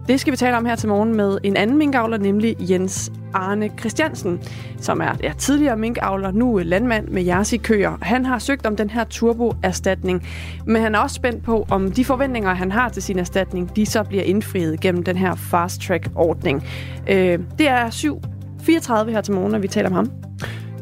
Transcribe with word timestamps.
det 0.08 0.20
skal 0.20 0.32
vi 0.32 0.38
tale 0.38 0.58
om 0.58 0.66
her 0.66 0.76
til 0.76 0.90
morgen 0.90 1.16
med 1.16 1.38
en 1.44 1.58
anden 1.58 1.78
minkavler, 1.78 2.18
nemlig 2.18 2.56
Jens 2.60 3.12
Arne 3.34 3.70
Christiansen, 3.80 4.42
som 4.80 5.02
er 5.02 5.12
ja, 5.24 5.34
tidligere 5.38 5.78
minkavler, 5.78 6.32
nu 6.32 6.60
landmand 6.64 7.08
med 7.08 7.24
Jersi 7.24 7.58
Køer. 7.58 7.98
Han 8.02 8.26
har 8.26 8.40
søgt 8.40 8.66
om 8.66 8.76
den 8.76 8.90
her 8.90 9.04
turboerstatning, 9.04 10.28
men 10.66 10.82
han 10.82 10.96
er 10.96 11.00
også 11.00 11.14
spændt 11.16 11.44
på, 11.44 11.66
om 11.70 11.92
de 11.92 12.06
forventninger, 12.06 12.54
han 12.54 12.72
har 12.72 12.90
til 12.90 13.04
sin 13.04 13.20
erstatning, 13.20 13.76
de 13.76 13.86
så 13.86 14.04
bliver 14.04 14.24
indfriet 14.24 14.80
gennem 14.80 15.04
den 15.04 15.18
her 15.18 15.36
fast 15.36 15.82
track-ordning. 15.82 16.68
Øh, 17.10 17.40
det 17.58 17.70
er 17.70 17.90
7.34 17.90 19.12
her 19.12 19.22
til 19.22 19.34
morgen, 19.34 19.52
når 19.52 19.60
vi 19.60 19.68
taler 19.68 19.90
om 19.90 19.96
ham. 19.96 20.12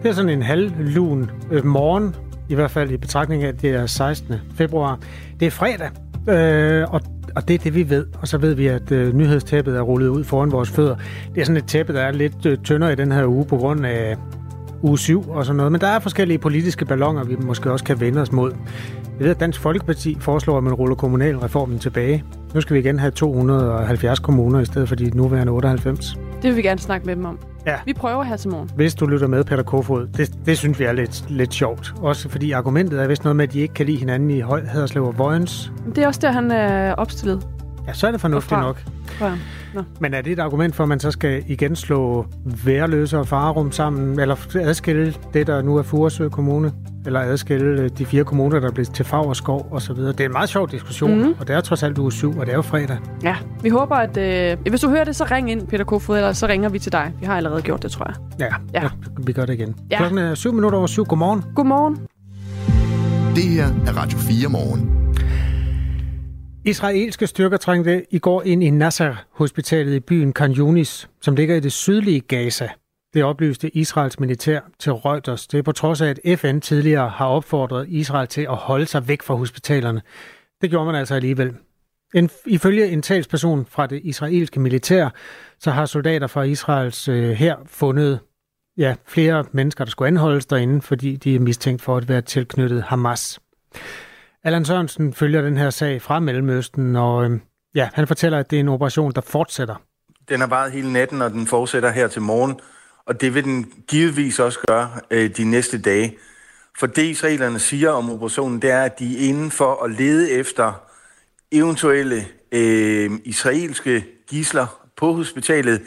Det 0.03 0.09
er 0.09 0.13
sådan 0.13 0.29
en 0.29 0.41
halvlun 0.41 1.31
øh, 1.51 1.65
morgen, 1.65 2.15
i 2.49 2.55
hvert 2.55 2.71
fald 2.71 2.91
i 2.91 2.97
betragtning 2.97 3.43
af, 3.43 3.47
at 3.47 3.61
det 3.61 3.69
er 3.69 3.85
16. 3.85 4.35
februar. 4.55 4.99
Det 5.39 5.45
er 5.45 5.51
fredag, 5.51 5.89
øh, 6.29 6.93
og 6.93 7.01
og 7.35 7.47
det 7.47 7.53
er 7.53 7.57
det, 7.57 7.75
vi 7.75 7.89
ved. 7.89 8.05
Og 8.21 8.27
så 8.27 8.37
ved 8.37 8.53
vi, 8.53 8.67
at 8.67 8.91
øh, 8.91 9.15
nyhedstæppet 9.15 9.77
er 9.77 9.81
rullet 9.81 10.07
ud 10.07 10.23
foran 10.23 10.51
vores 10.51 10.69
fødder. 10.69 10.95
Det 11.35 11.41
er 11.41 11.45
sådan 11.45 11.57
et 11.57 11.65
tæppe, 11.65 11.93
der 11.93 12.01
er 12.01 12.11
lidt 12.11 12.45
øh, 12.45 12.57
tyndere 12.57 12.93
i 12.93 12.95
den 12.95 13.11
her 13.11 13.25
uge 13.25 13.45
på 13.45 13.57
grund 13.57 13.85
af 13.85 14.17
uge 14.81 14.99
7 14.99 15.29
og 15.29 15.45
sådan 15.45 15.57
noget. 15.57 15.71
Men 15.71 15.81
der 15.81 15.87
er 15.87 15.99
forskellige 15.99 16.37
politiske 16.37 16.85
ballonger, 16.85 17.23
vi 17.23 17.35
måske 17.35 17.71
også 17.71 17.85
kan 17.85 17.99
vende 17.99 18.21
os 18.21 18.31
mod. 18.31 18.51
Jeg 19.19 19.25
ved, 19.25 19.29
at 19.29 19.39
Dansk 19.39 19.59
Folkeparti 19.59 20.17
foreslår, 20.19 20.57
at 20.57 20.63
man 20.63 20.73
ruller 20.73 20.95
kommunalreformen 20.95 21.79
tilbage. 21.79 22.23
Nu 22.53 22.61
skal 22.61 22.73
vi 22.73 22.79
igen 22.79 22.99
have 22.99 23.11
270 23.11 24.19
kommuner 24.19 24.59
i 24.59 24.65
stedet 24.65 24.87
for 24.87 24.95
de 24.95 25.17
nuværende 25.17 25.51
98. 25.51 26.17
Det 26.41 26.43
vil 26.43 26.55
vi 26.55 26.61
gerne 26.61 26.79
snakke 26.79 27.05
med 27.05 27.15
dem 27.15 27.25
om. 27.25 27.39
Ja. 27.65 27.75
Vi 27.85 27.93
prøver 27.93 28.23
her 28.23 28.37
til 28.37 28.49
morgen. 28.49 28.69
Hvis 28.75 28.95
du 28.95 29.05
lytter 29.05 29.27
med, 29.27 29.43
Peter 29.43 29.63
Kofod, 29.63 30.07
det, 30.07 30.45
det 30.45 30.57
synes 30.57 30.79
vi 30.79 30.83
er 30.83 30.91
lidt, 30.91 31.29
lidt 31.29 31.53
sjovt. 31.53 31.93
Også 32.01 32.29
fordi 32.29 32.51
argumentet 32.51 33.01
er 33.01 33.07
vist 33.07 33.23
noget 33.23 33.35
med, 33.35 33.47
at 33.47 33.53
de 33.53 33.59
ikke 33.59 33.73
kan 33.73 33.85
lide 33.85 33.97
hinanden 33.97 34.31
i 34.31 34.39
Høj, 34.39 34.65
Haderslev 34.65 35.05
og 35.05 35.17
Vojens. 35.17 35.71
Det 35.95 36.03
er 36.03 36.07
også 36.07 36.19
der, 36.23 36.31
han 36.31 36.51
er 36.51 36.93
opstillet. 36.93 37.47
Ja, 37.87 37.93
så 37.93 38.07
er 38.07 38.11
det 38.11 38.21
fornuftigt 38.21 38.59
nok. 38.59 38.83
Ja. 39.21 39.31
Nå. 39.73 39.83
Men 39.99 40.13
er 40.13 40.21
det 40.21 40.33
et 40.33 40.39
argument 40.39 40.75
for, 40.75 40.83
at 40.83 40.89
man 40.89 40.99
så 40.99 41.11
skal 41.11 41.43
igen 41.47 41.75
slå 41.75 42.25
værløse 42.65 43.19
og 43.19 43.27
farerum 43.27 43.71
sammen, 43.71 44.19
eller 44.19 44.55
adskille 44.61 45.13
det, 45.33 45.47
der 45.47 45.61
nu 45.61 45.77
er 45.77 45.83
Furesø 45.83 46.29
Kommune, 46.29 46.71
eller 47.05 47.19
adskille 47.19 47.81
øh, 47.81 47.89
de 47.97 48.05
fire 48.05 48.23
kommuner, 48.23 48.59
der 48.59 48.67
er 48.67 48.71
blevet 48.71 48.93
til 48.93 49.05
Fagerskov 49.05 49.67
og 49.71 49.81
så 49.81 49.93
videre. 49.93 50.11
Det 50.11 50.19
er 50.19 50.25
en 50.25 50.31
meget 50.31 50.49
sjov 50.49 50.71
diskussion, 50.71 51.23
mm. 51.23 51.35
og 51.39 51.47
det 51.47 51.55
er 51.55 51.61
trods 51.61 51.83
alt 51.83 51.97
uge 51.97 52.11
7, 52.11 52.37
og 52.37 52.45
det 52.45 52.51
er 52.51 52.55
jo 52.55 52.61
fredag. 52.61 52.97
Ja, 53.23 53.35
vi 53.61 53.69
håber, 53.69 53.95
at 53.95 54.17
øh, 54.17 54.69
hvis 54.69 54.81
du 54.81 54.89
hører 54.89 55.03
det, 55.03 55.15
så 55.15 55.27
ring 55.31 55.51
ind, 55.51 55.67
Peter 55.67 55.83
Kofod, 55.83 56.17
eller 56.17 56.33
så 56.33 56.47
ringer 56.47 56.69
vi 56.69 56.79
til 56.79 56.91
dig. 56.91 57.13
Vi 57.19 57.25
har 57.25 57.37
allerede 57.37 57.61
gjort 57.61 57.83
det, 57.83 57.91
tror 57.91 58.05
jeg. 58.07 58.15
Ja, 58.39 58.79
ja. 58.79 58.83
ja 58.83 58.89
vi 59.17 59.33
gør 59.33 59.45
det 59.45 59.53
igen. 59.53 59.75
Ja. 59.91 59.97
Klokken 59.97 60.17
er 60.17 60.35
7 60.35 60.53
minutter 60.53 60.77
over 60.77 60.87
7. 60.87 61.03
Godmorgen. 61.05 61.43
Godmorgen. 61.55 61.95
Det 63.35 63.43
her 63.43 63.65
er 63.65 63.97
Radio 63.97 64.17
4 64.17 64.49
morgen. 64.49 65.03
Israelske 66.65 67.27
styrker 67.27 67.57
trængte 67.57 68.03
i 68.11 68.19
går 68.19 68.43
ind 68.45 68.63
i 68.63 68.69
Nasser-hospitalet 68.69 69.93
i 69.93 69.99
byen 69.99 70.33
Khan 70.33 70.51
Yunis, 70.51 71.09
som 71.21 71.35
ligger 71.35 71.55
i 71.55 71.59
det 71.59 71.71
sydlige 71.71 72.19
Gaza. 72.19 72.69
Det 73.13 73.23
oplyste 73.23 73.77
Israels 73.77 74.19
militær 74.19 74.59
til 74.79 74.91
Reuters. 74.91 75.47
Det 75.47 75.57
er 75.57 75.63
på 75.63 75.71
trods 75.71 76.01
af, 76.01 76.15
at 76.25 76.39
FN 76.39 76.59
tidligere 76.59 77.09
har 77.09 77.27
opfordret 77.27 77.85
Israel 77.89 78.27
til 78.27 78.41
at 78.41 78.55
holde 78.55 78.85
sig 78.85 79.07
væk 79.07 79.21
fra 79.21 79.35
hospitalerne. 79.35 80.01
Det 80.61 80.69
gjorde 80.69 80.85
man 80.85 80.95
altså 80.95 81.15
alligevel. 81.15 81.55
En, 82.13 82.29
ifølge 82.45 82.87
en 82.89 83.01
talsperson 83.01 83.65
fra 83.65 83.87
det 83.87 84.01
israelske 84.03 84.59
militær, 84.59 85.09
så 85.59 85.71
har 85.71 85.85
soldater 85.85 86.27
fra 86.27 86.43
Israels 86.43 87.07
øh, 87.07 87.29
her 87.29 87.55
fundet 87.65 88.19
ja, 88.77 88.95
flere 89.07 89.45
mennesker, 89.51 89.83
der 89.83 89.91
skulle 89.91 90.07
anholdes 90.07 90.45
derinde, 90.45 90.81
fordi 90.81 91.15
de 91.15 91.35
er 91.35 91.39
mistænkt 91.39 91.81
for 91.81 91.97
at 91.97 92.09
være 92.09 92.21
tilknyttet 92.21 92.83
Hamas. 92.83 93.39
Allan 94.43 94.65
Sørensen 94.65 95.13
følger 95.13 95.41
den 95.41 95.57
her 95.57 95.69
sag 95.69 96.01
fra 96.01 96.19
Mellemøsten, 96.19 96.95
og 96.95 97.25
øh, 97.25 97.39
ja, 97.75 97.89
han 97.93 98.07
fortæller, 98.07 98.39
at 98.39 98.51
det 98.51 98.55
er 98.55 98.59
en 98.59 98.67
operation, 98.67 99.11
der 99.11 99.21
fortsætter. 99.21 99.75
Den 100.29 100.39
har 100.39 100.47
varet 100.47 100.71
hele 100.71 100.93
natten, 100.93 101.21
og 101.21 101.31
den 101.31 101.47
fortsætter 101.47 101.91
her 101.91 102.07
til 102.07 102.21
morgen, 102.21 102.59
og 103.05 103.21
det 103.21 103.35
vil 103.35 103.43
den 103.43 103.73
givetvis 103.87 104.39
også 104.39 104.59
gøre 104.67 104.99
øh, 105.11 105.37
de 105.37 105.43
næste 105.43 105.81
dage. 105.81 106.17
For 106.79 106.87
det 106.87 107.03
israelerne 107.03 107.59
siger 107.59 107.89
om 107.89 108.09
operationen, 108.09 108.61
det 108.61 108.71
er, 108.71 108.83
at 108.83 108.99
de 108.99 109.15
er 109.15 109.29
inden 109.29 109.51
for 109.51 109.83
at 109.83 109.91
lede 109.91 110.31
efter 110.31 110.73
eventuelle 111.51 112.27
øh, 112.51 113.11
israelske 113.25 114.05
gisler 114.27 114.83
på 114.97 115.13
hospitalet, 115.13 115.81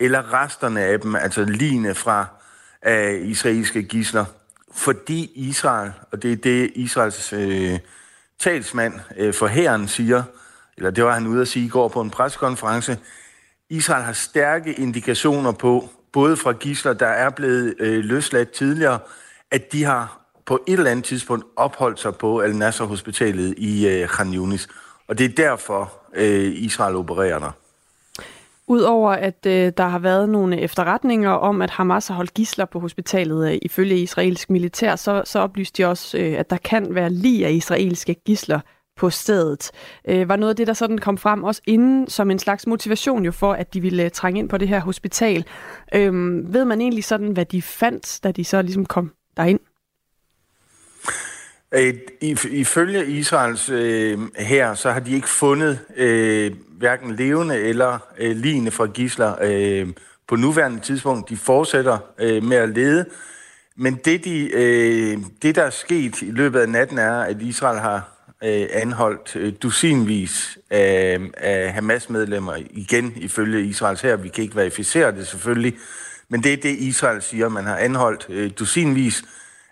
eller 0.00 0.32
resterne 0.32 0.80
af 0.80 1.00
dem, 1.00 1.16
altså 1.16 1.44
lignende 1.44 1.94
fra 1.94 2.26
øh, 2.86 3.28
israelske 3.28 3.82
gisler. 3.82 4.24
Fordi 4.74 5.32
Israel, 5.34 5.92
og 6.12 6.22
det 6.22 6.32
er 6.32 6.36
det 6.36 6.70
Israels 6.74 7.32
øh, 7.32 7.78
talsmand 8.38 8.94
øh, 9.16 9.34
for 9.34 9.46
hæren 9.46 9.88
siger, 9.88 10.22
eller 10.76 10.90
det 10.90 11.04
var 11.04 11.14
han 11.14 11.26
ude 11.26 11.40
at 11.40 11.48
sige 11.48 11.66
i 11.66 11.68
går 11.68 11.88
på 11.88 12.00
en 12.00 12.10
pressekonference, 12.10 12.98
Israel 13.70 14.04
har 14.04 14.12
stærke 14.12 14.72
indikationer 14.72 15.52
på, 15.52 15.90
både 16.12 16.36
fra 16.36 16.52
gisler, 16.52 16.92
der 16.92 17.06
er 17.06 17.30
blevet 17.30 17.74
øh, 17.78 18.04
løsladt 18.04 18.50
tidligere, 18.50 18.98
at 19.50 19.72
de 19.72 19.84
har 19.84 20.20
på 20.46 20.60
et 20.66 20.78
eller 20.78 20.90
andet 20.90 21.04
tidspunkt 21.04 21.44
opholdt 21.56 22.00
sig 22.00 22.14
på 22.14 22.40
Al-Nasser-hospitalet 22.40 23.54
i 23.58 23.88
øh, 23.88 24.08
Khan 24.08 24.34
Yunis. 24.34 24.68
Og 25.08 25.18
det 25.18 25.24
er 25.24 25.34
derfor, 25.34 25.92
øh, 26.14 26.52
Israel 26.54 26.96
opererer 26.96 27.38
der. 27.38 27.50
Udover 28.66 29.10
at 29.10 29.46
øh, 29.46 29.72
der 29.76 29.88
har 29.88 29.98
været 29.98 30.28
nogle 30.28 30.60
efterretninger 30.60 31.30
om, 31.30 31.62
at 31.62 31.70
Hamas 31.70 32.08
har 32.08 32.14
holdt 32.14 32.34
gisler 32.34 32.64
på 32.64 32.80
hospitalet 32.80 33.52
øh, 33.52 33.58
ifølge 33.62 33.96
israelsk 33.96 34.50
militær, 34.50 34.96
så, 34.96 35.22
så 35.24 35.38
oplyste 35.38 35.82
de 35.82 35.88
også, 35.88 36.18
øh, 36.18 36.38
at 36.38 36.50
der 36.50 36.56
kan 36.56 36.94
være 36.94 37.10
lige 37.10 37.46
af 37.46 37.52
israelske 37.52 38.14
gisler 38.14 38.60
på 39.00 39.10
stedet. 39.10 39.70
Øh, 40.08 40.28
var 40.28 40.36
noget 40.36 40.50
af 40.50 40.56
det, 40.56 40.66
der 40.66 40.72
sådan 40.72 40.98
kom 40.98 41.18
frem 41.18 41.44
også 41.44 41.62
inden 41.66 42.08
som 42.08 42.30
en 42.30 42.38
slags 42.38 42.66
motivation 42.66 43.24
jo 43.24 43.32
for, 43.32 43.52
at 43.52 43.74
de 43.74 43.80
ville 43.80 44.04
øh, 44.04 44.10
trænge 44.10 44.38
ind 44.38 44.48
på 44.48 44.58
det 44.58 44.68
her 44.68 44.80
hospital. 44.80 45.44
Øh, 45.94 46.12
ved 46.54 46.64
man 46.64 46.80
egentlig 46.80 47.04
sådan, 47.04 47.32
hvad 47.32 47.44
de 47.44 47.62
fandt, 47.62 48.20
da 48.24 48.32
de 48.32 48.44
så 48.44 48.62
ligesom 48.62 48.86
kom 48.86 49.12
derind? 49.36 49.60
Øh, 51.74 51.94
ifølge 52.50 53.06
Israels 53.06 53.70
øh, 53.70 54.18
her, 54.36 54.74
så 54.74 54.90
har 54.90 55.00
de 55.00 55.12
ikke 55.14 55.28
fundet 55.28 55.78
øh, 55.96 56.52
hverken 56.78 57.14
levende 57.14 57.58
eller 57.58 57.98
øh, 58.18 58.36
lignende 58.36 58.70
fra 58.70 58.86
gisler 58.86 59.34
øh, 59.42 59.88
på 60.28 60.36
nuværende 60.36 60.80
tidspunkt. 60.80 61.28
De 61.28 61.36
fortsætter 61.36 61.98
øh, 62.18 62.42
med 62.42 62.56
at 62.56 62.68
lede. 62.68 63.04
Men 63.76 63.94
det, 64.04 64.24
de, 64.24 64.50
øh, 64.54 65.18
det, 65.42 65.54
der 65.54 65.62
er 65.62 65.70
sket 65.70 66.22
i 66.22 66.30
løbet 66.30 66.60
af 66.60 66.68
natten, 66.68 66.98
er, 66.98 67.20
at 67.20 67.42
Israel 67.42 67.78
har 67.78 68.19
øh, 68.44 68.66
anholdt 68.72 69.36
øh, 69.36 69.52
dusinvis 69.62 70.58
af, 70.70 71.20
af 71.36 71.72
Hamas-medlemmer. 71.72 72.56
Igen 72.70 73.12
ifølge 73.16 73.64
Israels 73.64 74.00
her. 74.00 74.16
Vi 74.16 74.28
kan 74.28 74.44
ikke 74.44 74.56
verificere 74.56 75.12
det 75.12 75.26
selvfølgelig. 75.26 75.76
Men 76.28 76.42
det 76.42 76.52
er 76.52 76.56
det, 76.56 76.76
Israel 76.78 77.22
siger. 77.22 77.48
Man 77.48 77.64
har 77.64 77.76
anholdt 77.76 78.26
øh, 78.28 78.50
dusinvis 78.58 79.24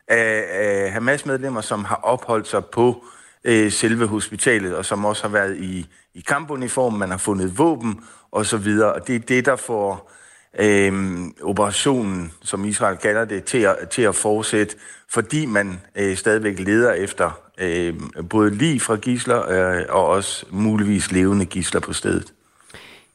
af, 0.08 0.44
af 0.50 0.92
Hamas-medlemmer, 0.92 1.60
som 1.60 1.84
har 1.84 1.96
opholdt 1.96 2.48
sig 2.48 2.64
på 2.64 3.04
øh, 3.44 3.72
selve 3.72 4.06
hospitalet, 4.06 4.76
og 4.76 4.84
som 4.84 5.04
også 5.04 5.22
har 5.22 5.28
været 5.30 5.56
i, 5.56 5.86
i 6.14 6.20
kampuniform, 6.20 6.92
man 6.92 7.10
har 7.10 7.18
fundet 7.18 7.58
våben 7.58 8.00
osv. 8.32 8.68
Og 8.82 9.06
det 9.06 9.14
er 9.14 9.18
det, 9.18 9.46
der 9.46 9.56
får 9.56 10.12
øh, 10.60 11.20
operationen, 11.42 12.32
som 12.42 12.64
Israel 12.64 12.96
kalder 12.96 13.24
det, 13.24 13.44
til 13.44 13.58
at, 13.58 13.76
til 13.90 14.02
at 14.02 14.14
fortsætte, 14.14 14.76
fordi 15.10 15.46
man 15.46 15.80
øh, 15.96 16.16
stadigvæk 16.16 16.58
leder 16.58 16.92
efter 16.92 17.47
øh, 17.60 17.94
både 18.30 18.50
lige 18.50 18.80
fra 18.80 18.96
gisler 18.96 19.50
øh, 19.50 19.84
og 19.88 20.06
også 20.06 20.46
muligvis 20.50 21.12
levende 21.12 21.44
gisler 21.44 21.80
på 21.80 21.92
stedet. 21.92 22.32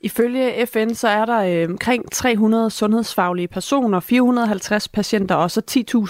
Ifølge 0.04 0.66
FN 0.66 0.94
så 0.94 1.08
er 1.08 1.26
der 1.26 1.64
øh, 1.64 1.70
omkring 1.70 2.12
300 2.12 2.70
sundhedsfaglige 2.70 3.48
personer, 3.48 4.00
450 4.00 4.88
patienter 4.88 5.36
og 5.36 5.52
så 5.52 5.62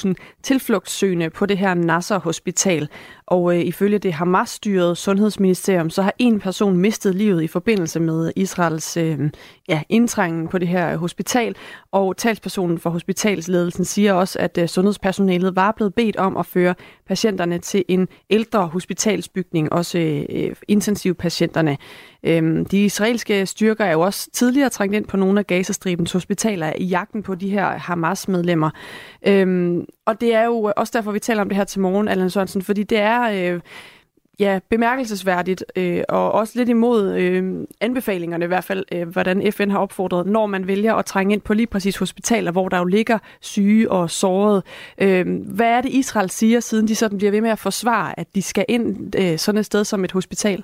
10.000 0.08 0.14
tilflugtssøgende 0.44 1.30
på 1.30 1.46
det 1.46 1.58
her 1.58 1.74
Nasser 1.74 2.20
Hospital. 2.20 2.90
Og 3.26 3.56
øh, 3.56 3.62
ifølge 3.62 3.98
det 3.98 4.14
Hamas-styrede 4.14 4.96
sundhedsministerium, 4.96 5.90
så 5.90 6.02
har 6.02 6.14
en 6.20 6.40
person 6.40 6.78
mistet 6.78 7.16
livet 7.16 7.44
i 7.44 7.48
forbindelse 7.48 8.00
med 8.00 8.32
Israels 8.36 8.98
øh, 8.98 9.20
ja, 9.70 9.82
indtrængen 9.90 10.48
på 10.48 10.58
det 10.58 10.68
her 10.68 10.98
hospital. 10.98 11.56
Og 11.92 12.18
talspersonen 12.18 12.80
for 12.80 12.90
hospitalsledelsen 12.90 13.86
siger 13.86 14.14
også, 14.14 14.40
at 14.40 14.58
øh, 14.58 14.68
sundhedspersonalet 14.68 15.56
var 15.56 15.72
blevet 15.72 15.94
bedt 15.94 16.16
om 16.18 16.38
at 16.38 16.46
føre 16.46 16.76
patienterne 17.08 17.60
til 17.60 17.86
en 17.88 18.08
ældre 18.30 18.68
hospitalsbygning, 18.68 19.74
også 19.74 20.00
øh, 20.30 20.56
intensivpatienterne. 20.68 21.78
Øh, 22.24 22.66
de 22.72 22.86
israelske 22.86 23.46
styrker 23.46 23.86
er 23.86 23.92
jo 23.92 24.02
også 24.02 24.30
tidligere 24.34 24.70
trængt 24.70 24.96
ind 24.96 25.06
på 25.06 25.18
nogle 25.18 25.40
af 25.40 25.48
Gazastribens 25.48 26.12
hospitaler 26.12 26.74
i 26.78 26.86
jagten 26.86 27.24
på 27.24 27.36
de 27.36 27.50
her 27.50 27.68
Hamas-medlemmer. 27.68 28.70
Øh, 29.28 29.78
og 30.06 30.22
det 30.22 30.34
er 30.34 30.44
jo 30.44 30.72
også 30.78 30.92
derfor, 30.96 31.12
vi 31.12 31.20
taler 31.20 31.42
om 31.42 31.50
det 31.50 31.58
her 31.58 31.64
til 31.64 31.82
morgen, 31.82 32.08
Allan 32.08 32.30
Sørensen, 32.30 32.62
fordi 32.62 32.84
det 32.84 33.00
er... 33.00 33.13
Øh, 33.22 33.62
ja, 34.40 34.60
bemærkelsesværdigt, 34.70 35.66
øh, 35.76 36.04
og 36.10 36.32
også 36.32 36.54
lidt 36.56 36.70
imod 36.70 37.14
øh, 37.14 37.68
anbefalingerne 37.82 38.46
i 38.46 38.48
hvert 38.48 38.64
fald, 38.64 38.86
øh, 38.92 39.08
hvordan 39.08 39.52
FN 39.52 39.70
har 39.70 39.80
opfordret, 39.80 40.28
når 40.28 40.46
man 40.46 40.68
vælger 40.68 40.96
at 40.96 41.06
trænge 41.06 41.34
ind 41.34 41.42
på 41.42 41.54
lige 41.54 41.68
præcis 41.68 41.98
hospitaler, 41.98 42.52
hvor 42.52 42.70
der 42.70 42.78
jo 42.78 42.86
ligger 42.86 43.18
syge 43.42 43.92
og 43.92 44.10
sårede. 44.10 44.64
Øh, 44.98 45.26
hvad 45.56 45.68
er 45.68 45.82
det, 45.82 45.90
Israel 45.90 46.30
siger, 46.30 46.60
siden 46.60 46.88
de 46.88 46.96
sådan 46.96 47.18
bliver 47.18 47.32
ved 47.32 47.42
med 47.42 47.50
at 47.50 47.60
forsvare, 47.60 48.20
at 48.20 48.28
de 48.36 48.42
skal 48.42 48.66
ind 48.70 49.16
øh, 49.16 49.40
sådan 49.40 49.60
et 49.60 49.66
sted 49.66 49.84
som 49.84 50.04
et 50.04 50.12
hospital? 50.12 50.64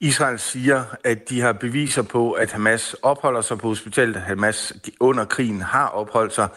Israel 0.00 0.38
siger, 0.38 0.84
at 1.04 1.28
de 1.28 1.40
har 1.40 1.52
beviser 1.52 2.02
på, 2.02 2.32
at 2.32 2.52
Hamas 2.52 2.94
opholder 3.02 3.40
sig 3.40 3.58
på 3.58 3.68
hospitalet, 3.68 4.16
Hamas 4.16 4.72
under 5.00 5.24
krigen 5.24 5.60
har 5.60 5.88
opholdt 5.88 6.34
sig, 6.34 6.48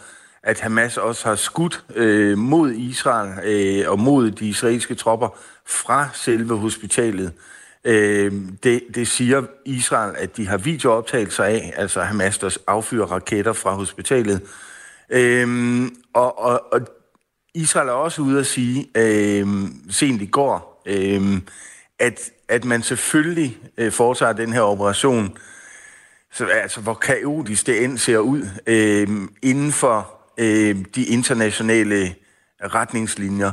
at 0.46 0.60
Hamas 0.60 0.96
også 0.96 1.28
har 1.28 1.36
skudt 1.36 1.84
øh, 1.94 2.38
mod 2.38 2.72
Israel 2.72 3.32
øh, 3.44 3.90
og 3.90 3.98
mod 3.98 4.30
de 4.30 4.48
israelske 4.48 4.94
tropper 4.94 5.28
fra 5.66 6.08
selve 6.14 6.56
hospitalet. 6.56 7.32
Øh, 7.84 8.32
det, 8.62 8.82
det 8.94 9.08
siger 9.08 9.42
Israel, 9.64 10.14
at 10.18 10.36
de 10.36 10.46
har 10.46 10.56
videooptagelser 10.56 11.44
af, 11.44 11.72
altså 11.76 12.02
Hamas, 12.02 12.38
der 12.38 12.56
affyrer 12.66 13.06
raketter 13.06 13.52
fra 13.52 13.74
hospitalet. 13.74 14.42
Øh, 15.10 15.88
og, 16.14 16.38
og, 16.38 16.72
og 16.72 16.80
Israel 17.54 17.88
er 17.88 17.92
også 17.92 18.22
ude 18.22 18.40
at 18.40 18.46
sige, 18.46 18.88
øh, 18.94 19.46
sent 19.90 20.22
i 20.22 20.26
går, 20.26 20.82
øh, 20.86 21.40
at, 21.98 22.20
at 22.48 22.64
man 22.64 22.82
selvfølgelig 22.82 23.58
øh, 23.78 23.92
foretager 23.92 24.32
den 24.32 24.52
her 24.52 24.60
operation, 24.60 25.38
så, 26.32 26.46
altså 26.46 26.80
hvor 26.80 26.94
kaotisk 26.94 27.66
det 27.66 27.84
end 27.84 27.98
ser 27.98 28.18
ud, 28.18 28.48
øh, 28.66 29.08
inden 29.42 29.72
for 29.72 30.15
øh, 30.38 30.76
de 30.94 31.04
internationale 31.04 32.14
retningslinjer, 32.62 33.52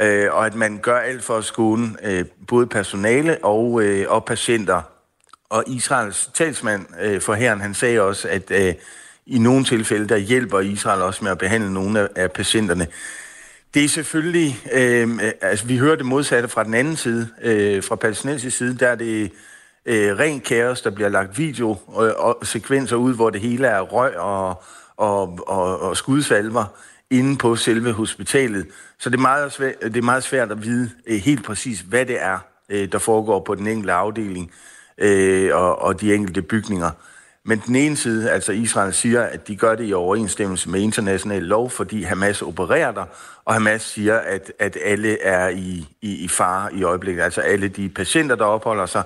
øh, 0.00 0.34
og 0.34 0.46
at 0.46 0.54
man 0.54 0.78
gør 0.78 0.98
alt 0.98 1.22
for 1.22 1.36
at 1.36 1.44
skåne 1.44 1.96
øh, 2.02 2.24
både 2.48 2.66
personale 2.66 3.44
og, 3.44 3.82
øh, 3.82 4.06
og 4.08 4.24
patienter. 4.24 4.82
Og 5.50 5.64
Israels 5.66 6.30
talsmand 6.34 6.86
øh, 7.00 7.20
for 7.20 7.34
herren, 7.34 7.60
han 7.60 7.74
sagde 7.74 8.00
også, 8.00 8.28
at 8.28 8.50
øh, 8.50 8.74
i 9.26 9.38
nogle 9.38 9.64
tilfælde, 9.64 10.08
der 10.08 10.16
hjælper 10.16 10.60
Israel 10.60 11.02
også 11.02 11.24
med 11.24 11.30
at 11.30 11.38
behandle 11.38 11.72
nogle 11.72 12.00
af, 12.00 12.08
af 12.16 12.32
patienterne. 12.32 12.86
Det 13.74 13.84
er 13.84 13.88
selvfølgelig, 13.88 14.60
øh, 14.72 15.08
altså 15.40 15.66
vi 15.66 15.76
hører 15.76 15.96
det 15.96 16.06
modsatte 16.06 16.48
fra 16.48 16.64
den 16.64 16.74
anden 16.74 16.96
side, 16.96 17.28
øh, 17.42 17.82
fra 17.82 17.96
palæstinensisk 17.96 18.56
side, 18.56 18.78
der 18.78 18.88
er 18.88 18.94
det 18.94 19.32
øh, 19.86 20.18
ren 20.18 20.40
kaos, 20.40 20.82
der 20.82 20.90
bliver 20.90 21.08
lagt 21.08 21.38
video 21.38 21.76
og, 21.86 22.14
og 22.16 22.46
sekvenser 22.46 22.96
ud, 22.96 23.14
hvor 23.14 23.30
det 23.30 23.40
hele 23.40 23.66
er 23.66 23.80
røg 23.80 24.16
og, 24.16 24.62
og, 24.98 25.38
og, 25.46 25.80
og 25.80 25.96
skudsalver 25.96 26.64
inde 27.10 27.36
på 27.36 27.56
selve 27.56 27.92
hospitalet. 27.92 28.66
Så 28.98 29.10
det 29.10 29.16
er 29.16 29.20
meget 29.20 29.52
svært, 29.52 29.74
det 29.82 29.96
er 29.96 30.02
meget 30.02 30.22
svært 30.22 30.50
at 30.50 30.62
vide 30.62 30.90
øh, 31.06 31.16
helt 31.16 31.44
præcis, 31.44 31.80
hvad 31.80 32.06
det 32.06 32.22
er, 32.22 32.38
øh, 32.68 32.92
der 32.92 32.98
foregår 32.98 33.40
på 33.40 33.54
den 33.54 33.66
enkelte 33.66 33.92
afdeling 33.92 34.50
øh, 34.98 35.56
og, 35.56 35.82
og 35.82 36.00
de 36.00 36.14
enkelte 36.14 36.42
bygninger. 36.42 36.90
Men 37.44 37.62
den 37.66 37.76
ene 37.76 37.96
side, 37.96 38.30
altså 38.30 38.52
Israel 38.52 38.94
siger, 38.94 39.22
at 39.22 39.48
de 39.48 39.56
gør 39.56 39.74
det 39.74 39.88
i 39.88 39.92
overensstemmelse 39.92 40.70
med 40.70 40.80
international 40.80 41.42
lov, 41.42 41.70
fordi 41.70 42.02
Hamas 42.02 42.42
opererer 42.42 42.92
der, 42.92 43.04
og 43.44 43.54
Hamas 43.54 43.82
siger, 43.82 44.18
at, 44.18 44.52
at 44.58 44.78
alle 44.84 45.22
er 45.22 45.48
i, 45.48 45.88
i, 46.02 46.24
i 46.24 46.28
fare 46.28 46.74
i 46.74 46.82
øjeblikket. 46.82 47.22
Altså 47.22 47.40
alle 47.40 47.68
de 47.68 47.88
patienter, 47.88 48.36
der 48.36 48.44
opholder 48.44 48.86
sig, 48.86 49.02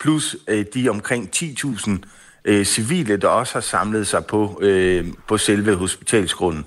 plus 0.00 0.36
øh, 0.48 0.64
de 0.74 0.88
omkring 0.88 1.30
10.000 1.36 1.90
øh, 2.44 2.64
civile, 2.64 3.16
der 3.16 3.28
også 3.28 3.54
har 3.54 3.60
samlet 3.60 4.06
sig 4.06 4.26
på, 4.26 4.58
øh, 4.62 5.06
på 5.28 5.38
selve 5.38 5.74
hospitalsgrunden. 5.74 6.64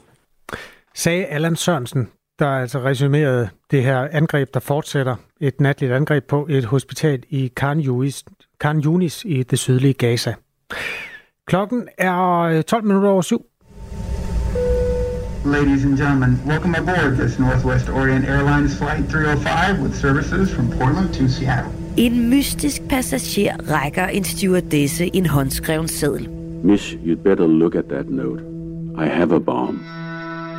Sagde 0.96 1.26
Allan 1.26 1.56
Sørensen, 1.56 2.10
der 2.40 2.48
altså 2.48 2.80
resumerede 2.80 3.50
det 3.72 3.84
her 3.84 4.08
angreb, 4.12 4.54
der 4.54 4.60
fortsætter. 4.60 5.16
Et 5.42 5.62
natligt 5.62 5.92
angreb 5.92 6.28
på 6.28 6.48
et 6.50 6.66
hospital 6.66 7.24
i 7.30 7.52
Khan 7.56 7.80
Yunis, 7.80 8.24
Khan 8.60 8.82
Yunis 8.86 9.26
i 9.26 9.44
det 9.44 9.60
sydlige 9.60 9.94
Gaza. 9.94 10.34
Klokken 11.48 11.88
er 11.98 12.62
12 12.62 12.84
øh, 12.84 12.88
minutter 12.88 13.10
over 13.10 13.22
syv. 13.22 13.46
Ladies 15.46 15.86
and 15.86 15.98
gentlemen, 15.98 16.42
welcome 16.48 16.78
aboard 16.78 17.18
this 17.18 17.40
Northwest 17.40 17.90
Orient 17.90 18.26
Airlines 18.26 18.78
Flight 18.78 19.12
305 19.12 19.84
with 19.84 19.96
services 19.96 20.56
from 20.56 20.70
Portland 20.70 21.14
to 21.14 21.28
Seattle. 21.28 21.85
En 21.98 22.30
mystisk 22.30 22.82
passager 22.90 23.56
rækker 23.72 24.06
en 24.08 24.24
stewardesse 24.24 25.16
en 25.16 25.26
håndskreven 25.26 25.88
seddel. 25.88 26.30
Miss, 26.64 26.94
you'd 26.94 27.24
better 27.24 27.48
look 27.48 27.76
at 27.76 27.84
that 27.90 28.10
note. 28.10 28.42
I 28.98 29.08
have 29.08 29.36
a 29.36 29.40
bomb. 29.40 29.80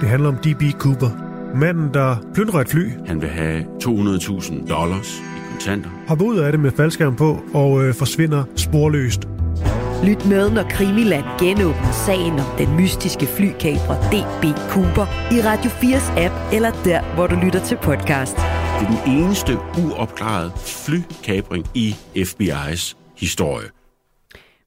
Det 0.01 0.09
handler 0.09 0.29
om 0.29 0.35
D.B. 0.37 0.63
Cooper. 0.79 1.07
Manden, 1.55 1.95
der 1.95 2.17
plyndrer 2.35 2.61
et 2.61 2.69
fly. 2.69 2.91
Han 3.07 3.21
vil 3.21 3.29
have 3.29 3.65
200.000 3.85 4.69
dollars 4.69 5.19
i 5.19 5.51
kontanter. 5.51 5.91
Hopper 6.09 6.25
ud 6.25 6.39
af 6.39 6.53
det 6.53 6.61
med 6.61 6.71
faldskærm 6.71 7.17
på 7.17 7.39
og 7.55 7.85
øh, 7.85 7.95
forsvinder 7.95 8.45
sporløst. 8.57 9.29
Lyt 10.05 10.27
med, 10.27 10.51
når 10.51 10.63
Krimiland 10.63 11.25
genåbner 11.41 11.93
sagen 12.07 12.33
om 12.33 12.47
den 12.59 12.77
mystiske 12.77 13.27
flykabrer 13.27 13.99
DB 14.13 14.45
Cooper 14.71 15.07
i 15.35 15.39
Radio 15.49 15.71
4's 15.71 16.21
app, 16.25 16.35
eller 16.53 16.71
der, 16.85 17.15
hvor 17.15 17.27
du 17.27 17.35
lytter 17.45 17.61
til 17.61 17.77
podcast. 17.77 18.37
Det 18.37 18.85
er 18.87 19.05
den 19.05 19.13
eneste 19.17 19.53
uopklarede 19.85 20.51
flykabring 20.57 21.67
i 21.75 21.95
FBI's 22.17 22.97
historie. 23.17 23.69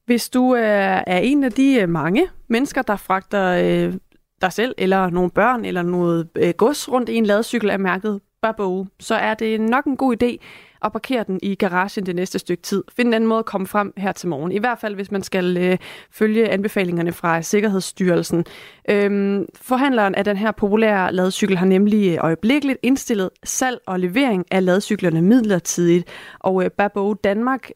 Hvis 0.05 0.29
du 0.29 0.55
øh, 0.55 1.01
er 1.07 1.17
en 1.17 1.43
af 1.43 1.51
de 1.51 1.79
øh, 1.81 1.89
mange 1.89 2.27
mennesker, 2.47 2.81
der 2.81 2.95
fragter 2.95 3.45
øh, 3.47 3.93
dig 4.41 4.53
selv, 4.53 4.75
eller 4.77 5.09
nogle 5.09 5.29
børn, 5.29 5.65
eller 5.65 5.81
noget 5.81 6.29
øh, 6.35 6.53
gods 6.57 6.91
rundt 6.91 7.09
i 7.09 7.15
en 7.15 7.25
ladcykel 7.25 7.69
af 7.69 7.79
mærket 7.79 8.19
Babou, 8.41 8.87
så 8.99 9.15
er 9.15 9.33
det 9.33 9.61
nok 9.61 9.85
en 9.85 9.97
god 9.97 10.23
idé 10.23 10.37
og 10.81 10.91
parkere 10.91 11.23
den 11.27 11.39
i 11.43 11.55
garagen 11.55 12.05
det 12.05 12.15
næste 12.15 12.39
stykke 12.39 12.63
tid. 12.63 12.83
Find 12.95 13.07
en 13.07 13.13
anden 13.13 13.27
måde 13.27 13.39
at 13.39 13.45
komme 13.45 13.67
frem 13.67 13.93
her 13.97 14.11
til 14.11 14.29
morgen. 14.29 14.51
I 14.51 14.57
hvert 14.57 14.79
fald, 14.79 14.95
hvis 14.95 15.11
man 15.11 15.23
skal 15.23 15.57
øh, 15.57 15.77
følge 16.11 16.49
anbefalingerne 16.49 17.11
fra 17.11 17.41
Sikkerhedsstyrelsen. 17.41 18.45
Øhm, 18.89 19.45
forhandleren 19.55 20.15
af 20.15 20.23
den 20.23 20.37
her 20.37 20.51
populære 20.51 21.13
ladcykel 21.13 21.57
har 21.57 21.65
nemlig 21.65 22.11
øh, 22.11 22.17
øjeblikkeligt 22.23 22.79
indstillet 22.83 23.29
salg 23.43 23.79
og 23.87 23.99
levering 23.99 24.45
af 24.51 24.65
ladcyklerne 24.65 25.21
midlertidigt. 25.21 26.07
Og 26.39 26.63
øh, 26.63 26.71
Babo 26.71 27.13
Danmark 27.13 27.69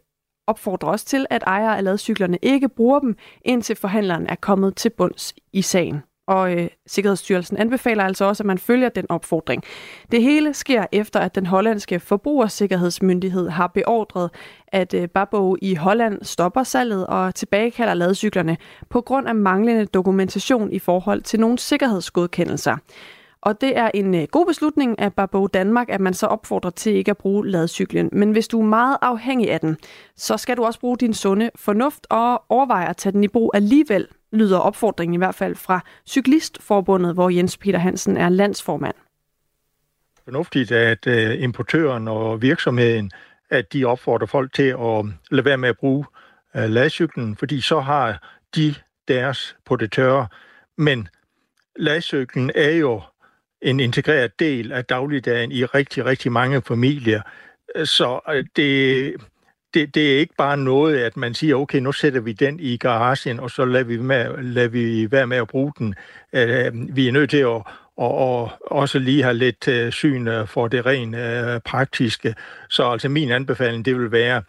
opfordrer 0.47 0.89
også 0.89 1.05
til, 1.05 1.25
at 1.29 1.43
ejere 1.47 1.77
af 1.77 1.83
ladcyklerne 1.83 2.37
ikke 2.41 2.69
bruger 2.69 2.99
dem, 2.99 3.15
indtil 3.45 3.75
forhandleren 3.75 4.27
er 4.27 4.35
kommet 4.35 4.75
til 4.75 4.89
bunds 4.89 5.33
i 5.53 5.61
sagen 5.61 6.01
og 6.27 6.53
øh, 6.53 6.67
Sikkerhedsstyrelsen 6.87 7.57
anbefaler 7.57 8.03
altså 8.03 8.25
også, 8.25 8.43
at 8.43 8.47
man 8.47 8.57
følger 8.57 8.89
den 8.89 9.05
opfordring. 9.09 9.63
Det 10.11 10.23
hele 10.23 10.53
sker 10.53 10.85
efter, 10.91 11.19
at 11.19 11.35
den 11.35 11.45
hollandske 11.45 11.99
forbrugersikkerhedsmyndighed 11.99 13.49
har 13.49 13.67
beordret, 13.67 14.29
at 14.67 14.93
øh, 14.93 15.07
Babbo 15.07 15.55
i 15.61 15.75
Holland 15.75 16.23
stopper 16.23 16.63
salget 16.63 17.07
og 17.07 17.35
tilbagekalder 17.35 17.93
ladcyklerne 17.93 18.57
på 18.89 19.01
grund 19.01 19.27
af 19.27 19.35
manglende 19.35 19.85
dokumentation 19.85 20.71
i 20.71 20.79
forhold 20.79 21.21
til 21.21 21.39
nogle 21.39 21.59
sikkerhedsgodkendelser. 21.59 22.77
Og 23.45 23.61
det 23.61 23.77
er 23.77 23.91
en 23.93 24.15
øh, 24.15 24.27
god 24.31 24.45
beslutning 24.45 24.99
af 24.99 25.13
Barbo 25.13 25.47
Danmark, 25.47 25.89
at 25.89 26.01
man 26.01 26.13
så 26.13 26.27
opfordrer 26.27 26.71
til 26.71 26.95
ikke 26.95 27.11
at 27.11 27.17
bruge 27.17 27.47
ladcyklen. 27.47 28.09
Men 28.11 28.31
hvis 28.31 28.47
du 28.47 28.59
er 28.59 28.65
meget 28.65 28.97
afhængig 29.01 29.51
af 29.51 29.59
den, 29.59 29.77
så 30.15 30.37
skal 30.37 30.57
du 30.57 30.63
også 30.63 30.79
bruge 30.79 30.97
din 30.97 31.13
sunde 31.13 31.51
fornuft 31.55 32.07
og 32.09 32.43
overveje 32.49 32.89
at 32.89 32.97
tage 32.97 33.13
den 33.13 33.23
i 33.23 33.27
brug 33.27 33.51
alligevel, 33.53 34.07
lyder 34.31 34.59
opfordringen 34.59 35.13
i 35.13 35.17
hvert 35.17 35.35
fald 35.35 35.55
fra 35.55 35.79
Cyklistforbundet, 36.07 37.13
hvor 37.13 37.29
Jens 37.29 37.57
Peter 37.57 37.79
Hansen 37.79 38.17
er 38.17 38.29
landsformand. 38.29 38.95
Fornuftigt, 40.23 40.71
at 40.71 41.07
øh, 41.07 41.43
importøren 41.43 42.07
og 42.07 42.41
virksomheden, 42.41 43.11
at 43.49 43.73
de 43.73 43.85
opfordrer 43.85 44.27
folk 44.27 44.53
til 44.53 44.75
at 44.79 45.05
lade 45.31 45.45
være 45.45 45.57
med 45.57 45.69
at 45.69 45.77
bruge 45.77 46.05
øh, 46.55 46.69
ladcyklen, 46.69 47.35
fordi 47.35 47.61
så 47.61 47.79
har 47.79 48.29
de 48.55 48.75
deres 49.07 49.55
på 49.65 49.75
det 49.75 49.91
tørre. 49.91 50.27
Men 50.77 51.07
ladcyklen 51.75 52.51
er 52.55 52.71
jo 52.71 53.01
en 53.63 53.79
integreret 53.79 54.39
del 54.39 54.71
af 54.71 54.85
dagligdagen 54.85 55.51
i 55.51 55.65
rigtig, 55.65 56.05
rigtig 56.05 56.31
mange 56.31 56.61
familier. 56.61 57.21
Så 57.83 58.19
øh, 58.29 58.45
det, 58.55 59.13
det, 59.73 59.95
det 59.95 60.13
er 60.13 60.17
ikke 60.17 60.35
bare 60.37 60.57
noget, 60.57 60.97
at 60.97 61.17
man 61.17 61.33
siger, 61.33 61.55
okay, 61.55 61.79
nu 61.79 61.91
sætter 61.91 62.21
vi 62.21 62.33
den 62.33 62.59
i 62.59 62.77
garagen, 62.77 63.39
og 63.39 63.51
så 63.51 63.65
lader 63.65 63.85
vi, 63.85 63.97
med, 63.97 64.43
lader 64.43 64.67
vi 64.67 65.11
være 65.11 65.27
med 65.27 65.37
at 65.37 65.47
bruge 65.47 65.71
den. 65.79 65.95
Øh, 66.33 66.95
vi 66.95 67.07
er 67.07 67.11
nødt 67.11 67.29
til 67.29 67.37
at 67.37 67.61
og, 67.97 68.17
og 68.17 68.51
også 68.61 68.99
lige 68.99 69.23
have 69.23 69.33
lidt 69.33 69.67
øh, 69.67 69.91
syn 69.91 70.27
øh, 70.27 70.47
for 70.47 70.67
det 70.67 70.85
rent 70.85 71.15
øh, 71.15 71.61
praktiske. 71.61 72.35
Så 72.69 72.91
altså 72.91 73.09
min 73.09 73.31
anbefaling, 73.31 73.85
det 73.85 73.99
vil 73.99 74.11
være, 74.11 74.43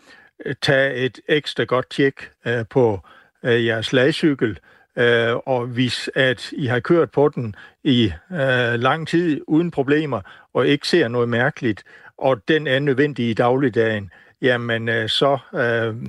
at 0.45 0.57
tage 0.63 0.95
et 0.95 1.21
ekstra 1.29 1.65
godt 1.65 1.91
tjek 1.91 2.31
øh, 2.47 2.65
på 2.71 3.01
øh, 3.45 3.67
jeres 3.67 3.93
ladcykel, 3.93 4.51
øh, 4.51 4.57
øh, 4.97 5.37
og 5.37 5.67
hvis 5.67 6.11
at 6.15 6.53
I 6.53 6.67
har 6.67 6.81
kørt 6.81 7.11
på 7.11 7.29
den 7.29 7.55
i 7.85 8.13
øh, 8.33 8.75
lang 8.75 9.09
tid 9.09 9.41
uden 9.47 9.71
problemer, 9.71 10.21
og 10.55 10.67
ikke 10.67 10.89
ser 10.89 11.09
noget 11.09 11.29
mærkeligt, 11.29 11.85
og 12.19 12.49
den 12.49 12.67
er 12.67 12.79
nødvendig 12.79 13.31
i 13.31 13.35
dagligdagen, 13.35 14.11
jamen 14.43 14.89
øh, 14.89 15.09
så 15.09 15.39
øh, 15.55 16.09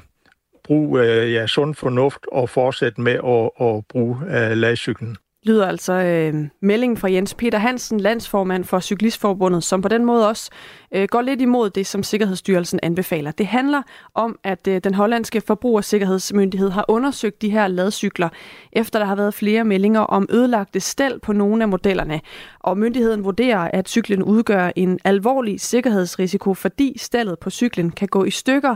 brug 0.63 0.98
øh, 0.98 1.34
ja, 1.34 1.48
sund 1.48 1.75
fornuft 1.75 2.25
og 2.32 2.50
fortsæt 2.50 2.98
med 2.98 3.13
at, 3.13 3.68
at 3.68 3.86
bruge 3.88 4.18
øh, 4.25 4.58
ladcyklen 4.58 5.18
lyder 5.45 5.67
altså 5.67 5.93
øh, 5.93 6.33
meldingen 6.61 6.97
fra 6.97 7.11
Jens 7.11 7.33
Peter 7.33 7.57
Hansen, 7.57 7.99
landsformand 7.99 8.63
for 8.63 8.79
Cyklistforbundet, 8.79 9.63
som 9.63 9.81
på 9.81 9.87
den 9.87 10.05
måde 10.05 10.27
også 10.27 10.49
øh, 10.95 11.07
går 11.11 11.21
lidt 11.21 11.41
imod 11.41 11.69
det, 11.69 11.87
som 11.87 12.03
Sikkerhedsstyrelsen 12.03 12.79
anbefaler. 12.83 13.31
Det 13.31 13.47
handler 13.47 13.81
om, 14.15 14.39
at 14.43 14.67
øh, 14.67 14.81
den 14.83 14.93
hollandske 14.93 15.41
forbrugersikkerhedsmyndighed 15.41 16.69
har 16.69 16.85
undersøgt 16.87 17.41
de 17.41 17.49
her 17.49 17.67
ladcykler, 17.67 18.29
efter 18.71 18.99
der 18.99 19.05
har 19.05 19.15
været 19.15 19.33
flere 19.33 19.63
meldinger 19.63 20.01
om 20.01 20.27
ødelagte 20.29 20.79
stel 20.79 21.19
på 21.19 21.33
nogle 21.33 21.63
af 21.63 21.69
modellerne. 21.69 22.21
Og 22.59 22.77
myndigheden 22.77 23.23
vurderer, 23.23 23.69
at 23.73 23.89
cyklen 23.89 24.23
udgør 24.23 24.71
en 24.75 24.99
alvorlig 25.03 25.61
sikkerhedsrisiko, 25.61 26.53
fordi 26.53 26.97
stallet 26.97 27.39
på 27.39 27.49
cyklen 27.49 27.91
kan 27.91 28.07
gå 28.07 28.23
i 28.23 28.31
stykker, 28.31 28.75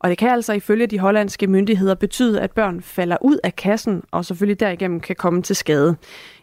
og 0.00 0.10
det 0.10 0.18
kan 0.18 0.28
altså 0.28 0.52
ifølge 0.52 0.86
de 0.86 0.98
hollandske 0.98 1.46
myndigheder 1.46 1.94
betyde, 1.94 2.40
at 2.40 2.50
børn 2.50 2.82
falder 2.82 3.16
ud 3.20 3.38
af 3.44 3.56
kassen 3.56 4.02
og 4.10 4.24
selvfølgelig 4.24 4.60
derigennem 4.60 5.00
kan 5.00 5.16
komme 5.16 5.42
til 5.42 5.56
skade. 5.56 5.96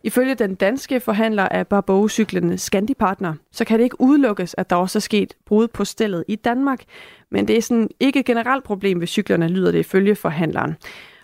Ifølge 0.03 0.35
den 0.35 0.55
danske 0.55 0.99
forhandler 0.99 1.43
af 1.43 1.67
Barbeau-cyklen 1.67 2.57
Scandipartner, 2.57 3.33
så 3.51 3.65
kan 3.65 3.79
det 3.79 3.83
ikke 3.83 4.01
udelukkes, 4.01 4.55
at 4.57 4.69
der 4.69 4.75
også 4.75 4.97
er 4.97 5.01
sket 5.01 5.33
brud 5.45 5.67
på 5.67 5.85
stillet 5.85 6.23
i 6.27 6.35
Danmark. 6.35 6.83
Men 7.31 7.47
det 7.47 7.57
er 7.57 7.61
sådan 7.61 7.89
ikke 7.99 8.19
et 8.19 8.25
generelt 8.25 8.63
problem 8.63 8.99
ved 8.99 9.07
cyklerne, 9.07 9.47
lyder 9.47 9.71
det 9.71 9.79
ifølge 9.79 10.15
forhandleren. 10.15 10.75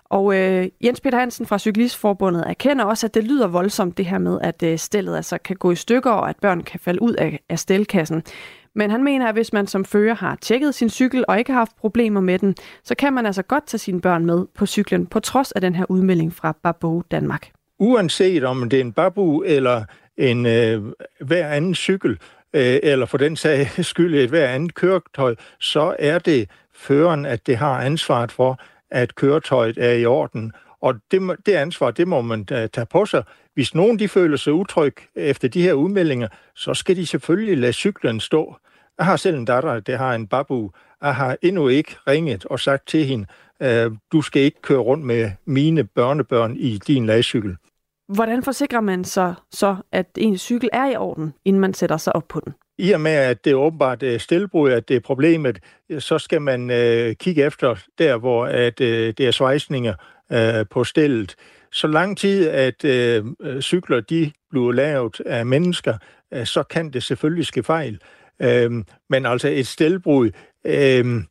Og 0.05 0.35
øh, 0.35 0.67
Jens 0.83 1.01
Peter 1.01 1.19
Hansen 1.19 1.45
fra 1.45 1.57
Cyklistforbundet 1.59 2.43
erkender 2.47 2.85
også, 2.85 3.07
at 3.07 3.13
det 3.13 3.23
lyder 3.23 3.47
voldsomt 3.47 3.97
det 3.97 4.05
her 4.05 4.17
med, 4.17 4.39
at 4.41 4.63
øh, 4.63 4.77
stillet 4.77 5.15
altså 5.15 5.37
kan 5.37 5.55
gå 5.55 5.71
i 5.71 5.75
stykker, 5.75 6.11
og 6.11 6.29
at 6.29 6.35
børn 6.41 6.63
kan 6.63 6.79
falde 6.79 7.01
ud 7.01 7.13
af, 7.13 7.39
af 7.49 7.59
stelkassen. 7.59 8.23
Men 8.75 8.91
han 8.91 9.03
mener, 9.03 9.27
at 9.27 9.35
hvis 9.35 9.53
man 9.53 9.67
som 9.67 9.85
fører 9.85 10.15
har 10.15 10.37
tjekket 10.41 10.75
sin 10.75 10.89
cykel 10.89 11.25
og 11.27 11.39
ikke 11.39 11.51
har 11.51 11.59
haft 11.59 11.75
problemer 11.75 12.21
med 12.21 12.39
den, 12.39 12.55
så 12.83 12.95
kan 12.95 13.13
man 13.13 13.25
altså 13.25 13.41
godt 13.41 13.67
tage 13.67 13.79
sine 13.79 14.01
børn 14.01 14.25
med 14.25 14.45
på 14.55 14.65
cyklen, 14.65 15.07
på 15.07 15.19
trods 15.19 15.51
af 15.51 15.61
den 15.61 15.75
her 15.75 15.85
udmelding 15.89 16.33
fra 16.33 16.55
Barbo 16.63 17.01
Danmark. 17.01 17.51
Uanset 17.79 18.43
om 18.43 18.69
det 18.69 18.77
er 18.77 18.81
en 18.81 18.93
babu 18.93 19.41
eller 19.41 19.83
en 20.17 20.45
øh, 20.45 20.83
hver 21.19 21.47
anden 21.47 21.75
cykel, 21.75 22.11
øh, 22.53 22.79
eller 22.83 23.05
for 23.05 23.17
den 23.17 23.35
sag 23.35 23.69
skyld 23.91 24.15
et 24.15 24.29
hver 24.29 24.47
andet 24.47 24.75
køretøj, 24.75 25.35
så 25.59 25.95
er 25.99 26.19
det 26.19 26.49
føreren, 26.73 27.25
at 27.25 27.47
det 27.47 27.57
har 27.57 27.81
ansvaret 27.81 28.31
for, 28.31 28.59
at 28.91 29.15
køretøjet 29.15 29.77
er 29.77 29.93
i 29.93 30.05
orden. 30.05 30.51
Og 30.83 30.95
det, 31.11 31.45
det 31.45 31.53
ansvar, 31.53 31.91
det 31.91 32.07
må 32.07 32.21
man 32.21 32.39
uh, 32.39 32.45
tage 32.47 32.85
på 32.91 33.05
sig. 33.05 33.23
Hvis 33.53 33.75
nogen 33.75 33.99
de 33.99 34.07
føler 34.07 34.37
sig 34.37 34.53
utryg 34.53 34.95
efter 35.15 35.47
de 35.47 35.61
her 35.61 35.73
udmeldinger, 35.73 36.27
så 36.55 36.73
skal 36.73 36.95
de 36.95 37.05
selvfølgelig 37.05 37.57
lade 37.57 37.73
cyklen 37.73 38.19
stå. 38.19 38.55
Jeg 38.97 39.05
har 39.05 39.15
selv 39.15 39.37
en 39.37 39.45
datter, 39.45 39.79
der 39.79 39.97
har 39.97 40.15
en 40.15 40.27
babu. 40.27 40.71
Jeg 41.01 41.15
har 41.15 41.37
endnu 41.41 41.67
ikke 41.67 41.95
ringet 42.07 42.45
og 42.45 42.59
sagt 42.59 42.87
til 42.87 43.05
hende, 43.05 43.25
uh, 43.63 43.97
du 44.11 44.21
skal 44.21 44.41
ikke 44.41 44.61
køre 44.61 44.79
rundt 44.79 45.05
med 45.05 45.31
mine 45.45 45.83
børnebørn 45.83 46.55
i 46.55 46.77
din 46.87 47.05
lagcykel. 47.05 47.55
Hvordan 48.07 48.43
forsikrer 48.43 48.81
man 48.81 49.03
så, 49.03 49.33
så, 49.51 49.75
at 49.91 50.07
ens 50.17 50.41
cykel 50.41 50.69
er 50.73 50.91
i 50.91 50.95
orden, 50.95 51.33
inden 51.45 51.59
man 51.59 51.73
sætter 51.73 51.97
sig 51.97 52.15
op 52.15 52.27
på 52.27 52.39
den? 52.45 52.53
I 52.77 52.91
og 52.91 53.01
med, 53.01 53.11
at 53.11 53.45
det 53.45 53.51
er 53.51 53.55
åbenbart 53.55 54.03
er 54.03 54.17
stilbrud, 54.17 54.71
at 54.71 54.89
det 54.89 54.95
er 54.95 54.99
problemet, 54.99 55.59
så 55.99 56.19
skal 56.19 56.41
man 56.41 56.69
øh, 56.69 57.15
kigge 57.15 57.43
efter 57.43 57.75
der, 57.97 58.17
hvor 58.17 58.45
at, 58.45 58.81
øh, 58.81 59.13
det 59.17 59.27
er 59.27 59.31
svejsninger 59.31 59.93
øh, 60.33 60.65
på 60.71 60.83
stillet. 60.83 61.35
Så 61.71 61.87
lang 61.87 62.17
tid, 62.17 62.49
at 62.49 62.85
øh, 62.85 63.25
øh, 63.41 63.61
cykler 63.61 63.99
de 63.99 64.31
bliver 64.49 64.71
lavet 64.71 65.19
af 65.25 65.45
mennesker, 65.45 65.97
øh, 66.33 66.45
så 66.45 66.63
kan 66.63 66.89
det 66.89 67.03
selvfølgelig 67.03 67.45
ske 67.45 67.63
fejl. 67.63 67.99
Øh, 68.41 68.71
men 69.09 69.25
altså 69.25 69.47
et 69.47 69.67
stelbrud, 69.67 70.31
øh, 70.65 71.23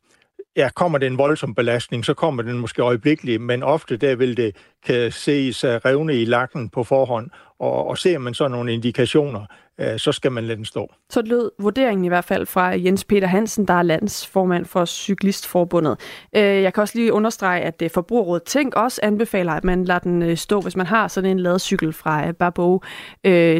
ja, 0.57 0.69
kommer 0.75 0.97
det 0.97 1.07
en 1.07 1.17
voldsom 1.17 1.55
belastning, 1.55 2.05
så 2.05 2.13
kommer 2.13 2.43
den 2.43 2.59
måske 2.59 2.81
øjeblikkeligt, 2.81 3.41
men 3.41 3.63
ofte 3.63 3.97
der 3.97 4.15
vil 4.15 4.37
det 4.37 4.55
kan 4.85 5.11
ses 5.11 5.63
øh, 5.63 5.71
revne 5.75 6.21
i 6.21 6.25
lakken 6.25 6.69
på 6.69 6.83
forhånd, 6.83 7.29
og, 7.59 7.87
og 7.87 7.97
ser 7.97 8.17
man 8.17 8.33
så 8.33 8.47
nogle 8.47 8.73
indikationer, 8.73 9.45
øh, 9.79 9.99
så 9.99 10.11
skal 10.11 10.31
man 10.31 10.43
lade 10.43 10.57
den 10.57 10.65
stå. 10.65 10.93
Så 11.09 11.21
lød 11.21 11.51
vurderingen 11.59 12.05
i 12.05 12.07
hvert 12.07 12.25
fald 12.25 12.45
fra 12.45 12.67
Jens 12.67 13.03
Peter 13.03 13.27
Hansen, 13.27 13.67
der 13.67 13.73
er 13.73 13.83
landsformand 13.83 14.65
for 14.65 14.85
Cyklistforbundet. 14.85 15.99
Øh, 16.35 16.41
jeg 16.41 16.73
kan 16.73 16.81
også 16.81 16.97
lige 16.97 17.13
understrege, 17.13 17.61
at 17.61 17.81
øh, 17.81 17.89
Forbrugerrådet 17.89 18.43
Tænk 18.43 18.75
også 18.75 18.99
anbefaler, 19.03 19.51
at 19.51 19.63
man 19.63 19.85
lader 19.85 19.99
den 19.99 20.21
øh, 20.21 20.37
stå, 20.37 20.61
hvis 20.61 20.75
man 20.75 20.85
har 20.85 21.07
sådan 21.07 21.29
en 21.29 21.39
ladcykel 21.39 21.93
fra 21.93 22.31
Barbo. 22.31 22.81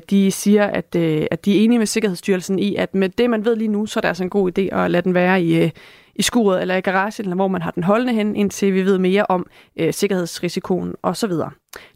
De 0.09 0.31
siger, 0.31 0.65
at, 0.65 0.95
at 1.31 1.45
de 1.45 1.59
er 1.59 1.63
enige 1.63 1.79
med 1.79 1.85
Sikkerhedsstyrelsen 1.85 2.59
i, 2.59 2.75
at 2.75 2.95
med 2.95 3.09
det, 3.09 3.29
man 3.29 3.45
ved 3.45 3.55
lige 3.55 3.67
nu, 3.67 3.85
så 3.85 3.99
er 3.99 4.01
det 4.01 4.07
altså 4.07 4.23
en 4.23 4.29
god 4.29 4.59
idé 4.59 4.75
at 4.75 4.91
lade 4.91 5.03
den 5.03 5.13
være 5.13 5.43
i 5.43 5.71
i 6.15 6.21
skuret 6.21 6.61
eller 6.61 6.75
i 6.75 6.81
garagen, 6.81 7.25
eller 7.25 7.35
hvor 7.35 7.47
man 7.47 7.61
har 7.61 7.71
den 7.71 7.83
holdende 7.83 8.13
hen, 8.13 8.35
indtil 8.35 8.73
vi 8.73 8.85
ved 8.85 8.97
mere 8.97 9.25
om 9.29 9.45
øh, 9.79 9.93
sikkerhedsrisikoen 9.93 10.95
osv. 11.03 11.31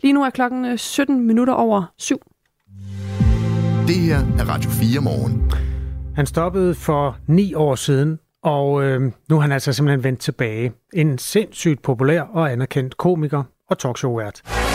Lige 0.02 0.14
nu 0.14 0.24
er 0.24 0.30
klokken 0.30 0.78
17 0.78 1.28
minutter 1.28 1.54
over 1.54 1.94
syv. 1.98 2.22
Det 3.88 3.96
her 3.96 4.18
er 4.18 4.50
Radio 4.50 4.70
4 4.70 5.02
morgen. 5.02 5.52
Han 6.16 6.26
stoppede 6.26 6.76
for 6.76 7.18
ni 7.28 7.54
år 7.54 7.76
siden, 7.76 8.20
og 8.44 8.84
øh, 8.84 9.02
nu 9.30 9.38
er 9.38 9.42
han 9.42 9.52
altså 9.52 9.74
simpelthen 9.74 10.04
vendt 10.04 10.20
tilbage. 10.20 10.72
En 10.94 11.18
sindssygt 11.18 11.82
populær 11.82 12.22
og 12.22 12.52
anerkendt 12.52 12.98
komiker 12.98 13.44
og 13.70 13.80
talkshow-vært. 13.80 14.67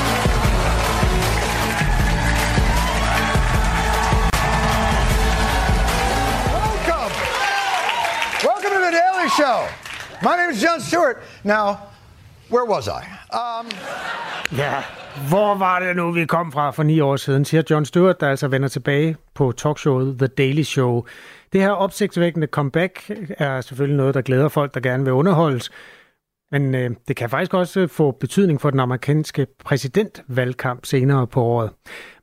Show. 9.39 9.59
My 10.23 10.35
name 10.37 10.51
is 10.53 10.63
John 10.63 10.81
Stewart. 10.81 11.17
Now, 11.45 11.77
where 12.51 12.67
was 12.75 12.87
I? 12.87 13.03
Um... 13.33 13.67
Ja, 14.59 14.83
hvor 15.29 15.55
var 15.55 15.81
det 15.81 15.97
nu, 15.97 16.13
vi 16.13 16.27
kom 16.27 16.53
fra 16.53 16.71
for 16.71 16.83
ni 16.83 17.01
år 17.01 17.17
siden, 17.17 17.45
siger 17.45 17.63
John 17.71 17.85
Stewart, 17.85 18.21
der 18.21 18.29
altså 18.29 18.49
vender 18.49 18.69
tilbage 18.69 19.17
på 19.35 19.53
talkshowet 19.53 20.19
The 20.19 20.27
Daily 20.27 20.63
Show. 20.63 21.05
Det 21.53 21.61
her 21.61 21.71
opsigtsvækkende 21.71 22.47
comeback 22.47 23.11
er 23.39 23.61
selvfølgelig 23.61 23.97
noget, 23.97 24.15
der 24.15 24.23
glæder 24.23 24.49
folk, 24.49 24.75
der 24.75 24.81
gerne 24.81 25.05
vil 25.05 25.13
underholdes. 25.13 25.71
Men 26.51 26.75
øh, 26.75 26.91
det 27.09 27.17
kan 27.17 27.31
faktisk 27.31 27.55
også 27.55 27.81
øh, 27.81 27.89
få 27.89 28.11
betydning 28.11 28.61
for 28.61 28.71
den 28.71 28.81
amerikanske 28.81 29.47
præsidentvalgkamp 29.65 30.87
senere 30.87 31.27
på 31.27 31.43
året. 31.43 31.71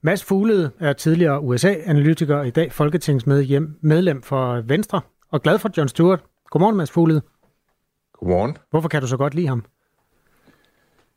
Mads 0.04 0.24
Fuglede 0.24 0.72
er 0.80 0.94
tidligere 0.94 1.42
USA-analytiker, 1.42 2.44
i 2.44 2.50
dag 2.50 2.72
folketingsmedlem 2.72 4.22
for 4.22 4.62
Venstre, 4.62 5.02
og 5.32 5.42
glad 5.42 5.60
for 5.60 5.70
John 5.78 5.88
Stewart. 5.88 6.20
Godmorgen, 6.50 6.78
Mads 6.78 6.92
Fuglede. 6.92 7.22
Godmorgen. 8.14 8.58
Hvorfor 8.70 8.90
kan 8.90 9.02
du 9.02 9.08
så 9.08 9.18
godt 9.18 9.34
lide 9.34 9.48
ham? 9.48 9.66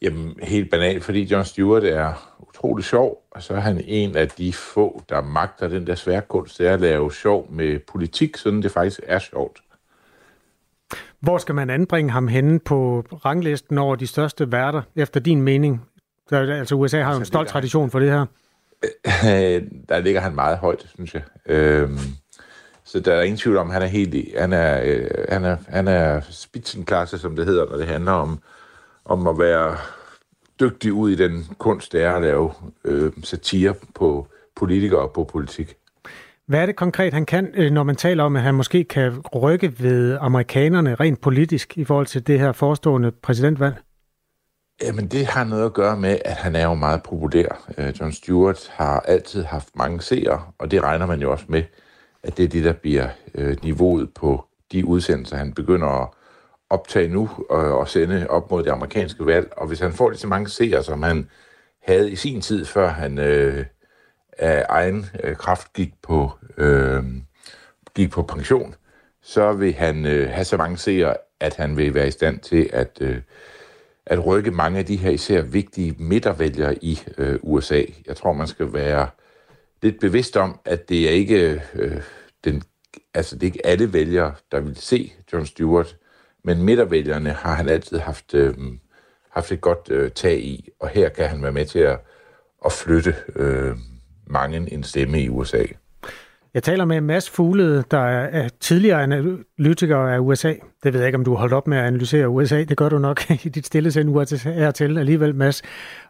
Jamen, 0.02 0.36
helt 0.42 0.70
banalt, 0.70 1.04
fordi 1.04 1.22
John 1.22 1.44
Stewart 1.44 1.84
er 1.84 2.36
utrolig 2.38 2.84
sjov, 2.84 3.26
og 3.30 3.42
så 3.42 3.54
er 3.54 3.60
han 3.60 3.80
en 3.84 4.16
af 4.16 4.28
de 4.28 4.52
få, 4.52 5.02
der 5.08 5.22
magter 5.22 5.68
den 5.68 5.86
der 5.86 5.94
svære 5.94 6.22
kunst, 6.22 6.58
det 6.58 6.68
er 6.68 6.74
at 6.74 6.80
lave 6.80 7.12
sjov 7.12 7.46
med 7.50 7.78
politik, 7.78 8.36
sådan 8.36 8.62
det 8.62 8.70
faktisk 8.70 9.00
er 9.06 9.18
sjovt. 9.18 9.60
Hvor 11.20 11.38
skal 11.38 11.54
man 11.54 11.70
anbringe 11.70 12.10
ham 12.10 12.28
henne 12.28 12.60
på 12.60 13.04
ranglisten 13.24 13.78
over 13.78 13.96
de 13.96 14.06
største 14.06 14.52
værter, 14.52 14.82
efter 14.96 15.20
din 15.20 15.42
mening? 15.42 15.80
Der, 16.30 16.54
altså 16.54 16.74
USA 16.74 17.02
har 17.02 17.12
jo 17.12 17.18
en 17.18 17.24
stolt 17.24 17.48
tradition 17.48 17.90
for 17.90 17.98
det 17.98 18.10
her. 18.10 18.26
Der 19.88 19.98
ligger 19.98 20.20
han 20.20 20.34
meget 20.34 20.58
højt, 20.58 20.86
synes 20.94 21.14
jeg. 21.14 21.22
Øhm, 21.46 21.98
så 22.84 23.00
der 23.00 23.14
er 23.14 23.22
ingen 23.22 23.38
tvivl 23.38 23.56
om, 23.56 23.66
at 23.66 23.72
han 23.72 23.82
er 23.82 23.86
helt 23.86 24.14
i. 24.14 24.34
Han 24.38 24.52
er, 24.52 24.80
øh, 24.84 25.10
han 25.28 25.44
er, 25.44 25.56
han 25.68 25.88
er 25.88 26.20
spitzenklasse, 26.30 27.18
som 27.18 27.36
det 27.36 27.46
hedder, 27.46 27.66
når 27.70 27.76
det 27.76 27.86
handler 27.86 28.12
om 28.12 28.38
om 29.04 29.26
at 29.26 29.38
være 29.38 29.76
dygtig 30.60 30.92
ud 30.92 31.10
i 31.10 31.14
den 31.14 31.46
kunst, 31.58 31.92
det 31.92 32.02
er 32.02 32.12
at 32.12 32.22
lave 32.22 32.52
øh, 32.84 33.12
satire 33.22 33.74
på 33.94 34.26
politikere 34.56 35.00
og 35.00 35.12
på 35.12 35.24
politik. 35.24 35.74
Hvad 36.46 36.60
er 36.60 36.66
det 36.66 36.76
konkret, 36.76 37.12
han 37.12 37.26
kan, 37.26 37.50
øh, 37.54 37.70
når 37.70 37.82
man 37.82 37.96
taler 37.96 38.24
om, 38.24 38.36
at 38.36 38.42
han 38.42 38.54
måske 38.54 38.84
kan 38.84 39.20
rykke 39.20 39.74
ved 39.78 40.18
amerikanerne 40.20 40.94
rent 40.94 41.20
politisk 41.20 41.78
i 41.78 41.84
forhold 41.84 42.06
til 42.06 42.26
det 42.26 42.38
her 42.38 42.52
forestående 42.52 43.10
præsidentvalg? 43.10 43.74
Jamen, 44.82 45.06
det 45.06 45.26
har 45.26 45.44
noget 45.44 45.64
at 45.64 45.72
gøre 45.72 45.96
med, 45.96 46.18
at 46.24 46.32
han 46.32 46.56
er 46.56 46.64
jo 46.64 46.74
meget 46.74 47.02
populær. 47.02 47.70
Øh, 47.78 47.94
John 48.00 48.12
Stewart 48.12 48.70
har 48.72 49.00
altid 49.00 49.44
haft 49.44 49.68
mange 49.76 50.02
seere, 50.02 50.42
og 50.58 50.70
det 50.70 50.82
regner 50.82 51.06
man 51.06 51.20
jo 51.20 51.32
også 51.32 51.44
med, 51.48 51.62
at 52.22 52.36
det 52.36 52.44
er 52.44 52.48
det, 52.48 52.64
der 52.64 52.72
bliver 52.72 53.08
øh, 53.34 53.56
niveauet 53.62 54.14
på 54.14 54.44
de 54.72 54.86
udsendelser, 54.86 55.36
han 55.36 55.52
begynder 55.52 55.88
at 56.02 56.08
optage 56.70 57.08
nu 57.08 57.30
og, 57.50 57.78
og 57.78 57.88
sende 57.88 58.26
op 58.30 58.50
mod 58.50 58.62
det 58.62 58.70
amerikanske 58.70 59.26
valg. 59.26 59.52
Og 59.56 59.66
hvis 59.66 59.80
han 59.80 59.92
får 59.92 60.10
lige 60.10 60.18
så 60.18 60.26
mange 60.26 60.48
seere, 60.48 60.82
som 60.82 61.02
han 61.02 61.30
havde 61.82 62.12
i 62.12 62.16
sin 62.16 62.40
tid, 62.40 62.64
før 62.64 62.88
han 62.88 63.18
øh, 63.18 63.64
af 64.38 64.66
egen 64.68 65.06
øh, 65.24 65.36
kraft 65.36 65.72
gik 65.72 65.92
på, 66.02 66.30
øh, 66.56 67.04
gik 67.94 68.10
på 68.10 68.22
pension, 68.22 68.74
så 69.22 69.52
vil 69.52 69.72
han 69.72 70.06
øh, 70.06 70.30
have 70.30 70.44
så 70.44 70.56
mange 70.56 70.78
seere, 70.78 71.16
at 71.40 71.56
han 71.56 71.76
vil 71.76 71.94
være 71.94 72.08
i 72.08 72.10
stand 72.10 72.40
til 72.40 72.70
at, 72.72 72.98
øh, 73.00 73.18
at 74.06 74.26
rykke 74.26 74.50
mange 74.50 74.78
af 74.78 74.86
de 74.86 74.96
her 74.96 75.10
især 75.10 75.42
vigtige 75.42 75.94
midtervælgere 75.98 76.84
i 76.84 77.00
øh, 77.18 77.38
USA. 77.42 77.82
Jeg 78.06 78.16
tror, 78.16 78.32
man 78.32 78.46
skal 78.46 78.72
være 78.72 79.08
lidt 79.82 80.00
bevidst 80.00 80.36
om, 80.36 80.60
at 80.64 80.88
det 80.88 81.08
er 81.08 81.10
ikke 81.10 81.62
øh, 81.74 82.02
den, 82.44 82.62
altså 83.14 83.36
det 83.36 83.42
er 83.42 83.52
ikke 83.52 83.66
alle 83.66 83.92
vælgere, 83.92 84.34
der 84.52 84.60
vil 84.60 84.76
se 84.76 85.12
John 85.32 85.46
Stewart, 85.46 85.96
men 86.44 86.62
midtervælgerne 86.62 87.30
har 87.30 87.54
han 87.54 87.68
altid 87.68 87.98
haft, 87.98 88.34
øh, 88.34 88.54
haft 89.30 89.52
et 89.52 89.60
godt 89.60 89.90
øh, 89.90 90.10
tag 90.10 90.38
i, 90.38 90.68
og 90.80 90.88
her 90.88 91.08
kan 91.08 91.28
han 91.28 91.42
være 91.42 91.52
med 91.52 91.66
til 91.66 91.78
at, 91.78 92.00
at 92.64 92.72
flytte 92.72 93.14
øh, 93.36 93.76
mange 94.26 94.72
en 94.72 94.82
stemme 94.82 95.22
i 95.22 95.28
USA. 95.28 95.64
Jeg 96.54 96.62
taler 96.62 96.84
med 96.84 97.00
Mads 97.00 97.30
Fuglede, 97.30 97.84
der 97.90 97.98
er 97.98 98.48
tidligere 98.60 99.02
analytiker 99.02 99.96
af 99.96 100.18
USA. 100.18 100.54
Det 100.82 100.92
ved 100.92 101.00
jeg 101.00 101.08
ikke, 101.08 101.18
om 101.18 101.24
du 101.24 101.30
har 101.30 101.38
holdt 101.38 101.54
op 101.54 101.66
med 101.66 101.78
at 101.78 101.84
analysere 101.84 102.28
USA. 102.28 102.64
Det 102.64 102.76
gør 102.76 102.88
du 102.88 102.98
nok 102.98 103.30
i 103.44 103.48
dit 103.48 103.66
stille 103.66 103.92
sind 103.92 104.52
her 104.54 104.70
til 104.70 104.98
alligevel, 104.98 105.34
Mads. 105.34 105.62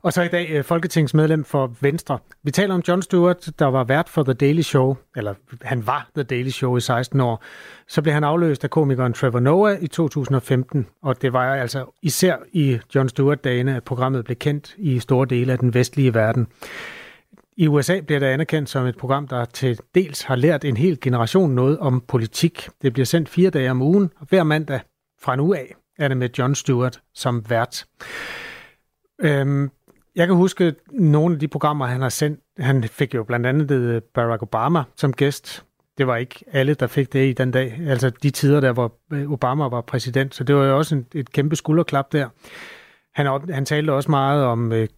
Og 0.02 0.12
så 0.12 0.22
i 0.22 0.28
dag 0.28 0.50
øh, 0.50 0.64
folketingsmedlem 0.64 1.44
for 1.44 1.74
Venstre. 1.80 2.18
Vi 2.42 2.50
taler 2.50 2.74
om 2.74 2.82
John 2.88 3.02
Stewart, 3.02 3.48
der 3.58 3.66
var 3.66 3.84
vært 3.84 4.08
for 4.08 4.22
The 4.22 4.32
Daily 4.32 4.60
Show, 4.60 4.96
eller 5.16 5.34
han 5.62 5.86
var 5.86 6.08
The 6.14 6.22
Daily 6.22 6.50
Show 6.50 6.76
i 6.76 6.80
16 6.80 7.20
år. 7.20 7.42
Så 7.88 8.02
blev 8.02 8.14
han 8.14 8.24
afløst 8.24 8.64
af 8.64 8.70
komikeren 8.70 9.12
Trevor 9.12 9.40
Noah 9.40 9.82
i 9.82 9.86
2015, 9.86 10.86
og 11.02 11.22
det 11.22 11.32
var 11.32 11.54
altså 11.54 11.84
især 12.02 12.36
i 12.52 12.78
John 12.94 13.08
Stewart-dagene, 13.08 13.76
at 13.76 13.84
programmet 13.84 14.24
blev 14.24 14.36
kendt 14.36 14.74
i 14.78 14.98
store 14.98 15.26
dele 15.30 15.52
af 15.52 15.58
den 15.58 15.74
vestlige 15.74 16.14
verden. 16.14 16.46
I 17.56 17.68
USA 17.68 18.00
bliver 18.00 18.18
det 18.18 18.26
anerkendt 18.26 18.68
som 18.68 18.86
et 18.86 18.96
program, 18.96 19.28
der 19.28 19.44
til 19.44 19.80
dels 19.94 20.22
har 20.22 20.36
lært 20.36 20.64
en 20.64 20.76
hel 20.76 21.00
generation 21.00 21.50
noget 21.50 21.78
om 21.78 22.00
politik. 22.00 22.68
Det 22.82 22.92
bliver 22.92 23.06
sendt 23.06 23.28
fire 23.28 23.50
dage 23.50 23.70
om 23.70 23.82
ugen, 23.82 24.10
og 24.20 24.26
hver 24.28 24.44
mandag 24.44 24.80
fra 25.22 25.36
nu 25.36 25.54
af 25.54 25.74
er 25.98 26.08
det 26.08 26.16
med 26.16 26.28
John 26.38 26.54
Stewart 26.54 27.00
som 27.14 27.50
vært. 27.50 27.86
Øhm, 29.20 29.70
jeg 30.16 30.26
kan 30.26 30.36
huske 30.36 30.74
nogle 30.90 31.34
af 31.34 31.40
de 31.40 31.48
programmer, 31.48 31.86
han 31.86 32.00
har 32.00 32.08
sendt. 32.08 32.40
Han 32.58 32.84
fik 32.84 33.14
jo 33.14 33.24
blandt 33.24 33.46
andet 33.46 34.02
Barack 34.14 34.42
Obama 34.42 34.82
som 34.96 35.12
gæst. 35.12 35.64
Det 35.98 36.06
var 36.06 36.16
ikke 36.16 36.44
alle, 36.52 36.74
der 36.74 36.86
fik 36.86 37.12
det 37.12 37.28
i 37.28 37.32
den 37.32 37.50
dag. 37.50 37.80
Altså 37.86 38.10
de 38.10 38.30
tider, 38.30 38.60
der 38.60 38.72
hvor 38.72 38.94
øh, 39.12 39.32
Obama 39.32 39.68
var 39.68 39.80
præsident. 39.80 40.34
Så 40.34 40.44
det 40.44 40.54
var 40.54 40.64
jo 40.64 40.76
også 40.76 40.94
en, 40.94 41.06
et 41.14 41.32
kæmpe 41.32 41.56
skulderklap 41.56 42.12
der. 42.12 42.28
Han, 43.14 43.40
han 43.50 43.64
talte 43.64 43.90
også 43.92 44.10
meget 44.10 44.44
om 44.44 44.72
øh, 44.72 44.88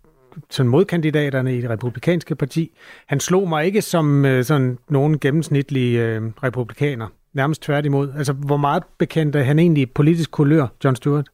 sådan 0.51 0.71
modkandidaterne 0.71 1.57
i 1.57 1.61
det 1.61 1.71
republikanske 1.71 2.35
parti. 2.35 2.71
Han 3.07 3.21
slog 3.21 3.49
mig 3.49 3.67
ikke 3.67 3.83
som 3.83 4.25
øh, 4.25 4.45
sådan 4.45 4.79
nogen 4.89 5.19
gennemsnitlig 5.19 5.97
øh, 5.97 6.23
republikaner. 6.43 7.09
Nærmest 7.33 7.63
tværtimod. 7.63 8.13
Altså, 8.17 8.33
hvor 8.33 8.57
meget 8.57 8.83
bekendt 8.99 9.37
er 9.37 9.43
han 9.43 9.59
egentlig 9.59 9.93
politisk 9.93 10.31
kulør, 10.31 10.67
John 10.85 10.97
Stewart? 10.97 11.29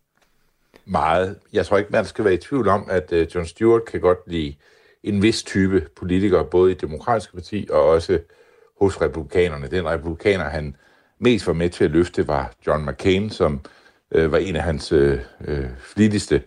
Meget. 0.84 1.36
Jeg 1.52 1.66
tror 1.66 1.78
ikke, 1.78 1.90
man 1.92 2.04
skal 2.04 2.24
være 2.24 2.34
i 2.34 2.36
tvivl 2.36 2.68
om, 2.68 2.86
at 2.90 3.12
øh, 3.12 3.26
John 3.34 3.46
Stewart 3.46 3.84
kan 3.84 4.00
godt 4.00 4.18
lide 4.26 4.54
en 5.02 5.22
vis 5.22 5.42
type 5.42 5.86
politikere, 5.96 6.44
både 6.44 6.70
i 6.70 6.74
det 6.74 6.82
demokratiske 6.82 7.34
parti 7.34 7.68
og 7.70 7.84
også 7.84 8.18
hos 8.80 9.00
republikanerne. 9.00 9.66
Den 9.66 9.88
republikaner, 9.88 10.44
han 10.44 10.76
mest 11.18 11.46
var 11.46 11.52
med 11.52 11.70
til 11.70 11.84
at 11.84 11.90
løfte, 11.90 12.28
var 12.28 12.52
John 12.66 12.86
McCain, 12.86 13.30
som 13.30 13.60
øh, 14.12 14.32
var 14.32 14.38
en 14.38 14.56
af 14.56 14.62
hans 14.62 14.92
øh, 14.92 15.18
øh 15.44 15.64
flittigste 15.78 16.34
øh, 16.34 16.40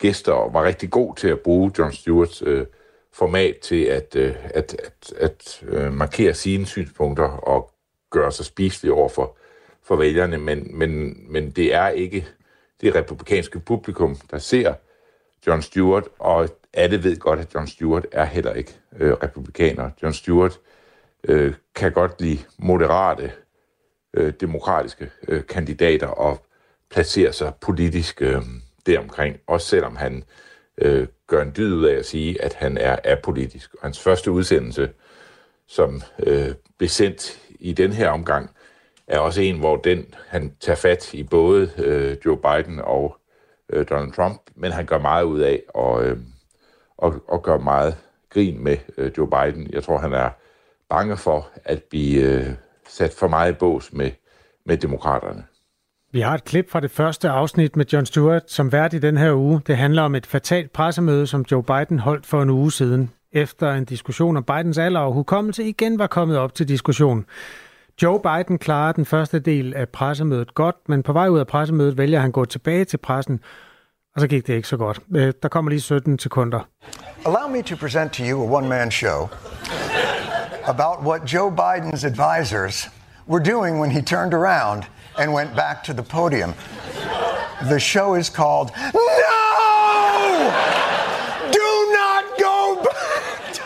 gæster 0.00 0.32
og 0.32 0.54
var 0.54 0.64
rigtig 0.64 0.90
god 0.90 1.16
til 1.16 1.28
at 1.28 1.40
bruge 1.40 1.72
John 1.78 1.92
Stewarts 1.92 2.42
øh, 2.46 2.66
format 3.12 3.58
til 3.58 3.84
at, 3.84 4.16
øh, 4.16 4.34
at, 4.44 4.76
at, 4.84 5.12
at 5.16 5.62
øh, 5.62 5.92
markere 5.92 6.34
sine 6.34 6.66
synspunkter 6.66 7.24
og 7.24 7.70
gøre 8.10 8.32
sig 8.32 8.44
spiselig 8.44 8.92
over 8.92 9.08
for, 9.08 9.36
for 9.82 9.96
vælgerne, 9.96 10.38
men, 10.38 10.78
men, 10.78 11.16
men 11.32 11.50
det 11.50 11.74
er 11.74 11.88
ikke 11.88 12.26
det 12.80 12.94
republikanske 12.94 13.60
publikum, 13.60 14.16
der 14.30 14.38
ser 14.38 14.74
John 15.46 15.62
Stewart, 15.62 16.04
og 16.18 16.48
alle 16.72 17.04
ved 17.04 17.16
godt, 17.16 17.40
at 17.40 17.54
John 17.54 17.66
Stewart 17.66 18.06
er 18.12 18.24
heller 18.24 18.54
ikke 18.54 18.72
øh, 18.96 19.12
republikaner. 19.12 19.90
John 20.02 20.14
Stewart 20.14 20.60
øh, 21.24 21.54
kan 21.74 21.92
godt 21.92 22.20
lide 22.20 22.38
moderate, 22.58 23.32
øh, 24.14 24.32
demokratiske 24.40 25.10
øh, 25.28 25.46
kandidater 25.46 26.06
og 26.06 26.46
placere 26.90 27.32
sig 27.32 27.52
politisk 27.60 28.22
øh, 28.22 28.42
deromkring, 28.90 29.36
også 29.46 29.66
selvom 29.66 29.96
han 29.96 30.24
øh, 30.78 31.06
gør 31.26 31.42
en 31.42 31.52
dyd 31.56 31.74
ud 31.74 31.84
af 31.84 31.94
at 31.94 32.06
sige, 32.06 32.42
at 32.42 32.54
han 32.54 32.78
er 32.78 32.96
apolitisk. 33.04 33.74
Og 33.74 33.80
hans 33.82 34.00
første 34.00 34.30
udsendelse, 34.30 34.90
som 35.66 36.02
øh, 36.26 36.48
blev 36.78 36.88
sendt 36.88 37.40
i 37.60 37.72
den 37.72 37.92
her 37.92 38.08
omgang, 38.10 38.50
er 39.06 39.18
også 39.18 39.40
en, 39.40 39.58
hvor 39.58 39.76
den 39.76 40.14
han 40.28 40.54
tager 40.60 40.76
fat 40.76 41.14
i 41.14 41.22
både 41.22 41.70
øh, 41.78 42.16
Joe 42.26 42.36
Biden 42.36 42.80
og 42.80 43.16
øh, 43.68 43.86
Donald 43.90 44.12
Trump, 44.12 44.40
men 44.54 44.72
han 44.72 44.86
gør 44.86 44.98
meget 44.98 45.24
ud 45.24 45.40
af 45.40 45.62
og, 45.68 46.04
øh, 46.04 46.18
og, 46.98 47.14
og 47.28 47.42
gør 47.42 47.58
meget 47.58 47.96
grin 48.30 48.64
med 48.64 48.76
øh, 48.96 49.12
Joe 49.18 49.30
Biden. 49.30 49.70
Jeg 49.72 49.82
tror, 49.82 49.98
han 49.98 50.12
er 50.12 50.30
bange 50.88 51.16
for 51.16 51.48
at 51.64 51.82
blive 51.82 52.22
øh, 52.22 52.46
sat 52.88 53.12
for 53.12 53.28
meget 53.28 53.52
i 53.52 53.54
bås 53.54 53.92
med, 53.92 54.10
med 54.64 54.76
demokraterne. 54.76 55.44
Vi 56.12 56.20
har 56.20 56.34
et 56.34 56.44
klip 56.44 56.70
fra 56.70 56.80
det 56.80 56.90
første 56.90 57.28
afsnit 57.28 57.76
med 57.76 57.84
John 57.92 58.06
Stewart 58.06 58.50
som 58.50 58.72
vært 58.72 58.92
i 58.92 58.98
den 58.98 59.16
her 59.16 59.34
uge. 59.34 59.60
Det 59.66 59.76
handler 59.76 60.02
om 60.02 60.14
et 60.14 60.26
fatalt 60.26 60.72
pressemøde, 60.72 61.26
som 61.26 61.44
Joe 61.50 61.62
Biden 61.62 61.98
holdt 61.98 62.26
for 62.26 62.42
en 62.42 62.50
uge 62.50 62.72
siden, 62.72 63.10
efter 63.32 63.72
en 63.72 63.84
diskussion 63.84 64.36
om 64.36 64.44
Bidens 64.44 64.78
alder 64.78 65.00
og 65.00 65.12
hukommelse 65.12 65.64
igen 65.64 65.98
var 65.98 66.06
kommet 66.06 66.38
op 66.38 66.54
til 66.54 66.68
diskussion. 66.68 67.24
Joe 68.02 68.20
Biden 68.20 68.58
klarer 68.58 68.92
den 68.92 69.04
første 69.04 69.38
del 69.38 69.74
af 69.74 69.88
pressemødet 69.88 70.54
godt, 70.54 70.76
men 70.88 71.02
på 71.02 71.12
vej 71.12 71.28
ud 71.28 71.38
af 71.38 71.46
pressemødet 71.46 71.98
vælger 71.98 72.20
han 72.20 72.28
at 72.28 72.34
gå 72.34 72.44
tilbage 72.44 72.84
til 72.84 72.96
pressen, 72.96 73.40
og 74.14 74.20
så 74.20 74.26
gik 74.26 74.46
det 74.46 74.54
ikke 74.54 74.68
så 74.68 74.76
godt. 74.76 75.00
Øh, 75.16 75.32
der 75.42 75.48
kommer 75.48 75.70
lige 75.70 75.80
17 75.80 76.18
sekunder. 76.18 76.60
Allow 77.26 77.56
me 77.56 77.62
to 77.62 77.76
present 77.76 78.12
to 78.12 78.24
you 78.24 78.42
a 78.42 78.58
one-man 78.58 78.90
show 78.90 79.28
about 80.66 81.06
what 81.06 81.34
Joe 81.34 81.50
Biden's 81.50 82.04
advisors 82.06 82.90
were 83.28 83.52
doing 83.52 83.80
when 83.80 83.90
he 83.90 84.02
turned 84.02 84.34
around– 84.34 84.82
and 85.18 85.34
went 85.34 85.56
back 85.56 85.84
to 85.84 85.92
the 85.92 86.02
podium. 86.02 86.54
The 87.62 87.80
show 87.80 88.14
is 88.14 88.26
called 88.26 88.68
No! 88.92 89.40
Do 91.52 91.68
not 91.98 92.24
go 92.38 92.82
back! 92.82 93.60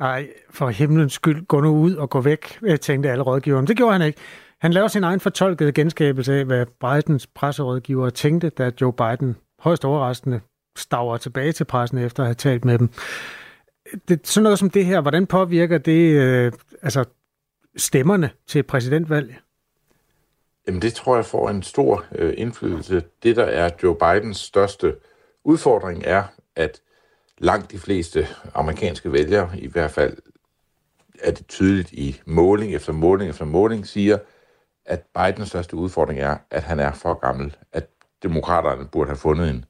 Nej, 0.00 0.28
for 0.50 0.68
himlens 0.68 1.12
skyld, 1.12 1.46
gå 1.46 1.60
nu 1.60 1.68
ud 1.68 1.94
og 1.94 2.10
gå 2.10 2.20
væk, 2.20 2.58
tænkte 2.80 3.10
alle 3.10 3.22
rådgivere. 3.24 3.66
det 3.66 3.76
gjorde 3.76 3.92
han 3.92 4.02
ikke. 4.02 4.20
Han 4.60 4.72
laver 4.72 4.88
sin 4.88 5.04
egen 5.04 5.20
fortolkede 5.20 5.72
genskabelse 5.72 6.34
af, 6.34 6.44
hvad 6.44 6.66
Bidens 6.66 7.26
presserådgiver 7.26 8.10
tænkte, 8.10 8.48
da 8.48 8.70
Joe 8.80 8.92
Biden 8.92 9.36
højst 9.60 9.84
overraskende 9.84 10.40
staver 10.76 11.16
tilbage 11.16 11.52
til 11.52 11.64
pressen 11.64 11.98
efter 11.98 12.22
at 12.22 12.26
have 12.26 12.34
talt 12.34 12.64
med 12.64 12.78
dem. 12.78 12.90
Det, 14.08 14.26
sådan 14.26 14.42
noget 14.42 14.58
som 14.58 14.70
det 14.70 14.84
her, 14.84 15.00
hvordan 15.00 15.26
påvirker 15.26 15.78
det 15.78 16.12
øh, 16.12 16.52
altså 16.82 17.04
stemmerne 17.76 18.30
til 18.46 18.62
præsidentvalget? 18.62 19.34
Jamen 20.68 20.82
det 20.82 20.94
tror 20.94 21.16
jeg 21.16 21.26
får 21.26 21.50
en 21.50 21.62
stor 21.62 22.04
øh, 22.12 22.34
indflydelse. 22.36 23.02
Det, 23.22 23.36
der 23.36 23.44
er 23.44 23.70
Joe 23.82 23.94
Bidens 23.94 24.36
største 24.36 24.96
udfordring, 25.44 26.02
er, 26.04 26.22
at 26.56 26.80
langt 27.38 27.70
de 27.72 27.78
fleste 27.78 28.28
amerikanske 28.54 29.12
vælgere, 29.12 29.50
i 29.58 29.66
hvert 29.66 29.90
fald 29.90 30.16
er 31.22 31.30
det 31.30 31.46
tydeligt 31.46 31.92
i 31.92 32.20
måling 32.26 32.74
efter 32.74 32.92
måling 32.92 33.30
efter 33.30 33.44
måling, 33.44 33.86
siger, 33.86 34.18
at 34.84 35.02
Bidens 35.14 35.48
største 35.48 35.76
udfordring 35.76 36.20
er, 36.20 36.36
at 36.50 36.62
han 36.62 36.80
er 36.80 36.92
for 36.92 37.14
gammel. 37.14 37.56
At 37.72 37.88
demokraterne 38.22 38.88
burde 38.88 39.08
have 39.08 39.18
fundet 39.18 39.50
en, 39.50 39.64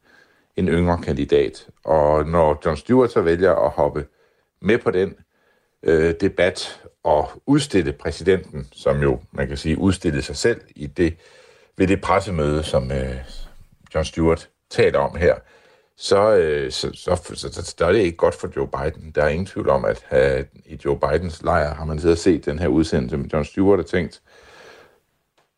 en 0.57 0.69
yngre 0.69 0.99
kandidat. 1.03 1.69
Og 1.85 2.27
når 2.27 2.61
John 2.65 2.77
Stewart 2.77 3.13
så 3.13 3.21
vælger 3.21 3.55
at 3.55 3.71
hoppe 3.71 4.07
med 4.61 4.79
på 4.79 4.91
den 4.91 5.15
øh, 5.83 6.15
debat 6.21 6.83
og 7.05 7.31
udstille 7.47 7.93
præsidenten, 7.93 8.69
som 8.73 9.03
jo, 9.03 9.21
man 9.33 9.49
kan 9.49 9.57
sige, 9.57 9.79
udstillede 9.79 10.23
sig 10.23 10.37
selv 10.37 10.61
i 10.77 10.87
det, 10.87 11.17
ved 11.77 11.87
det 11.87 12.01
pressemøde, 12.01 12.63
som 12.63 12.93
øh, 12.93 13.17
John 13.95 14.05
Stewart 14.05 14.49
taler 14.71 14.99
om 14.99 15.17
her, 15.17 15.35
så, 15.97 16.37
øh, 16.37 16.73
så, 16.73 16.91
så, 16.95 17.35
så, 17.35 17.53
så, 17.53 17.75
så 17.79 17.87
er 17.87 17.93
det 17.93 17.99
ikke 17.99 18.17
godt 18.17 18.35
for 18.35 18.51
Joe 18.57 18.69
Biden. 18.69 19.11
Der 19.15 19.23
er 19.23 19.29
ingen 19.29 19.47
tvivl 19.47 19.69
om, 19.69 19.85
at 19.85 20.05
have, 20.07 20.45
i 20.67 20.81
Joe 20.85 20.99
Bidens 20.99 21.43
lejr 21.43 21.75
har 21.75 21.85
man 21.85 21.99
siddet 21.99 22.15
og 22.15 22.19
set 22.19 22.47
den 22.47 22.59
her 22.59 22.69
udsendelse 22.69 23.17
med 23.17 23.29
John 23.33 23.45
Stewart 23.45 23.79
og 23.79 23.87
tænkt, 23.87 24.23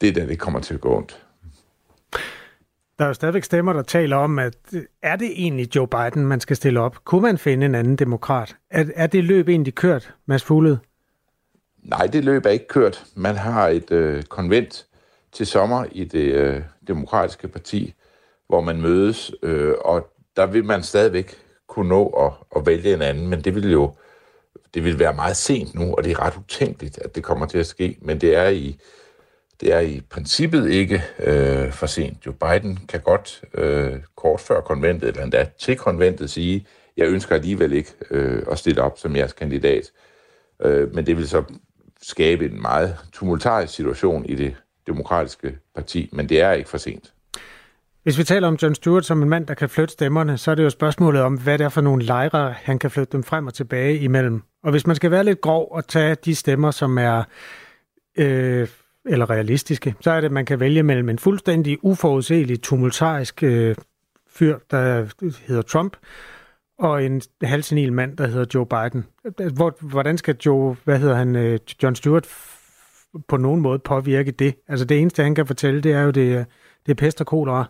det 0.01 0.15
der, 0.15 0.27
det 0.27 0.39
kommer 0.39 0.61
til 0.61 0.75
at 0.75 0.81
gå 0.81 0.97
ondt. 0.97 1.27
Der 3.01 3.07
er 3.07 3.09
jo 3.09 3.15
stadigvæk 3.15 3.45
stemmer, 3.45 3.73
der 3.73 3.83
taler 3.83 4.17
om, 4.17 4.39
at 4.39 4.55
er 5.03 5.17
det 5.17 5.31
egentlig 5.31 5.77
Joe 5.77 5.89
Biden, 5.89 6.27
man 6.27 6.41
skal 6.41 6.57
stille 6.57 6.81
op? 6.81 7.05
Kunne 7.05 7.23
man 7.23 7.39
finde 7.39 7.67
en 7.67 7.75
anden 7.75 7.97
demokrat? 7.97 8.57
Er, 8.71 8.85
er 8.95 9.07
det 9.07 9.25
løb 9.25 9.49
egentlig 9.49 9.75
kørt, 9.75 10.15
Mads 10.27 10.45
Fuglede? 10.45 10.79
Nej, 11.83 12.07
det 12.07 12.25
løb 12.25 12.47
er 12.47 12.51
ikke 12.51 12.69
kørt. 12.69 13.05
Man 13.15 13.37
har 13.37 13.69
et 13.69 13.91
øh, 13.91 14.23
konvent 14.23 14.87
til 15.33 15.47
sommer 15.47 15.85
i 15.93 16.05
det 16.05 16.35
øh, 16.35 16.63
demokratiske 16.89 17.49
parti, 17.49 17.95
hvor 18.49 18.61
man 18.61 18.81
mødes, 18.81 19.33
øh, 19.43 19.75
og 19.85 20.11
der 20.37 20.47
vil 20.47 20.65
man 20.65 20.83
stadigvæk 20.83 21.35
kunne 21.67 21.89
nå 21.89 22.07
at, 22.07 22.33
at 22.57 22.67
vælge 22.67 22.95
en 22.95 23.03
anden, 23.03 23.29
men 23.29 23.41
det 23.41 23.55
vil 23.55 23.73
jo 23.73 23.93
det 24.75 24.85
vil 24.85 24.99
være 24.99 25.15
meget 25.15 25.37
sent 25.37 25.75
nu, 25.75 25.95
og 25.95 26.05
det 26.05 26.13
er 26.13 26.21
ret 26.21 26.37
utænkeligt, 26.37 26.99
at 26.99 27.15
det 27.15 27.23
kommer 27.23 27.47
til 27.47 27.59
at 27.59 27.67
ske, 27.67 27.99
men 28.03 28.21
det 28.21 28.37
er 28.37 28.49
i, 28.49 28.79
det 29.61 29.73
er 29.73 29.81
i 29.81 30.01
princippet 30.11 30.71
ikke 30.71 31.03
øh, 31.19 31.73
for 31.73 31.87
sent. 31.87 32.27
Joe 32.27 32.35
Biden 32.35 32.79
kan 32.89 33.01
godt 33.01 33.43
øh, 33.55 33.93
kort 34.17 34.41
før 34.41 34.61
konventet, 34.61 35.09
eller 35.09 35.23
endda 35.23 35.47
til 35.59 35.77
konventet, 35.77 36.31
sige, 36.31 36.67
jeg 36.97 37.09
ønsker 37.09 37.35
alligevel 37.35 37.73
ikke 37.73 37.93
øh, 38.11 38.43
at 38.51 38.59
stille 38.59 38.83
op 38.83 38.99
som 38.99 39.17
jeres 39.17 39.33
kandidat. 39.33 39.91
Øh, 40.63 40.95
men 40.95 41.07
det 41.07 41.17
vil 41.17 41.29
så 41.29 41.43
skabe 42.03 42.45
en 42.45 42.63
meget 42.63 42.97
tumultarisk 43.13 43.75
situation 43.75 44.27
i 44.27 44.35
det 44.35 44.57
demokratiske 44.87 45.59
parti, 45.75 46.09
men 46.13 46.29
det 46.29 46.41
er 46.41 46.53
ikke 46.53 46.71
for 46.71 46.79
sent. 46.79 47.13
Hvis 48.03 48.19
vi 48.19 48.25
taler 48.25 48.49
om 48.49 48.59
John 48.63 48.75
Stewart 48.75 49.07
som 49.07 49.23
en 49.23 49.29
mand, 49.29 49.47
der 49.47 49.55
kan 49.55 49.69
flytte 49.69 49.93
stemmerne, 49.93 50.39
så 50.39 50.51
er 50.51 50.55
det 50.55 50.65
jo 50.65 50.71
spørgsmålet 50.71 51.23
om, 51.23 51.39
hvad 51.39 51.59
det 51.59 51.65
er 51.65 51.69
for 51.69 51.81
nogle 51.81 52.05
lejre, 52.05 52.55
han 52.57 52.79
kan 52.79 52.91
flytte 52.91 53.13
dem 53.13 53.23
frem 53.23 53.47
og 53.47 53.55
tilbage 53.55 53.99
imellem. 53.99 54.43
Og 54.63 54.71
hvis 54.71 54.87
man 54.87 54.97
skal 54.97 55.11
være 55.11 55.25
lidt 55.25 55.41
grov 55.41 55.69
og 55.71 55.89
tage 55.89 56.15
de 56.15 56.35
stemmer, 56.35 56.71
som 56.71 56.99
er 56.99 57.23
øh, 58.19 58.69
eller 59.07 59.31
realistiske, 59.31 59.95
så 60.01 60.11
er 60.11 60.21
det, 60.21 60.27
at 60.27 60.33
man 60.33 60.45
kan 60.45 60.61
vælge 60.61 60.83
mellem 60.83 61.09
en 61.09 61.19
fuldstændig 61.19 61.79
uforudsigelig, 61.83 62.63
tumultarisk 62.63 63.43
øh, 63.43 63.75
fyr, 64.29 64.59
der 64.71 65.07
hedder 65.47 65.63
Trump, 65.63 65.97
og 66.79 67.05
en 67.05 67.23
halvsenil 67.43 67.93
mand, 67.93 68.17
der 68.17 68.27
hedder 68.27 68.47
Joe 68.55 68.67
Biden. 68.67 69.07
Hvor, 69.53 69.77
hvordan 69.81 70.19
skal 70.19 70.37
Joe, 70.47 70.77
hvad 70.85 70.99
hedder 70.99 71.15
han, 71.15 71.37
øh, 71.37 71.59
John 71.83 71.95
Stewart 71.95 72.29
på 73.29 73.37
nogen 73.37 73.61
måde 73.61 73.79
påvirke 73.79 74.31
det? 74.31 74.55
Altså 74.69 74.85
det 74.85 75.01
eneste, 75.01 75.23
han 75.23 75.35
kan 75.35 75.47
fortælle, 75.47 75.81
det 75.81 75.93
er 75.93 76.01
jo, 76.01 76.11
det, 76.11 76.47
det 76.87 76.93
er 76.93 76.97
pest 76.97 77.21
og 77.21 77.27
kolera. 77.27 77.65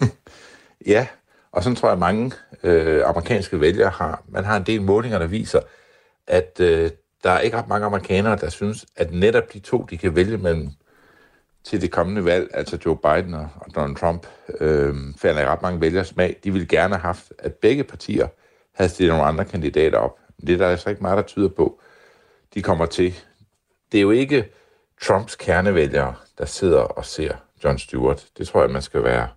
ja, 0.86 1.06
og 1.52 1.62
sådan 1.62 1.76
tror 1.76 1.88
jeg, 1.88 1.98
mange 1.98 2.32
øh, 2.62 3.02
amerikanske 3.06 3.60
vælgere 3.60 3.90
har. 3.90 4.22
Man 4.28 4.44
har 4.44 4.56
en 4.56 4.62
del 4.62 4.82
målinger, 4.82 5.18
der 5.18 5.26
viser, 5.26 5.60
at 6.26 6.60
øh, 6.60 6.90
der 7.24 7.30
er 7.30 7.40
ikke 7.40 7.56
ret 7.56 7.68
mange 7.68 7.86
amerikanere, 7.86 8.36
der 8.36 8.48
synes, 8.50 8.86
at 8.96 9.12
netop 9.12 9.52
de 9.52 9.58
to, 9.58 9.82
de 9.90 9.98
kan 9.98 10.16
vælge 10.16 10.36
mellem 10.36 10.70
til 11.64 11.80
det 11.80 11.90
kommende 11.90 12.24
valg, 12.24 12.50
altså 12.54 12.78
Joe 12.86 12.96
Biden 12.96 13.34
og, 13.34 13.48
Donald 13.74 13.96
Trump, 13.96 14.26
øh, 14.60 14.94
falder 15.16 15.42
i 15.42 15.46
ret 15.46 15.62
mange 15.62 15.80
vælgers 15.80 16.08
smag. 16.08 16.36
De 16.44 16.52
ville 16.52 16.66
gerne 16.66 16.94
have 16.94 17.02
haft, 17.02 17.32
at 17.38 17.54
begge 17.54 17.84
partier 17.84 18.28
havde 18.74 18.90
stillet 18.90 19.12
nogle 19.14 19.28
andre 19.28 19.44
kandidater 19.44 19.98
op. 19.98 20.18
Men 20.38 20.46
det 20.46 20.52
er 20.54 20.58
der 20.58 20.68
altså 20.68 20.90
ikke 20.90 21.02
meget, 21.02 21.16
der 21.16 21.22
tyder 21.22 21.48
på, 21.48 21.80
de 22.54 22.62
kommer 22.62 22.86
til. 22.86 23.14
Det 23.92 23.98
er 23.98 24.02
jo 24.02 24.10
ikke 24.10 24.52
Trumps 25.02 25.36
kernevælgere, 25.36 26.14
der 26.38 26.44
sidder 26.44 26.80
og 26.80 27.04
ser 27.04 27.34
John 27.64 27.78
Stewart. 27.78 28.26
Det 28.38 28.48
tror 28.48 28.60
jeg, 28.60 28.70
man 28.70 28.82
skal 28.82 29.04
være 29.04 29.28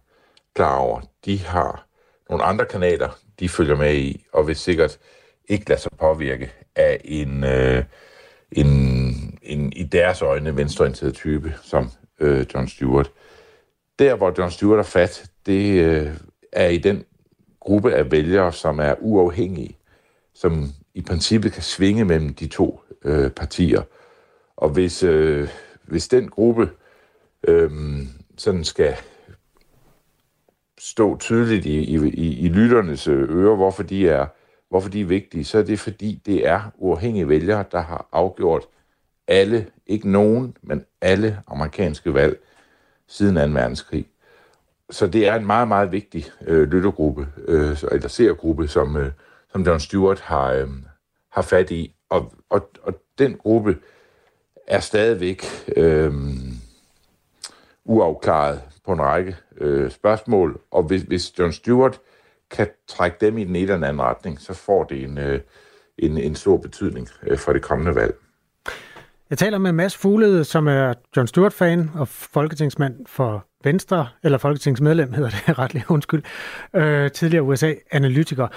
klar 0.55 0.77
over. 0.77 1.01
De 1.25 1.39
har 1.39 1.87
nogle 2.29 2.43
andre 2.43 2.65
kanaler, 2.65 3.19
de 3.39 3.49
følger 3.49 3.75
med 3.75 3.95
i, 3.95 4.25
og 4.33 4.47
vil 4.47 4.55
sikkert 4.55 4.99
ikke 5.47 5.69
lade 5.69 5.81
sig 5.81 5.91
påvirke 5.99 6.53
af 6.77 7.01
en, 7.05 7.43
øh, 7.43 7.83
en, 8.51 8.67
en 9.41 9.73
i 9.73 9.83
deres 9.83 10.21
øjne 10.21 10.57
venstreorienteret 10.57 11.13
type, 11.13 11.53
som 11.61 11.89
øh, 12.19 12.45
John 12.53 12.67
Stewart. 12.67 13.11
Der, 13.99 14.15
hvor 14.15 14.33
John 14.37 14.51
Stewart 14.51 14.79
er 14.79 14.83
fat, 14.83 15.31
det 15.45 15.83
øh, 15.83 16.09
er 16.51 16.67
i 16.67 16.77
den 16.77 17.03
gruppe 17.59 17.93
af 17.93 18.11
vælgere, 18.11 18.53
som 18.53 18.79
er 18.79 18.95
uafhængige, 18.99 19.77
som 20.33 20.69
i 20.93 21.01
princippet 21.01 21.53
kan 21.53 21.63
svinge 21.63 22.05
mellem 22.05 22.33
de 22.33 22.47
to 22.47 22.81
øh, 23.05 23.31
partier. 23.31 23.81
Og 24.57 24.69
hvis, 24.69 25.03
øh, 25.03 25.49
hvis 25.83 26.07
den 26.07 26.29
gruppe 26.29 26.69
øh, 27.47 27.71
sådan 28.37 28.63
skal 28.63 28.95
stå 30.79 31.17
tydeligt 31.17 31.65
i, 31.65 31.79
i, 31.79 31.95
i, 32.39 32.47
lytternes 32.47 33.07
ører, 33.07 33.55
hvorfor 33.55 33.83
de, 33.83 34.09
er, 34.09 34.25
hvorfor 34.69 34.89
de 34.89 35.01
er 35.01 35.05
vigtige, 35.05 35.45
så 35.45 35.57
er 35.57 35.63
det 35.63 35.79
fordi, 35.79 36.21
det 36.25 36.47
er 36.47 36.61
uafhængige 36.75 37.29
vælgere, 37.29 37.65
der 37.71 37.81
har 37.81 38.07
afgjort 38.11 38.67
alle, 39.27 39.67
ikke 39.87 40.11
nogen, 40.11 40.57
men 40.61 40.85
alle 41.01 41.39
amerikanske 41.47 42.13
valg 42.13 42.39
siden 43.07 43.35
2. 43.35 43.59
verdenskrig. 43.59 44.07
Så 44.89 45.07
det 45.07 45.27
er 45.27 45.35
en 45.35 45.45
meget, 45.45 45.67
meget 45.67 45.91
vigtig 45.91 46.25
øh, 46.41 46.67
lyttergruppe, 46.71 47.27
øh, 47.47 47.77
eller 47.91 48.07
seergruppe, 48.07 48.67
som, 48.67 48.97
øh, 48.97 49.11
som 49.51 49.61
John 49.61 49.79
Stewart 49.79 50.19
har, 50.19 50.51
øh, 50.51 50.69
har 51.29 51.41
fat 51.41 51.71
i. 51.71 51.95
Og, 52.09 52.33
og, 52.49 52.69
og 52.81 53.01
den 53.17 53.37
gruppe 53.37 53.77
er 54.67 54.79
stadigvæk 54.79 55.45
øh, 55.75 56.13
uafklaret 57.85 58.61
på 58.85 58.93
en 58.93 59.01
række 59.01 59.35
øh, 59.57 59.91
spørgsmål, 59.91 60.61
og 60.71 60.83
hvis, 60.83 61.01
hvis 61.01 61.39
John 61.39 61.53
Stewart 61.53 61.99
kan 62.51 62.67
trække 62.87 63.17
dem 63.21 63.37
i 63.37 63.43
den 63.43 63.55
ene 63.55 63.73
eller 63.73 63.87
anden 63.87 64.01
retning, 64.01 64.41
så 64.41 64.53
får 64.53 64.83
det 64.83 65.03
en, 65.03 65.17
øh, 65.17 65.39
en, 65.97 66.17
en 66.17 66.35
stor 66.35 66.57
betydning 66.57 67.07
øh, 67.23 67.37
for 67.37 67.53
det 67.53 67.61
kommende 67.61 67.95
valg. 67.95 68.15
Jeg 69.29 69.37
taler 69.37 69.57
med 69.57 69.71
Mads 69.71 69.97
Fuglede, 69.97 70.43
som 70.43 70.67
er 70.67 70.93
John 71.17 71.27
Stewart-fan 71.27 71.91
og 71.95 72.07
folketingsmand 72.07 72.95
for 73.05 73.45
Venstre, 73.63 74.07
eller 74.23 74.37
folketingsmedlem 74.37 75.13
hedder 75.13 75.29
det 75.29 75.59
retligt, 75.59 75.85
undskyld, 75.89 76.23
øh, 76.75 77.11
tidligere 77.11 77.43
USA-analytiker. 77.43 78.47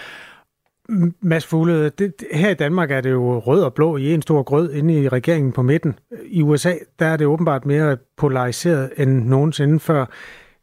Mads 1.20 1.46
Fuglede, 1.46 1.90
det, 1.90 2.14
her 2.32 2.50
i 2.50 2.54
Danmark 2.54 2.90
er 2.90 3.00
det 3.00 3.10
jo 3.10 3.38
rød 3.38 3.62
og 3.62 3.74
blå 3.74 3.96
i 3.96 4.14
en 4.14 4.22
stor 4.22 4.42
grød 4.42 4.72
inde 4.72 5.02
i 5.02 5.08
regeringen 5.08 5.52
på 5.52 5.62
midten. 5.62 5.98
I 6.24 6.42
USA, 6.42 6.74
der 6.98 7.06
er 7.06 7.16
det 7.16 7.26
åbenbart 7.26 7.66
mere 7.66 7.96
polariseret 8.16 8.92
end 8.96 9.24
nogensinde 9.24 9.80
før. 9.80 10.06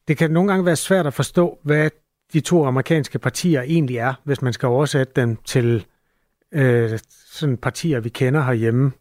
Det 0.07 0.17
kan 0.17 0.31
nogle 0.31 0.49
gange 0.49 0.65
være 0.65 0.75
svært 0.75 1.07
at 1.07 1.13
forstå, 1.13 1.59
hvad 1.63 1.89
de 2.33 2.39
to 2.39 2.65
amerikanske 2.65 3.19
partier 3.19 3.61
egentlig 3.61 3.97
er, 3.97 4.13
hvis 4.23 4.41
man 4.41 4.53
skal 4.53 4.67
oversætte 4.67 5.13
dem 5.15 5.35
til 5.35 5.85
øh, 6.51 6.99
sådan 7.25 7.57
partier, 7.57 7.99
vi 7.99 8.09
kender 8.09 8.41
herhjemme. 8.41 8.91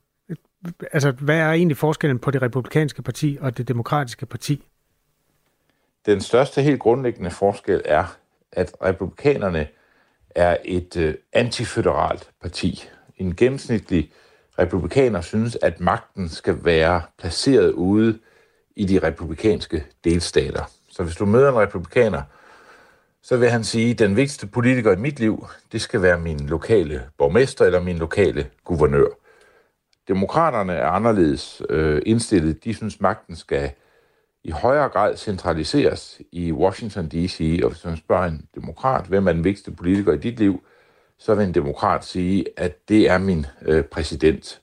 Altså, 0.92 1.10
hvad 1.10 1.38
er 1.38 1.52
egentlig 1.52 1.76
forskellen 1.76 2.18
på 2.18 2.30
det 2.30 2.42
republikanske 2.42 3.02
parti 3.02 3.38
og 3.40 3.58
det 3.58 3.68
demokratiske 3.68 4.26
parti? 4.26 4.62
Den 6.06 6.20
største 6.20 6.62
helt 6.62 6.80
grundlæggende 6.80 7.30
forskel 7.30 7.82
er, 7.84 8.16
at 8.52 8.72
republikanerne 8.84 9.68
er 10.34 10.56
et 10.64 10.96
øh, 10.96 11.14
antiføderalt 11.32 12.30
parti. 12.42 12.88
En 13.16 13.36
gennemsnitlig 13.36 14.12
republikaner 14.58 15.20
synes, 15.20 15.58
at 15.62 15.80
magten 15.80 16.28
skal 16.28 16.64
være 16.64 17.02
placeret 17.18 17.72
ude 17.72 18.18
i 18.76 18.84
de 18.84 18.98
republikanske 18.98 19.84
delstater. 20.04 20.70
Så 20.90 21.02
hvis 21.02 21.16
du 21.16 21.26
møder 21.26 21.48
en 21.48 21.58
republikaner, 21.58 22.22
så 23.26 23.36
vil 23.36 23.50
han 23.50 23.64
sige, 23.64 23.90
at 23.90 23.98
den 23.98 24.16
vigtigste 24.16 24.46
politiker 24.46 24.92
i 24.92 24.96
mit 24.96 25.20
liv, 25.20 25.46
det 25.72 25.80
skal 25.80 26.02
være 26.02 26.18
min 26.18 26.40
lokale 26.40 27.02
borgmester 27.18 27.64
eller 27.64 27.80
min 27.80 27.98
lokale 27.98 28.46
guvernør. 28.64 29.06
Demokraterne 30.08 30.72
er 30.72 30.86
anderledes 30.86 31.62
øh, 31.70 32.02
indstillet. 32.06 32.64
De 32.64 32.74
synes, 32.74 33.00
magten 33.00 33.36
skal 33.36 33.70
i 34.44 34.50
højere 34.50 34.88
grad 34.88 35.16
centraliseres 35.16 36.20
i 36.32 36.52
Washington 36.52 37.08
D.C., 37.08 37.60
og 37.64 37.70
hvis 37.70 37.84
man 37.84 37.96
spørger 37.96 38.24
en 38.24 38.46
demokrat, 38.54 39.06
hvem 39.06 39.28
er 39.28 39.32
den 39.32 39.44
vigtigste 39.44 39.70
politiker 39.70 40.12
i 40.12 40.18
dit 40.18 40.38
liv, 40.38 40.62
så 41.18 41.34
vil 41.34 41.46
en 41.46 41.54
demokrat 41.54 42.04
sige, 42.04 42.44
at 42.56 42.88
det 42.88 43.10
er 43.10 43.18
min 43.18 43.46
øh, 43.62 43.84
præsident. 43.84 44.60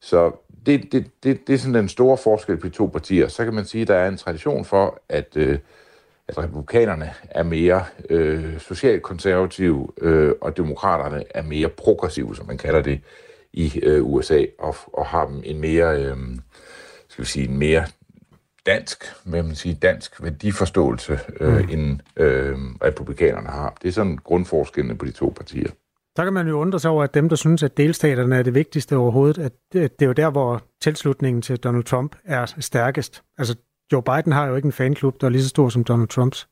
Så 0.00 0.32
det, 0.66 0.92
det, 0.92 1.10
det, 1.22 1.46
det 1.46 1.54
er 1.54 1.58
sådan 1.58 1.74
den 1.74 1.88
store 1.88 2.16
forskel 2.16 2.56
på 2.56 2.68
de 2.68 2.72
to 2.72 2.86
partier. 2.86 3.28
Så 3.28 3.44
kan 3.44 3.54
man 3.54 3.64
sige, 3.64 3.82
at 3.82 3.88
der 3.88 3.96
er 3.96 4.08
en 4.08 4.16
tradition 4.16 4.64
for, 4.64 5.00
at, 5.08 5.36
øh, 5.36 5.58
at 6.28 6.38
republikanerne 6.38 7.10
er 7.30 7.42
mere 7.42 7.84
øh, 8.10 8.60
socialt 8.60 9.02
konservative, 9.02 9.88
øh, 10.00 10.32
og 10.40 10.56
demokraterne 10.56 11.24
er 11.30 11.42
mere 11.42 11.68
progressive, 11.68 12.36
som 12.36 12.46
man 12.46 12.58
kalder 12.58 12.82
det 12.82 13.00
i 13.52 13.80
øh, 13.82 14.04
USA, 14.04 14.44
og, 14.58 14.76
og 14.92 15.06
har 15.06 15.26
dem 15.26 15.42
en 15.44 15.60
mere, 15.60 16.02
øh, 16.02 16.16
skal 17.08 17.24
vi 17.24 17.28
sige, 17.28 17.48
en 17.48 17.58
mere 17.58 17.84
dansk, 18.66 19.04
hvad 19.24 19.42
man 19.42 19.54
sige, 19.54 19.74
dansk 19.74 20.22
værdiforståelse, 20.22 21.18
øh, 21.40 21.58
mm. 21.58 21.68
end 21.70 22.00
øh, 22.16 22.58
republikanerne 22.84 23.48
har. 23.48 23.76
Det 23.82 23.88
er 23.88 23.92
sådan 23.92 24.18
grundforskellene 24.24 24.98
på 24.98 25.04
de 25.04 25.10
to 25.10 25.32
partier. 25.36 25.70
Så 26.16 26.24
kan 26.24 26.32
man 26.32 26.48
jo 26.48 26.60
undre 26.60 26.80
sig 26.80 26.90
over, 26.90 27.04
at 27.04 27.14
dem, 27.14 27.28
der 27.28 27.36
synes, 27.36 27.62
at 27.62 27.76
delstaterne 27.76 28.36
er 28.36 28.42
det 28.42 28.54
vigtigste 28.54 28.96
overhovedet, 28.96 29.38
at 29.38 29.52
det, 29.72 29.98
det 29.98 30.04
er 30.04 30.06
jo 30.06 30.12
der, 30.12 30.30
hvor 30.30 30.62
tilslutningen 30.80 31.42
til 31.42 31.56
Donald 31.56 31.84
Trump 31.84 32.16
er 32.24 32.54
stærkest. 32.58 33.22
Altså, 33.38 33.56
Joe 33.92 34.02
Biden 34.02 34.32
har 34.32 34.46
jo 34.46 34.56
ikke 34.56 34.66
en 34.66 34.72
fanklub, 34.72 35.20
der 35.20 35.26
er 35.26 35.30
lige 35.30 35.42
så 35.42 35.48
stor 35.48 35.68
som 35.68 35.84
Donald 35.84 36.08
Trumps. 36.08 36.48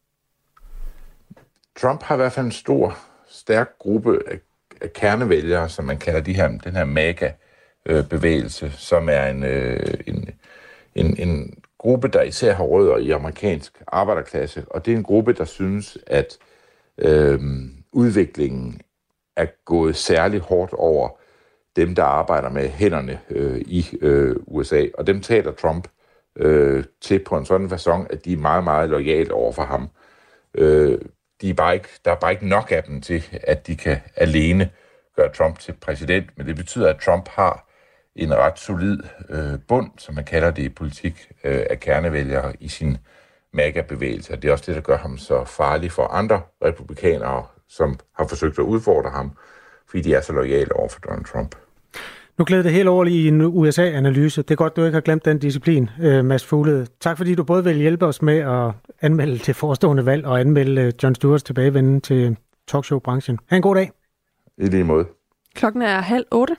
Trump 1.81 2.03
har 2.03 2.14
i 2.14 2.16
hvert 2.16 2.33
fald 2.33 2.46
en 2.46 2.53
stor, 2.53 2.96
stærk 3.29 3.79
gruppe 3.79 4.18
af, 4.26 4.38
af 4.81 4.92
kernevælgere, 4.92 5.68
som 5.68 5.85
man 5.85 5.98
kalder 5.98 6.20
de 6.20 6.35
her, 6.35 6.48
den 6.48 6.76
her 6.76 6.85
MAGA-bevægelse, 6.85 8.70
som 8.70 9.09
er 9.09 9.26
en, 9.26 9.42
øh, 9.44 9.94
en, 10.07 10.31
en, 10.94 11.29
en 11.29 11.55
gruppe, 11.79 12.09
der 12.09 12.22
især 12.22 12.55
har 12.55 12.64
rødder 12.64 12.96
i 12.96 13.11
amerikansk 13.11 13.83
arbejderklasse, 13.87 14.64
og 14.70 14.87
det 14.87 14.92
er 14.92 14.96
en 14.96 15.03
gruppe, 15.03 15.33
der 15.33 15.44
synes, 15.44 15.98
at 16.07 16.38
øh, 16.98 17.40
udviklingen 17.92 18.81
er 19.37 19.46
gået 19.64 19.96
særlig 19.96 20.40
hårdt 20.40 20.72
over 20.72 21.09
dem, 21.76 21.94
der 21.94 22.05
arbejder 22.05 22.48
med 22.48 22.68
hænderne 22.68 23.20
øh, 23.31 23.61
i 23.61 23.87
øh, 24.00 24.37
USA, 24.46 24.85
og 24.94 25.07
dem 25.07 25.20
taler 25.20 25.53
Trump 25.53 25.85
øh, 25.85 25.99
øh, 26.40 26.85
til 27.00 27.24
på 27.24 27.37
en 27.37 27.46
sådan 27.46 27.72
façon, 27.72 28.07
at 28.11 28.24
de 28.24 28.33
er 28.33 28.37
meget, 28.37 28.64
meget 28.64 28.90
lojale 28.90 29.35
over 29.35 29.53
for 29.53 29.62
ham. 29.62 29.88
Øh, 30.55 30.98
de 31.40 31.50
er 31.50 31.55
bare 31.55 31.74
ikke, 31.74 31.88
der 32.05 32.11
er 32.11 32.16
bare 32.16 32.33
ikke 32.33 32.48
nok 32.48 32.72
af 32.72 32.83
dem 32.83 33.00
til, 33.00 33.24
at 33.42 33.66
de 33.66 33.76
kan 33.76 33.96
alene 34.16 34.70
gøre 35.16 35.33
Trump 35.33 35.59
til 35.59 35.72
præsident, 35.72 36.26
men 36.37 36.46
det 36.46 36.57
betyder, 36.57 36.88
at 36.88 37.00
Trump 37.00 37.29
har 37.29 37.66
en 38.16 38.35
ret 38.35 38.59
solid 38.59 38.98
øh, 39.29 39.59
bund, 39.68 39.90
som 39.98 40.14
man 40.14 40.24
kalder 40.24 40.50
det 40.50 40.62
i 40.62 40.68
politik, 40.68 41.33
øh, 41.44 41.66
af 41.70 41.81
kernevælgere 41.81 42.53
i 42.61 42.68
sin 42.68 42.96
MAGA-bevægelse. 43.53 44.37
Det 44.37 44.44
er 44.44 44.53
også 44.53 44.64
det, 44.66 44.74
der 44.74 44.81
gør 44.81 44.96
ham 44.96 45.18
så 45.18 45.44
farlig 45.44 45.92
for 45.92 46.03
andre 46.03 46.42
republikanere, 46.64 47.46
som 47.68 47.98
har 48.16 48.26
forsøgt 48.26 48.59
at 48.59 48.62
udfordre 48.62 49.11
ham, 49.11 49.37
fordi 49.88 50.03
de 50.03 50.14
er 50.14 50.20
så 50.20 50.33
lojale 50.33 50.76
over 50.76 50.88
for 50.88 51.00
Donald 51.00 51.24
Trump. 51.24 51.55
Nu 52.40 52.44
glæder 52.44 52.62
det 52.62 52.72
helt 52.72 52.88
over 52.88 53.05
i 53.05 53.29
en 53.29 53.40
USA-analyse. 53.40 54.42
Det 54.42 54.50
er 54.50 54.55
godt, 54.57 54.76
du 54.76 54.85
ikke 54.85 54.94
har 54.94 55.00
glemt 55.00 55.24
den 55.24 55.38
disciplin, 55.38 55.90
øh, 56.03 56.24
Mads 56.24 56.46
Fuglede. 56.46 56.87
Tak 57.00 57.16
fordi 57.16 57.35
du 57.35 57.44
både 57.44 57.64
vil 57.64 57.76
hjælpe 57.76 58.07
os 58.07 58.22
med 58.22 58.38
at 58.38 58.72
anmelde 59.00 59.38
til 59.38 59.55
forestående 59.55 60.07
valg 60.07 60.26
og 60.26 60.40
anmelde 60.40 60.83
øh, 60.83 60.92
John 61.03 61.14
Stewarts 61.14 61.42
tilbagevenden 61.42 62.00
til 62.00 62.37
talkshow-branchen. 62.68 63.38
Ha' 63.46 63.57
en 63.57 63.62
god 63.62 63.74
dag. 63.74 63.90
I 64.59 64.66
lige 64.66 64.85
måde. 64.85 65.07
Klokken 65.55 65.83
er 65.83 66.00
halv 66.00 66.24
otte. 66.31 66.57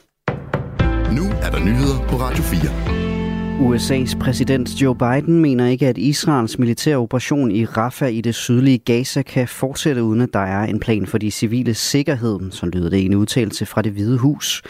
Nu 1.15 1.23
er 1.41 1.49
der 1.51 1.59
nyheder 1.59 2.07
på 2.09 2.15
Radio 2.15 2.43
4. 2.43 2.91
USA's 3.61 4.19
præsident 4.19 4.69
Joe 4.69 4.95
Biden 4.95 5.39
mener 5.41 5.67
ikke, 5.67 5.87
at 5.87 5.97
Israels 5.97 6.59
militære 6.59 6.97
operation 6.97 7.51
i 7.51 7.65
Rafah 7.65 8.13
i 8.13 8.21
det 8.21 8.35
sydlige 8.35 8.77
Gaza 8.77 9.21
kan 9.21 9.47
fortsætte, 9.47 10.03
uden 10.03 10.21
at 10.21 10.29
der 10.33 10.39
er 10.39 10.63
en 10.63 10.79
plan 10.79 11.07
for 11.07 11.17
de 11.17 11.31
civile 11.31 11.73
sikkerhed, 11.73 12.51
så 12.51 12.65
lyder 12.65 12.89
det 12.89 12.97
i 12.97 13.05
en 13.05 13.15
udtalelse 13.15 13.65
fra 13.65 13.81
det 13.81 13.91
hvide 13.91 14.17
hus. 14.17 14.63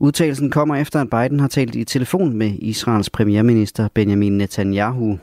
Udtalelsen 0.00 0.50
kommer 0.50 0.76
efter, 0.76 1.00
at 1.00 1.10
Biden 1.10 1.40
har 1.40 1.48
talt 1.48 1.74
i 1.74 1.84
telefon 1.84 2.36
med 2.36 2.52
Israels 2.58 3.10
premierminister 3.10 3.88
Benjamin 3.94 4.38
Netanyahu. 4.38 5.18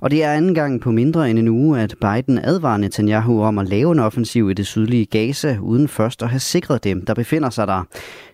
Og 0.00 0.10
det 0.10 0.24
er 0.24 0.32
anden 0.32 0.54
gang 0.54 0.80
på 0.80 0.90
mindre 0.90 1.30
end 1.30 1.38
en 1.38 1.48
uge, 1.48 1.80
at 1.80 1.94
Biden 2.00 2.38
advarer 2.38 2.76
Netanyahu 2.76 3.42
om 3.42 3.58
at 3.58 3.68
lave 3.68 3.92
en 3.92 3.98
offensiv 3.98 4.50
i 4.50 4.54
det 4.54 4.66
sydlige 4.66 5.06
Gaza, 5.06 5.58
uden 5.62 5.88
først 5.88 6.22
at 6.22 6.28
have 6.28 6.40
sikret 6.40 6.84
dem, 6.84 7.04
der 7.04 7.14
befinder 7.14 7.50
sig 7.50 7.66
der. 7.66 7.82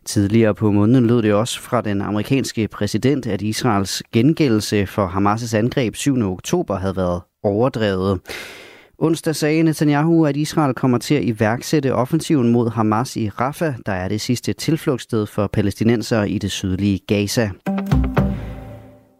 Tidligere 0.04 0.54
på 0.54 0.70
måneden 0.70 1.06
lød 1.06 1.22
det 1.22 1.34
også 1.34 1.60
fra 1.60 1.80
den 1.80 2.02
amerikanske 2.02 2.68
præsident, 2.68 3.26
at 3.26 3.42
Israels 3.42 4.02
gengældelse 4.12 4.86
for 4.86 5.06
Hamas' 5.06 5.56
angreb 5.56 5.96
7. 5.96 6.32
oktober 6.32 6.76
havde 6.76 6.96
været 6.96 7.20
overdrevet. 7.42 8.20
Onsdag 8.98 9.36
sagde 9.36 9.62
Netanyahu, 9.62 10.26
at 10.26 10.36
Israel 10.36 10.74
kommer 10.74 10.98
til 10.98 11.14
at 11.14 11.24
iværksætte 11.24 11.94
offensiven 11.94 12.52
mod 12.52 12.70
Hamas 12.70 13.16
i 13.16 13.28
Rafah, 13.28 13.74
der 13.86 13.92
er 13.92 14.08
det 14.08 14.20
sidste 14.20 14.52
tilflugtssted 14.52 15.26
for 15.26 15.46
palæstinensere 15.46 16.30
i 16.30 16.38
det 16.38 16.50
sydlige 16.50 16.98
Gaza. 16.98 17.50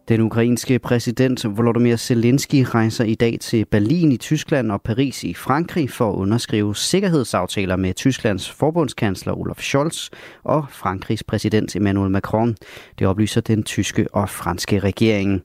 Den 0.07 0.21
ukrainske 0.21 0.79
præsident 0.79 1.57
Volodymyr 1.57 1.95
Zelensky 1.95 2.65
rejser 2.67 3.03
i 3.03 3.15
dag 3.15 3.37
til 3.41 3.65
Berlin 3.65 4.11
i 4.11 4.17
Tyskland 4.17 4.71
og 4.71 4.81
Paris 4.81 5.23
i 5.23 5.33
Frankrig 5.33 5.89
for 5.89 6.11
at 6.11 6.15
underskrive 6.15 6.75
sikkerhedsaftaler 6.75 7.75
med 7.75 7.93
Tysklands 7.93 8.51
forbundskansler 8.51 9.33
Olaf 9.33 9.59
Scholz 9.59 10.09
og 10.43 10.65
Frankrigs 10.69 11.23
præsident 11.23 11.75
Emmanuel 11.75 12.11
Macron. 12.11 12.55
Det 12.99 13.07
oplyser 13.07 13.41
den 13.41 13.63
tyske 13.63 14.07
og 14.13 14.29
franske 14.29 14.79
regering. 14.79 15.43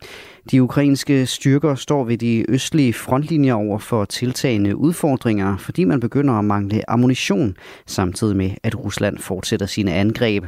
De 0.50 0.62
ukrainske 0.62 1.26
styrker 1.26 1.74
står 1.74 2.05
ved 2.05 2.18
de 2.18 2.44
østlige 2.48 2.92
frontlinjer 2.92 3.55
over 3.55 3.78
for 3.78 4.05
tiltagende 4.05 4.76
udfordringer, 4.76 5.57
fordi 5.57 5.85
man 5.85 6.00
begynder 6.00 6.35
at 6.35 6.44
mangle 6.44 6.90
ammunition, 6.90 7.57
samtidig 7.87 8.37
med 8.37 8.50
at 8.62 8.85
Rusland 8.85 9.18
fortsætter 9.18 9.66
sine 9.66 9.92
angreb. 9.92 10.44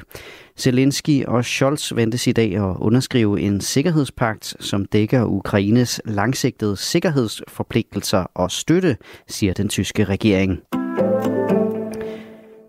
Zelensky 0.59 1.25
og 1.25 1.45
Scholz 1.45 1.93
ventes 1.95 2.27
i 2.27 2.33
dag 2.33 2.55
at 2.55 2.77
underskrive 2.81 3.41
en 3.41 3.61
sikkerhedspagt, 3.61 4.57
som 4.61 4.85
dækker 4.85 5.25
Ukraines 5.25 6.01
langsigtede 6.05 6.77
sikkerhedsforpligtelser 6.77 8.27
og 8.35 8.51
støtte, 8.51 8.97
siger 9.29 9.53
den 9.53 9.69
tyske 9.69 10.05
regering. 10.05 10.84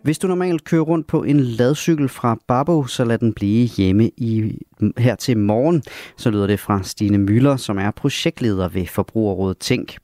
Hvis 0.05 0.19
du 0.19 0.27
normalt 0.27 0.63
kører 0.63 0.81
rundt 0.81 1.07
på 1.07 1.23
en 1.23 1.39
ladcykel 1.39 2.09
fra 2.09 2.37
Babo, 2.47 2.85
så 2.85 3.05
lad 3.05 3.17
den 3.17 3.33
blive 3.33 3.67
hjemme 3.67 4.11
i, 4.17 4.57
her 4.97 5.15
til 5.15 5.37
morgen. 5.37 5.83
Så 6.17 6.29
lyder 6.29 6.47
det 6.47 6.59
fra 6.59 6.83
Stine 6.83 7.17
Møller, 7.17 7.55
som 7.55 7.77
er 7.77 7.91
projektleder 7.91 8.69
ved 8.69 8.87
Forbrugerrådet 8.87 9.57
Tænk. 9.57 9.97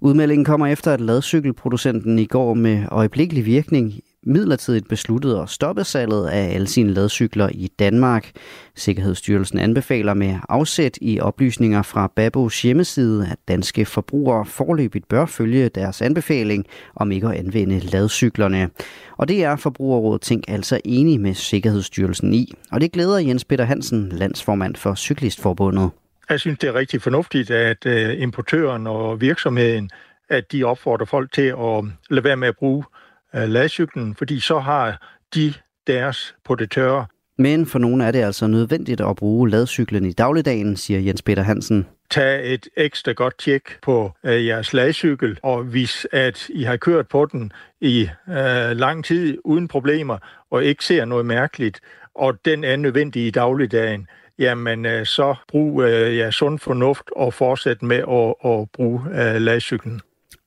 Udmeldingen 0.00 0.44
kommer 0.44 0.66
efter, 0.66 0.92
at 0.92 1.00
ladcykelproducenten 1.00 2.18
i 2.18 2.24
går 2.24 2.54
med 2.54 2.84
øjeblikkelig 2.90 3.46
virkning 3.46 3.94
midlertidigt 4.26 4.88
besluttede 4.88 5.40
at 5.40 5.48
stoppe 5.50 5.84
salget 5.84 6.28
af 6.28 6.54
alle 6.54 6.66
sine 6.66 6.92
ladcykler 6.94 7.48
i 7.52 7.70
Danmark. 7.78 8.30
Sikkerhedsstyrelsen 8.76 9.58
anbefaler 9.58 10.14
med 10.14 10.38
afsæt 10.48 10.98
i 11.00 11.20
oplysninger 11.20 11.82
fra 11.82 12.12
Babos 12.16 12.62
hjemmeside, 12.62 13.28
at 13.32 13.38
danske 13.48 13.84
forbrugere 13.84 14.46
forløbigt 14.46 15.08
bør 15.08 15.26
følge 15.26 15.68
deres 15.68 16.02
anbefaling 16.02 16.66
om 16.96 17.12
ikke 17.12 17.26
at 17.26 17.34
anvende 17.34 17.80
ladcyklerne. 17.80 18.70
Og 19.16 19.28
det 19.28 19.44
er 19.44 19.56
Forbrugerrådet 19.56 20.20
Tænk 20.20 20.44
altså 20.48 20.80
enig 20.84 21.20
med 21.20 21.34
Sikkerhedsstyrelsen 21.34 22.34
i. 22.34 22.54
Og 22.72 22.80
det 22.80 22.92
glæder 22.92 23.18
Jens 23.18 23.44
Peter 23.44 23.64
Hansen, 23.64 24.08
landsformand 24.08 24.76
for 24.76 24.94
Cyklistforbundet. 24.94 25.90
Jeg 26.30 26.40
synes, 26.40 26.58
det 26.58 26.68
er 26.68 26.74
rigtig 26.74 27.02
fornuftigt, 27.02 27.50
at 27.50 27.86
øh, 27.86 28.22
importøren 28.22 28.86
og 28.86 29.20
virksomheden 29.20 29.90
at 30.30 30.52
de 30.52 30.64
opfordrer 30.64 31.06
folk 31.06 31.32
til 31.32 31.54
at 31.58 31.84
lade 32.10 32.24
være 32.24 32.36
med 32.36 32.48
at 32.48 32.56
bruge 32.56 32.84
ladcyklen, 33.34 34.14
fordi 34.14 34.40
så 34.40 34.58
har 34.58 35.06
de 35.34 35.54
deres 35.86 36.34
på 36.44 36.54
det 36.54 36.70
tørre. 36.70 37.06
Men 37.38 37.66
for 37.66 37.78
nogle 37.78 38.04
er 38.04 38.10
det 38.10 38.22
altså 38.22 38.46
nødvendigt 38.46 39.00
at 39.00 39.16
bruge 39.16 39.50
ladcyklen 39.50 40.04
i 40.04 40.12
dagligdagen, 40.12 40.76
siger 40.76 41.00
Jens 41.00 41.22
Peter 41.22 41.42
Hansen. 41.42 41.86
Tag 42.10 42.54
et 42.54 42.68
ekstra 42.76 43.12
godt 43.12 43.38
tjek 43.38 43.62
på 43.82 44.12
øh, 44.24 44.46
jeres 44.46 44.72
ladcykel, 44.72 45.38
og 45.42 45.62
hvis 45.62 46.06
at 46.12 46.46
I 46.48 46.62
har 46.62 46.76
kørt 46.76 47.08
på 47.08 47.26
den 47.32 47.52
i 47.80 48.08
øh, 48.28 48.76
lang 48.76 49.04
tid 49.04 49.38
uden 49.44 49.68
problemer, 49.68 50.18
og 50.50 50.64
ikke 50.64 50.84
ser 50.84 51.04
noget 51.04 51.26
mærkeligt, 51.26 51.80
og 52.14 52.44
den 52.44 52.64
er 52.64 52.76
nødvendig 52.76 53.26
i 53.26 53.30
dagligdagen, 53.30 54.06
jamen 54.38 54.86
øh, 54.86 55.06
så 55.06 55.34
brug 55.48 55.82
øh, 55.82 56.16
ja, 56.16 56.30
sund 56.30 56.58
fornuft 56.58 57.10
og 57.16 57.34
fortsæt 57.34 57.82
med 57.82 57.96
at, 57.96 58.50
at 58.50 58.70
bruge 58.72 59.00
øh, 59.08 59.40
ladcyklen. 59.40 60.00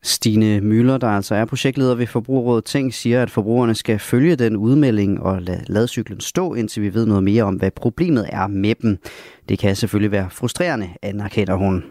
Stine 0.04 0.62
Møller, 0.62 0.98
der 0.98 1.08
altså 1.08 1.36
er 1.36 1.46
projektleder 1.46 1.96
ved 1.96 2.08
Forbrugerrådet 2.08 2.66
Tænk, 2.66 2.94
siger, 2.94 3.22
at 3.22 3.30
forbrugerne 3.30 3.76
skal 3.76 4.00
følge 4.00 4.36
den 4.36 4.58
udmelding 4.58 5.22
og 5.22 5.42
lade 5.42 5.64
ladcyklen 5.68 6.20
stå, 6.20 6.54
indtil 6.54 6.84
vi 6.84 6.94
ved 6.94 7.06
noget 7.06 7.24
mere 7.24 7.44
om, 7.44 7.56
hvad 7.56 7.72
problemet 7.72 8.26
er 8.30 8.48
med 8.48 8.76
dem. 8.76 8.98
Det 9.50 9.60
kan 9.60 9.76
selvfølgelig 9.76 10.12
være 10.12 10.28
frustrerende, 10.30 10.90
anerkender 11.02 11.56
hun. 11.56 11.84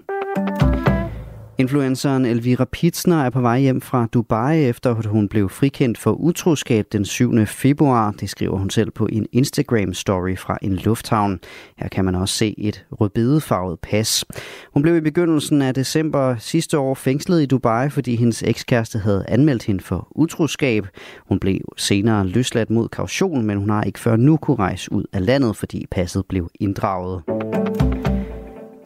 Influenceren 1.63 2.25
Elvira 2.25 2.65
Pitsner 2.65 3.25
er 3.25 3.31
på 3.31 3.41
vej 3.41 3.61
hjem 3.61 3.81
fra 3.81 4.07
Dubai, 4.13 4.65
efter 4.65 4.95
at 4.95 5.07
hun 5.07 5.29
blev 5.29 5.49
frikendt 5.49 5.99
for 5.99 6.13
utroskab 6.13 6.87
den 6.93 7.05
7. 7.05 7.47
februar. 7.47 8.11
Det 8.11 8.31
skriver 8.31 8.59
hun 8.59 8.71
selv 8.71 8.91
på 8.91 9.07
en 9.07 9.27
Instagram-story 9.33 10.37
fra 10.37 10.59
en 10.63 10.77
lufthavn. 10.77 11.41
Her 11.79 11.89
kan 11.89 12.05
man 12.05 12.15
også 12.15 12.35
se 12.35 12.55
et 12.59 12.85
rødbedefarvet 12.93 13.79
pas. 13.81 14.25
Hun 14.73 14.83
blev 14.83 14.97
i 14.97 15.01
begyndelsen 15.01 15.63
af 15.63 15.75
december 15.75 16.37
sidste 16.39 16.79
år 16.79 16.95
fængslet 16.95 17.43
i 17.43 17.47
Dubai, 17.47 17.91
fordi 17.91 18.17
hendes 18.17 18.43
ekskæreste 18.43 18.99
havde 18.99 19.25
anmeldt 19.29 19.63
hende 19.63 19.85
for 19.85 20.09
utroskab. 20.11 20.87
Hun 21.29 21.39
blev 21.39 21.61
senere 21.77 22.27
løsladt 22.27 22.71
mod 22.71 22.89
kaution, 22.89 23.47
men 23.47 23.59
hun 23.59 23.71
har 23.71 23.83
ikke 23.83 24.01
før 24.01 24.17
nu 24.17 24.37
kunne 24.37 24.57
rejse 24.57 24.93
ud 24.93 25.05
af 25.13 25.27
landet, 25.27 25.57
fordi 25.57 25.87
passet 25.91 26.27
blev 26.29 26.49
inddraget. 26.61 27.23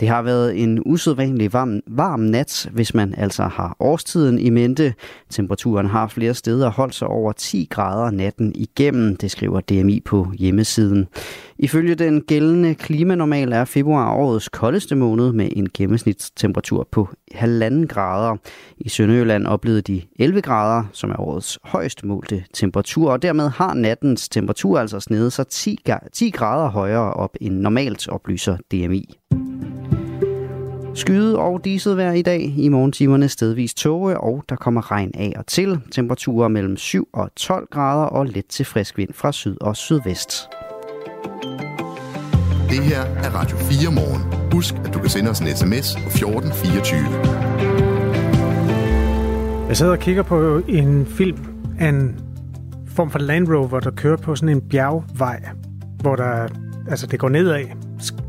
Det 0.00 0.08
har 0.08 0.22
været 0.22 0.62
en 0.62 0.82
usædvanlig 0.86 1.52
varm, 1.52 1.80
varm 1.86 2.20
nat, 2.20 2.68
hvis 2.72 2.94
man 2.94 3.14
altså 3.18 3.42
har 3.42 3.76
årstiden 3.80 4.38
i 4.38 4.50
mente. 4.50 4.94
Temperaturen 5.30 5.86
har 5.86 6.06
flere 6.06 6.34
steder 6.34 6.70
holdt 6.70 6.94
sig 6.94 7.08
over 7.08 7.32
10 7.32 7.66
grader 7.70 8.10
natten 8.10 8.52
igennem, 8.54 9.16
det 9.16 9.30
skriver 9.30 9.60
DMI 9.60 10.00
på 10.00 10.32
hjemmesiden. 10.38 11.06
Ifølge 11.58 11.94
den 11.94 12.20
gældende 12.20 12.74
klimanormal 12.74 13.52
er 13.52 13.64
februar 13.64 14.14
årets 14.14 14.48
koldeste 14.48 14.94
måned 14.94 15.32
med 15.32 15.48
en 15.52 15.68
gennemsnitstemperatur 15.74 16.88
på 16.90 17.08
1,5 17.34 17.86
grader. 17.86 18.36
I 18.78 18.88
Sønderjylland 18.88 19.46
oplevede 19.46 19.82
de 19.82 20.02
11 20.18 20.40
grader, 20.40 20.84
som 20.92 21.10
er 21.10 21.20
årets 21.20 21.58
højst 21.64 22.04
målte 22.04 22.44
temperatur, 22.54 23.12
og 23.12 23.22
dermed 23.22 23.48
har 23.48 23.74
nattens 23.74 24.28
temperatur 24.28 24.78
altså 24.78 25.00
snedet 25.00 25.32
sig 25.32 25.46
10, 25.46 25.78
10 26.12 26.30
grader 26.30 26.68
højere 26.68 27.12
op 27.12 27.36
end 27.40 27.54
normalt, 27.54 28.08
oplyser 28.08 28.56
DMI. 28.72 29.18
Skyde 30.96 31.38
og 31.38 31.64
diset 31.64 31.96
vejr 31.96 32.12
i 32.12 32.22
dag. 32.22 32.54
I 32.56 32.68
morgentimerne 32.68 33.28
stedvis 33.28 33.74
tåge, 33.74 34.20
og 34.20 34.44
der 34.48 34.56
kommer 34.56 34.90
regn 34.90 35.10
af 35.14 35.32
og 35.36 35.46
til. 35.46 35.80
Temperaturer 35.90 36.48
mellem 36.48 36.76
7 36.76 37.08
og 37.12 37.30
12 37.36 37.68
grader 37.70 38.04
og 38.04 38.26
let 38.26 38.46
til 38.46 38.64
frisk 38.64 38.98
vind 38.98 39.12
fra 39.14 39.32
syd 39.32 39.56
og 39.60 39.76
sydvest. 39.76 40.48
Det 42.70 42.84
her 42.84 43.00
er 43.00 43.30
Radio 43.34 43.56
4 43.56 43.92
morgen. 43.92 44.52
Husk, 44.52 44.74
at 44.84 44.94
du 44.94 44.98
kan 44.98 45.10
sende 45.10 45.30
os 45.30 45.40
en 45.40 45.46
sms 45.46 45.96
på 45.96 46.08
1424. 46.08 47.00
Jeg 49.68 49.76
sidder 49.76 49.92
og 49.92 49.98
kigger 49.98 50.22
på 50.22 50.62
en 50.68 51.06
film 51.06 51.38
af 51.78 51.88
en 51.88 52.20
form 52.86 53.10
for 53.10 53.18
Land 53.18 53.48
Rover, 53.48 53.80
der 53.80 53.90
kører 53.90 54.16
på 54.16 54.36
sådan 54.36 54.56
en 54.56 54.60
bjergvej, 54.60 55.42
hvor 56.00 56.16
der, 56.16 56.48
altså 56.88 57.06
det 57.06 57.18
går 57.18 57.28
nedad, 57.28 57.64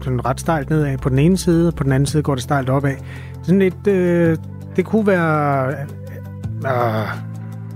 cyklen 0.08 0.26
ret 0.26 0.39
stejlt 0.39 0.70
nedad 0.70 0.98
på 0.98 1.10
den 1.10 1.20
ene 1.20 1.38
side, 1.38 1.67
og 1.67 1.76
på 1.76 1.84
den 1.84 1.91
anden 1.91 2.08
side 2.08 2.24
går 2.24 2.36
det 2.36 2.43
stejlt 2.43 2.70
opad. 2.70 2.96
Sådan 3.43 3.60
lidt, 3.60 3.88
øh, 3.88 4.38
det 4.76 4.86
kunne 4.86 5.08
være... 5.08 5.67
Øh, 5.67 5.76
øh, 6.65 7.08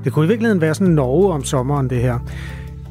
det 0.03 0.13
kunne 0.13 0.25
i 0.25 0.27
virkeligheden 0.27 0.61
være 0.61 0.73
sådan 0.73 0.93
Norge 0.93 1.33
om 1.33 1.43
sommeren, 1.43 1.89
det 1.89 2.01
her. 2.01 2.19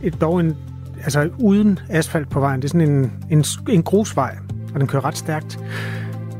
Et, 0.02 0.20
dog 0.20 0.40
en, 0.40 0.56
altså 1.04 1.28
uden 1.38 1.78
asfalt 1.88 2.30
på 2.30 2.40
vejen. 2.40 2.62
Det 2.62 2.68
er 2.68 2.78
sådan 2.78 2.88
en, 2.88 3.12
en, 3.30 3.44
en 3.68 3.82
grusvej, 3.82 4.36
og 4.74 4.80
den 4.80 4.88
kører 4.88 5.04
ret 5.04 5.16
stærkt. 5.16 5.60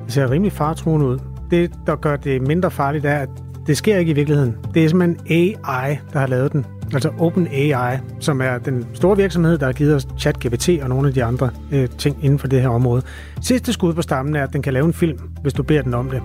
Det 0.05 0.15
ser 0.15 0.31
rimelig 0.31 0.53
fartruende 0.53 1.07
ud. 1.07 1.19
Det, 1.51 1.71
der 1.87 1.97
gør 1.97 2.17
det 2.17 2.43
mindre 2.43 2.71
farligt, 2.71 3.05
er, 3.05 3.19
at 3.19 3.29
det 3.67 3.77
sker 3.77 3.97
ikke 3.97 4.11
i 4.11 4.15
virkeligheden. 4.15 4.57
Det 4.75 4.85
er 4.85 4.89
simpelthen 4.89 5.27
AI, 5.31 5.99
der 6.13 6.19
har 6.19 6.27
lavet 6.27 6.53
den. 6.53 6.67
Altså 6.95 7.11
OpenAI, 7.19 7.99
som 8.21 8.41
er 8.41 8.59
den 8.59 8.87
store 8.93 9.17
virksomhed, 9.17 9.59
der 9.59 9.67
har 9.67 9.73
givet 9.73 9.95
os 9.95 10.09
ChatGPT 10.19 10.69
og 10.83 10.89
nogle 10.89 11.09
af 11.09 11.15
de 11.15 11.25
andre 11.25 11.51
øh, 11.73 11.89
ting 11.99 12.25
inden 12.25 12.39
for 12.39 12.49
det 12.49 12.63
her 12.63 12.69
område. 12.69 13.03
Sidste 13.43 13.73
skud 13.73 13.95
på 13.95 14.03
stammen 14.03 14.37
er, 14.37 14.43
at 14.43 14.53
den 14.53 14.63
kan 14.63 14.73
lave 14.73 14.87
en 14.87 14.93
film, 14.93 15.19
hvis 15.43 15.53
du 15.53 15.63
beder 15.63 15.83
den 15.83 15.95
om 15.95 16.11
det. 16.11 16.23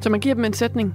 Så 0.00 0.10
man 0.10 0.20
giver 0.20 0.34
dem 0.34 0.44
en 0.44 0.52
sætning, 0.52 0.94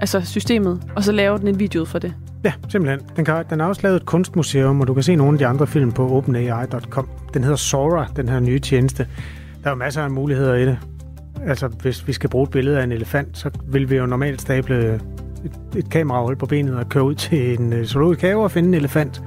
altså 0.00 0.20
systemet, 0.20 0.82
og 0.96 1.04
så 1.04 1.12
laver 1.12 1.36
den 1.36 1.48
en 1.48 1.58
video 1.58 1.84
for 1.84 1.98
det? 1.98 2.14
Ja, 2.44 2.52
simpelthen. 2.68 3.00
Den, 3.16 3.24
kan, 3.24 3.44
den 3.50 3.60
har 3.60 3.66
også 3.66 3.80
lavet 3.82 3.96
et 3.96 4.06
kunstmuseum, 4.06 4.80
og 4.80 4.86
du 4.86 4.94
kan 4.94 5.02
se 5.02 5.16
nogle 5.16 5.34
af 5.34 5.38
de 5.38 5.46
andre 5.46 5.66
film 5.66 5.92
på 5.92 6.16
openai.com. 6.16 7.08
Den 7.34 7.42
hedder 7.42 7.56
Sora, 7.56 8.06
den 8.16 8.28
her 8.28 8.40
nye 8.40 8.58
tjeneste. 8.58 9.06
Der 9.62 9.70
er 9.70 9.70
jo 9.70 9.76
masser 9.76 10.02
af 10.02 10.10
muligheder 10.10 10.54
i 10.54 10.66
det. 10.66 10.78
Altså, 11.46 11.68
hvis 11.68 12.06
vi 12.06 12.12
skal 12.12 12.30
bruge 12.30 12.44
et 12.44 12.50
billede 12.50 12.78
af 12.78 12.84
en 12.84 12.92
elefant, 12.92 13.38
så 13.38 13.50
vil 13.66 13.90
vi 13.90 13.96
jo 13.96 14.06
normalt 14.06 14.40
stable 14.40 15.00
et, 15.44 15.78
et 15.78 15.90
kamerahold 15.90 16.36
på 16.36 16.46
benet 16.46 16.76
og 16.76 16.88
køre 16.88 17.04
ud 17.04 17.14
til 17.14 17.60
en 17.60 17.72
uh, 17.72 17.84
zoologisk 17.84 18.20
have 18.20 18.42
og 18.42 18.50
finde 18.50 18.68
en 18.68 18.74
elefant. 18.74 19.22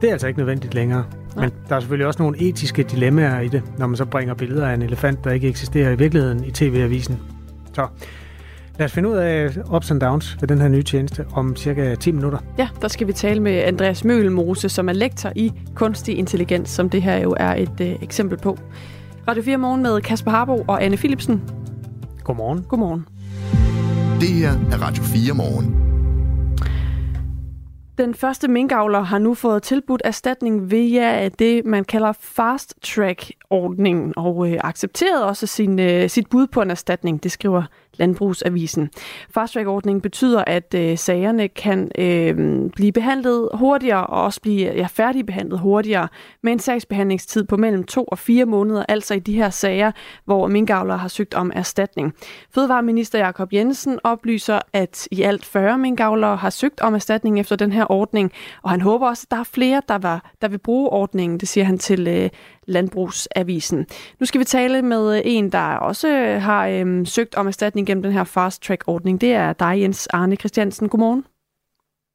Det 0.00 0.08
er 0.08 0.12
altså 0.12 0.26
ikke 0.26 0.38
nødvendigt 0.38 0.74
længere. 0.74 1.04
Nej. 1.36 1.44
Men 1.44 1.52
der 1.68 1.76
er 1.76 1.80
selvfølgelig 1.80 2.06
også 2.06 2.22
nogle 2.22 2.42
etiske 2.42 2.82
dilemmaer 2.82 3.40
i 3.40 3.48
det, 3.48 3.62
når 3.78 3.86
man 3.86 3.96
så 3.96 4.04
bringer 4.04 4.34
billeder 4.34 4.68
af 4.68 4.74
en 4.74 4.82
elefant, 4.82 5.24
der 5.24 5.30
ikke 5.30 5.48
eksisterer 5.48 5.90
i 5.90 5.98
virkeligheden 5.98 6.44
i 6.44 6.50
tv-avisen. 6.50 7.18
Så 7.72 7.86
lad 8.78 8.84
os 8.84 8.92
finde 8.92 9.08
ud 9.08 9.16
af 9.16 9.50
ups 9.74 9.90
and 9.90 10.00
downs 10.00 10.36
ved 10.40 10.48
den 10.48 10.60
her 10.60 10.68
nye 10.68 10.82
tjeneste 10.82 11.24
om 11.32 11.56
cirka 11.56 11.94
10 11.94 12.10
minutter. 12.10 12.38
Ja, 12.58 12.68
der 12.82 12.88
skal 12.88 13.06
vi 13.06 13.12
tale 13.12 13.40
med 13.40 13.52
Andreas 13.52 14.04
Møgelmose, 14.04 14.68
som 14.68 14.88
er 14.88 14.92
lektor 14.92 15.32
i 15.36 15.52
kunstig 15.74 16.18
intelligens, 16.18 16.70
som 16.70 16.90
det 16.90 17.02
her 17.02 17.16
jo 17.16 17.34
er 17.36 17.54
et 17.54 17.80
uh, 17.80 18.02
eksempel 18.02 18.38
på. 18.38 18.58
Radio 19.28 19.42
4 19.42 19.56
Morgen 19.56 19.82
med 19.82 20.00
Kasper 20.00 20.30
Harbo 20.30 20.64
og 20.68 20.84
Anne 20.84 20.96
Philipsen. 20.96 21.42
Godmorgen. 22.24 22.62
Godmorgen. 22.68 23.06
Det 24.20 24.28
her 24.28 24.50
er 24.50 24.82
Radio 24.82 25.02
4 25.02 25.34
morgen. 25.34 25.86
Den 27.98 28.14
første 28.14 28.48
minkavler 28.48 29.00
har 29.00 29.18
nu 29.18 29.34
fået 29.34 29.62
tilbudt 29.62 30.02
erstatning 30.04 30.70
via 30.70 31.28
det, 31.28 31.66
man 31.66 31.84
kalder 31.84 32.12
fast 32.12 32.74
track-ordningen, 32.82 34.12
og 34.16 34.52
øh, 34.52 34.58
accepteret 34.64 35.24
også 35.24 35.46
sin, 35.46 35.78
øh, 35.78 36.10
sit 36.10 36.28
bud 36.30 36.46
på 36.46 36.62
en 36.62 36.70
erstatning, 36.70 37.22
det 37.22 37.32
skriver 37.32 37.62
Landbrugsavisen. 37.98 38.90
Fast 39.30 39.52
track-ordningen 39.52 40.00
betyder, 40.00 40.44
at 40.46 40.74
øh, 40.74 40.98
sagerne 40.98 41.48
kan 41.48 41.90
øh, 41.98 42.70
blive 42.70 42.92
behandlet 42.92 43.48
hurtigere 43.54 44.06
og 44.06 44.22
også 44.22 44.40
blive 44.40 44.72
ja, 44.74 44.86
færdigbehandlet 44.90 45.58
hurtigere 45.58 46.08
med 46.42 46.52
en 46.52 46.58
sagsbehandlingstid 46.58 47.44
på 47.44 47.56
mellem 47.56 47.84
to 47.84 48.04
og 48.04 48.18
fire 48.18 48.44
måneder, 48.44 48.84
altså 48.88 49.14
i 49.14 49.18
de 49.18 49.32
her 49.32 49.50
sager, 49.50 49.92
hvor 50.24 50.46
minkavlere 50.46 50.98
har 50.98 51.08
søgt 51.08 51.34
om 51.34 51.52
erstatning. 51.54 52.14
Fødevareminister 52.54 53.18
Jakob 53.18 53.52
Jensen 53.52 53.98
oplyser, 54.04 54.60
at 54.72 55.08
i 55.10 55.22
alt 55.22 55.44
40 55.44 55.78
minkavlere 55.78 56.36
har 56.36 56.50
søgt 56.50 56.80
om 56.80 56.94
erstatning 56.94 57.40
efter 57.40 57.56
den 57.56 57.72
her 57.72 57.90
ordning, 57.90 58.32
og 58.62 58.70
han 58.70 58.80
håber 58.80 59.08
også, 59.08 59.26
at 59.26 59.30
der 59.30 59.40
er 59.40 59.44
flere, 59.44 59.82
der, 59.88 59.98
var, 59.98 60.32
der 60.42 60.48
vil 60.48 60.58
bruge 60.58 60.88
ordningen, 60.88 61.40
det 61.40 61.48
siger 61.48 61.64
han 61.64 61.78
til 61.78 62.08
øh, 62.08 62.30
Landbrugsavisen. 62.66 63.86
Nu 64.20 64.26
skal 64.26 64.38
vi 64.38 64.44
tale 64.44 64.82
med 64.82 65.22
en, 65.24 65.52
der 65.52 65.76
også 65.76 66.08
har 66.40 66.68
øhm, 66.68 67.04
søgt 67.04 67.34
om 67.34 67.46
erstatning 67.46 67.86
gennem 67.86 68.02
den 68.02 68.12
her 68.12 68.24
fast 68.24 68.62
track-ordning. 68.62 69.20
Det 69.20 69.32
er 69.32 69.52
dig, 69.52 69.80
Jens 69.80 70.06
Arne 70.06 70.36
Christiansen. 70.36 70.88
Godmorgen. 70.88 71.24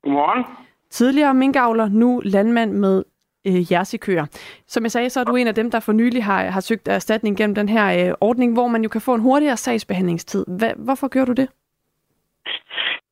Godmorgen. 0.04 0.46
Tidligere 0.90 1.34
minkavler, 1.34 1.90
nu 1.90 2.22
landmand 2.26 2.72
med 2.72 3.04
øh, 3.48 3.72
jersikøer. 3.72 4.26
Som 4.68 4.84
jeg 4.84 4.92
sagde, 4.92 5.10
så 5.10 5.20
er 5.20 5.24
du 5.24 5.36
en 5.36 5.48
af 5.48 5.56
dem, 5.56 5.72
der 5.72 5.80
for 5.80 5.92
nylig 5.92 6.24
har, 6.24 6.44
har 6.44 6.62
søgt 6.62 6.88
erstatning 6.88 7.38
gennem 7.38 7.56
den 7.56 7.70
her 7.70 8.08
øh, 8.08 8.14
ordning, 8.22 8.54
hvor 8.54 8.68
man 8.68 8.84
jo 8.84 8.90
kan 8.90 9.02
få 9.02 9.14
en 9.16 9.22
hurtigere 9.22 9.58
sagsbehandlingstid. 9.58 10.46
Hva, 10.48 10.74
hvorfor 10.78 11.08
gør 11.08 11.26
du 11.26 11.34
det? 11.34 11.48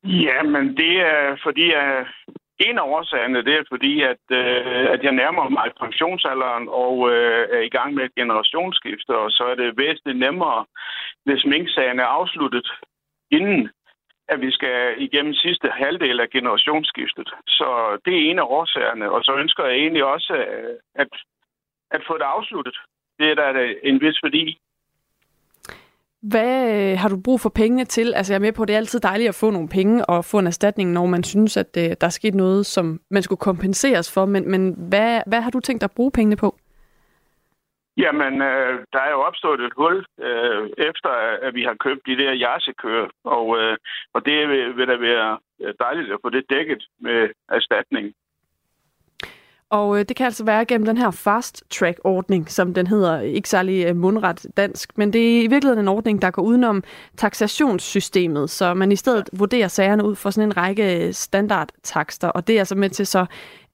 Ja, 0.04 0.44
men 0.44 0.78
det 0.78 0.94
er 1.02 1.38
fordi, 1.44 1.72
jeg 1.72 2.06
en 2.60 2.78
af 2.78 2.88
årsagerne, 2.96 3.46
det 3.46 3.54
er 3.56 3.64
fordi, 3.70 4.02
at, 4.02 4.24
øh, 4.32 4.86
at 4.94 5.04
jeg 5.04 5.12
nærmer 5.12 5.50
mig 5.50 5.72
pensionsalderen 5.80 6.68
og 6.70 7.12
øh, 7.12 7.48
er 7.58 7.62
i 7.62 7.70
gang 7.70 7.94
med 7.94 8.04
et 8.06 8.16
generationsskifte, 8.16 9.18
og 9.18 9.32
så 9.32 9.44
er 9.44 9.56
det 9.56 9.78
væsentligt 9.78 10.20
nemmere, 10.20 10.66
hvis 11.26 11.46
minksagen 11.46 12.00
er 12.00 12.06
afsluttet, 12.06 12.68
inden 13.32 13.70
at 14.28 14.42
vi 14.42 14.52
skal 14.52 14.96
igennem 14.98 15.34
sidste 15.34 15.70
halvdel 15.70 16.20
af 16.20 16.30
generationsskiftet. 16.30 17.30
Så 17.48 18.00
det 18.06 18.14
er 18.14 18.32
en 18.32 18.40
af 18.40 18.48
årsagerne, 18.58 19.12
og 19.12 19.24
så 19.24 19.34
ønsker 19.36 19.66
jeg 19.66 19.76
egentlig 19.76 20.04
også 20.04 20.34
øh, 20.34 20.76
at, 20.96 21.08
at 21.92 22.02
få 22.08 22.18
det 22.18 22.24
afsluttet. 22.36 22.78
Det 23.20 23.30
er 23.30 23.36
der 23.36 23.74
en 23.84 24.02
vis 24.02 24.24
værdi 24.24 24.60
hvad 26.22 26.92
øh, 26.92 26.98
har 26.98 27.10
du 27.10 27.22
brug 27.22 27.42
for 27.42 27.50
pengene 27.50 27.86
til? 27.86 28.14
Altså 28.14 28.34
jeg 28.34 28.38
er 28.38 28.42
med 28.42 28.54
på, 28.54 28.62
at 28.62 28.68
det 28.68 28.74
er 28.74 28.78
altid 28.78 29.00
dejligt 29.00 29.30
at 29.30 29.36
få 29.36 29.50
nogle 29.50 29.70
penge 29.70 30.06
og 30.06 30.26
få 30.26 30.40
en 30.40 30.48
erstatning, 30.48 30.92
når 30.92 31.06
man 31.06 31.24
synes, 31.24 31.58
at 31.58 31.78
øh, 31.78 31.90
der 32.02 32.08
er 32.08 32.10
sket 32.10 32.36
noget, 32.36 32.66
som 32.66 33.00
man 33.10 33.24
skulle 33.24 33.40
kompenseres 33.40 34.14
for. 34.14 34.26
Men, 34.26 34.52
men 34.52 34.76
hvad, 34.90 35.22
hvad 35.28 35.42
har 35.42 35.52
du 35.52 35.60
tænkt 35.60 35.82
dig 35.82 35.88
at 35.88 35.96
bruge 35.96 36.12
pengene 36.12 36.36
på? 36.36 36.58
Jamen, 37.98 38.42
øh, 38.42 38.74
der 38.94 39.00
er 39.00 39.12
jo 39.12 39.22
opstået 39.22 39.60
et 39.62 39.74
hul, 39.78 40.06
øh, 40.20 40.70
efter 40.78 41.10
at 41.42 41.54
vi 41.54 41.64
har 41.64 41.76
købt 41.80 42.02
de 42.06 42.18
der 42.18 42.34
jarsekører, 42.34 43.10
og, 43.24 43.58
øh, 43.60 43.78
og 44.14 44.26
det 44.26 44.50
vil, 44.50 44.78
vil 44.78 44.88
da 44.88 44.96
være 44.96 45.40
dejligt 45.80 46.14
at 46.14 46.20
få 46.22 46.30
det 46.30 46.50
dækket 46.50 46.84
med 47.00 47.30
erstatning. 47.50 48.14
Og 49.72 50.00
øh, 50.00 50.06
det 50.10 50.16
kan 50.16 50.26
altså 50.26 50.44
være 50.44 50.66
gennem 50.66 50.86
den 50.86 50.98
her 50.98 51.12
fast 51.12 51.64
track-ordning, 51.70 52.52
som 52.52 52.74
den 52.74 52.88
hedder, 52.88 53.20
ikke 53.22 53.50
særlig 53.50 53.86
øh, 53.86 53.96
mundret 53.96 54.46
dansk, 54.58 54.98
men 54.98 55.14
det 55.14 55.38
er 55.38 55.42
i 55.42 55.48
virkeligheden 55.48 55.80
en 55.80 55.88
ordning, 55.88 56.22
der 56.22 56.32
går 56.32 56.42
udenom 56.42 56.84
taxationssystemet, 57.18 58.50
så 58.50 58.74
man 58.74 58.92
i 58.92 58.96
stedet 58.96 59.30
vurderer 59.34 59.68
sagerne 59.68 60.06
ud 60.06 60.16
for 60.16 60.30
sådan 60.30 60.50
en 60.50 60.58
række 60.58 61.14
standardtakster, 61.14 62.28
og 62.28 62.48
det 62.48 62.56
er 62.56 62.60
altså 62.60 62.76
med 62.76 62.90
til 62.90 63.08
så 63.08 63.26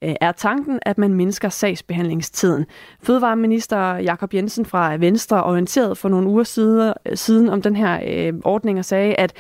øh, 0.01 0.15
er 0.21 0.31
tanken, 0.31 0.79
at 0.81 0.97
man 0.97 1.13
mindsker 1.13 1.49
sagsbehandlingstiden. 1.49 2.65
Fødevareminister 3.03 3.95
Jakob 3.95 4.34
Jensen 4.34 4.65
fra 4.65 4.95
Venstre 4.95 5.43
orienterede 5.43 5.95
for 5.95 6.10
nogle 6.10 6.27
uger 6.27 6.43
siden, 6.43 6.93
siden 7.13 7.49
om 7.49 7.62
den 7.62 7.75
her 7.75 7.99
øh, 8.08 8.34
ordning 8.43 8.79
og 8.79 8.86
sagde, 8.86 9.15
at 9.15 9.34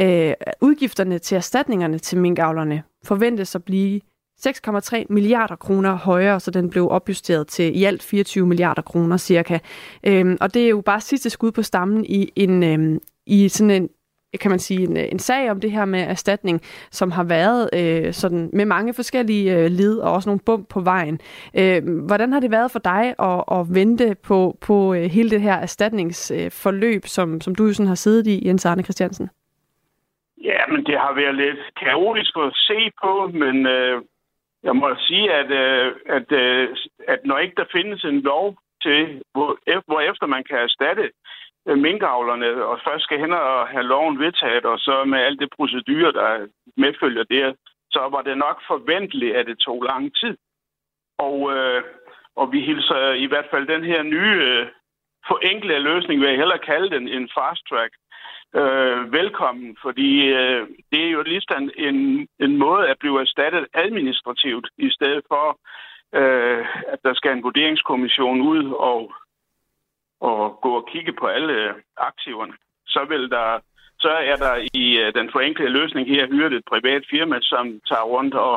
øh, 0.00 0.34
udgifterne 0.60 1.18
til 1.18 1.36
erstatningerne 1.36 1.98
til 1.98 2.18
minkavlerne 2.18 2.82
forventes 3.04 3.54
at 3.54 3.64
blive 3.64 4.00
6,3 4.40 5.04
milliarder 5.10 5.56
kroner 5.56 5.94
højere, 5.94 6.40
så 6.40 6.50
den 6.50 6.70
blev 6.70 6.88
opjusteret 6.90 7.46
til 7.46 7.80
i 7.80 7.84
alt 7.84 8.02
24 8.02 8.46
milliarder 8.46 8.82
kroner 8.82 9.16
cirka. 9.16 9.58
Øhm, 10.06 10.38
og 10.40 10.54
det 10.54 10.64
er 10.64 10.68
jo 10.68 10.80
bare 10.80 11.00
sidste 11.00 11.30
skud 11.30 11.52
på 11.52 11.62
stammen 11.62 12.04
i 12.04 12.32
en 12.36 12.62
øhm, 12.62 13.00
i 13.26 13.48
sådan 13.48 13.70
en 13.70 13.88
kan 14.40 14.50
man 14.50 14.58
sige, 14.58 14.82
en, 14.88 14.96
en 14.96 15.18
sag 15.18 15.50
om 15.50 15.60
det 15.60 15.72
her 15.72 15.84
med 15.84 16.00
erstatning, 16.00 16.60
som 16.90 17.10
har 17.10 17.24
været 17.24 17.70
øh, 17.72 18.12
sådan 18.12 18.50
med 18.52 18.64
mange 18.64 18.94
forskellige 18.94 19.56
øh, 19.56 19.70
led 19.70 19.98
og 19.98 20.12
også 20.12 20.28
nogle 20.28 20.40
bump 20.46 20.68
på 20.68 20.80
vejen. 20.80 21.20
Øh, 21.58 22.06
hvordan 22.06 22.32
har 22.32 22.40
det 22.40 22.50
været 22.50 22.70
for 22.70 22.78
dig 22.78 23.14
at, 23.18 23.44
at 23.58 23.66
vente 23.74 24.16
på, 24.28 24.58
på 24.66 24.94
øh, 24.94 25.02
hele 25.02 25.30
det 25.30 25.40
her 25.40 25.54
erstatningsforløb, 25.54 27.02
øh, 27.04 27.08
som, 27.08 27.40
som 27.40 27.54
du 27.54 27.66
jo 27.66 27.72
sådan 27.72 27.86
har 27.86 27.94
siddet 27.94 28.26
i, 28.26 28.46
Jens 28.46 28.66
Arne 28.66 28.82
Christiansen? 28.82 29.28
Ja, 30.44 30.60
men 30.72 30.84
det 30.84 30.98
har 30.98 31.14
været 31.14 31.34
lidt 31.34 31.60
kaotisk 31.84 32.36
at 32.36 32.52
se 32.54 32.90
på, 33.02 33.30
men 33.32 33.66
øh, 33.66 34.02
jeg 34.64 34.76
må 34.76 34.94
sige, 34.98 35.32
at, 35.32 35.50
øh, 35.50 35.92
at, 36.06 36.32
øh, 36.32 36.76
at 37.08 37.20
når 37.24 37.38
ikke 37.38 37.56
der 37.56 37.72
findes 37.72 38.04
en 38.04 38.20
lov 38.20 38.56
til, 38.82 39.22
hvor, 39.32 39.58
hvor 39.86 40.00
efter 40.00 40.26
man 40.26 40.44
kan 40.44 40.58
erstatte 40.58 41.10
øh, 41.68 41.78
minkavlerne, 41.78 42.64
og 42.64 42.80
først 42.86 43.04
skal 43.04 43.18
hen 43.18 43.32
og 43.32 43.68
have 43.68 43.86
loven 43.92 44.18
vedtaget, 44.18 44.64
og 44.64 44.78
så 44.78 45.04
med 45.04 45.18
alt 45.18 45.40
det 45.40 45.48
procedurer, 45.56 46.12
der 46.12 46.46
medfølger 46.76 47.24
det, 47.24 47.56
så 47.90 48.00
var 48.14 48.22
det 48.22 48.38
nok 48.38 48.58
forventeligt, 48.66 49.36
at 49.36 49.46
det 49.46 49.58
tog 49.58 49.82
lang 49.82 50.14
tid. 50.20 50.36
Og, 51.18 51.38
øh, 51.54 51.82
og 52.36 52.52
vi 52.52 52.60
hilser 52.60 53.12
i 53.24 53.26
hvert 53.26 53.48
fald 53.50 53.66
den 53.66 53.84
her 53.84 54.02
nye 54.02 54.36
øh, 54.50 54.66
forenklede 55.28 55.86
løsning, 55.90 56.20
vil 56.20 56.28
jeg 56.28 56.38
hellere 56.38 56.66
kalde 56.70 56.90
den 56.90 57.08
en 57.08 57.28
fast 57.36 57.62
track, 57.68 57.92
øh, 58.60 59.12
velkommen, 59.12 59.76
fordi 59.82 60.10
øh, 60.26 60.68
det 60.92 61.00
er 61.04 61.10
jo 61.10 61.22
ligesom 61.22 61.70
en, 61.76 62.28
en 62.40 62.56
måde 62.56 62.88
at 62.88 62.98
blive 62.98 63.20
erstattet 63.20 63.66
administrativt, 63.74 64.66
i 64.78 64.90
stedet 64.90 65.22
for, 65.28 65.58
øh, 66.18 66.66
at 66.92 66.98
der 67.04 67.14
skal 67.14 67.32
en 67.32 67.42
vurderingskommission 67.42 68.40
ud 68.40 68.72
og, 68.72 69.12
og 70.20 70.58
gå 70.62 70.70
og 70.76 70.88
kigge 70.92 71.12
på 71.12 71.26
alle 71.26 71.74
aktiverne. 71.96 72.52
Så 72.86 73.04
vil 73.08 73.30
der 73.30 73.60
så 73.98 74.12
er 74.32 74.36
der 74.36 74.54
i 74.82 74.84
øh, 75.02 75.14
den 75.14 75.28
forenklede 75.32 75.76
løsning 75.78 76.08
her 76.08 76.26
hyret 76.26 76.52
et 76.52 76.64
privat 76.72 77.02
firma, 77.10 77.36
som 77.42 77.80
tager 77.88 78.06
rundt 78.14 78.34
og, 78.34 78.56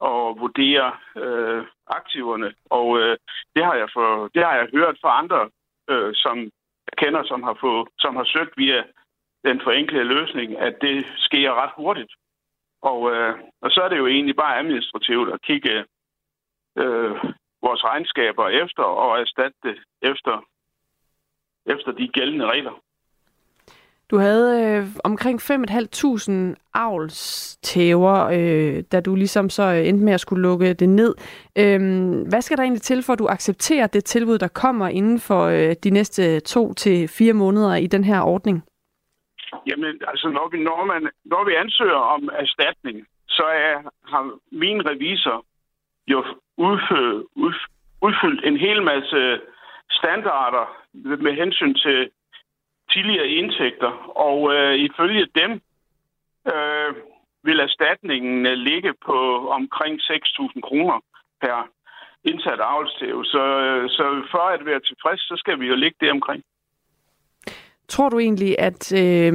og 0.00 0.40
vurdere 0.40 0.92
øh, 1.22 1.64
aktiverne. 1.86 2.54
Og 2.70 2.98
øh, 3.00 3.16
det, 3.54 3.64
har 3.64 3.74
jeg 3.74 3.88
for, 3.96 4.08
det 4.34 4.42
har 4.44 4.54
jeg 4.60 4.66
hørt 4.76 4.96
fra 5.02 5.18
andre, 5.20 5.40
øh, 5.90 6.12
som 6.14 6.36
jeg 6.88 6.96
kender, 7.02 7.22
som 7.24 7.42
har, 7.42 7.56
fået, 7.60 7.88
som 7.98 8.16
har 8.16 8.24
søgt 8.24 8.54
via 8.56 8.82
den 9.44 9.60
forenklede 9.64 10.04
løsning, 10.04 10.58
at 10.58 10.74
det 10.80 11.06
sker 11.16 11.62
ret 11.62 11.72
hurtigt. 11.76 12.12
Og, 12.82 13.10
øh, 13.12 13.34
og 13.62 13.70
så 13.70 13.80
er 13.84 13.88
det 13.88 13.98
jo 13.98 14.06
egentlig 14.06 14.36
bare 14.36 14.58
administrativt 14.58 15.32
at 15.32 15.42
kigge 15.42 15.84
øh, 16.78 17.14
vores 17.62 17.84
regnskaber 17.84 18.48
efter 18.48 18.82
og 18.82 19.20
erstatte 19.20 19.58
det 19.62 19.76
efter, 20.02 20.44
efter 21.66 21.92
de 21.92 22.08
gældende 22.08 22.46
regler. 22.46 22.82
Du 24.10 24.18
havde 24.18 24.64
øh, 24.64 24.86
omkring 25.04 25.40
5.500 25.42 26.54
avlstæver, 26.74 28.24
øh, 28.24 28.82
da 28.92 29.00
du 29.00 29.14
ligesom 29.14 29.50
så 29.50 29.62
øh, 29.62 29.88
endte 29.88 30.04
med 30.04 30.12
at 30.12 30.20
skulle 30.20 30.42
lukke 30.42 30.74
det 30.74 30.88
ned. 30.88 31.14
Øh, 31.58 31.80
hvad 32.28 32.42
skal 32.42 32.56
der 32.56 32.62
egentlig 32.62 32.82
til, 32.82 33.02
for 33.02 33.12
at 33.12 33.18
du 33.18 33.26
accepterer 33.26 33.86
det 33.86 34.04
tilbud, 34.04 34.38
der 34.38 34.48
kommer 34.48 34.88
inden 34.88 35.20
for 35.20 35.44
øh, 35.44 35.74
de 35.84 35.90
næste 35.90 36.40
to 36.40 36.72
til 36.74 37.08
fire 37.08 37.32
måneder 37.32 37.74
i 37.74 37.86
den 37.86 38.04
her 38.04 38.20
ordning? 38.20 38.62
Jamen, 39.66 40.00
altså, 40.08 40.28
når 40.28 40.48
vi, 40.48 40.58
når, 40.58 40.84
man, 40.84 41.10
når 41.24 41.44
vi 41.44 41.54
ansøger 41.54 42.02
om 42.14 42.30
erstatning, 42.32 43.06
så 43.28 43.44
er, 43.44 43.76
har 44.12 44.38
min 44.52 44.86
revisor 44.86 45.44
jo 46.06 46.24
udfyldt, 46.56 47.26
udfyldt 48.02 48.44
en 48.44 48.56
hel 48.56 48.82
masse 48.82 49.40
standarder 49.90 50.64
med 50.94 51.32
hensyn 51.32 51.74
til 51.74 52.10
tidligere 52.92 53.28
indtægter, 53.28 53.92
og 54.28 54.54
øh, 54.54 54.74
ifølge 54.74 55.26
dem 55.40 55.50
øh, 56.52 56.94
vil 57.44 57.60
erstatningen 57.60 58.46
øh, 58.46 58.52
ligge 58.52 58.92
på 59.06 59.48
omkring 59.48 60.00
6.000 60.00 60.60
kroner 60.60 61.00
per 61.40 61.68
indsat 62.24 62.60
avlstæv. 62.60 63.24
Så, 63.24 63.42
øh, 63.66 63.90
så 63.90 64.04
for 64.30 64.44
at 64.54 64.66
være 64.66 64.80
tilfreds, 64.80 65.20
så 65.20 65.34
skal 65.38 65.60
vi 65.60 65.66
jo 65.66 65.74
ligge 65.74 65.96
det 66.00 66.10
omkring. 66.10 66.42
Tror 67.94 68.08
du 68.08 68.18
egentlig, 68.18 68.52
at 68.58 68.82
øh, 69.02 69.32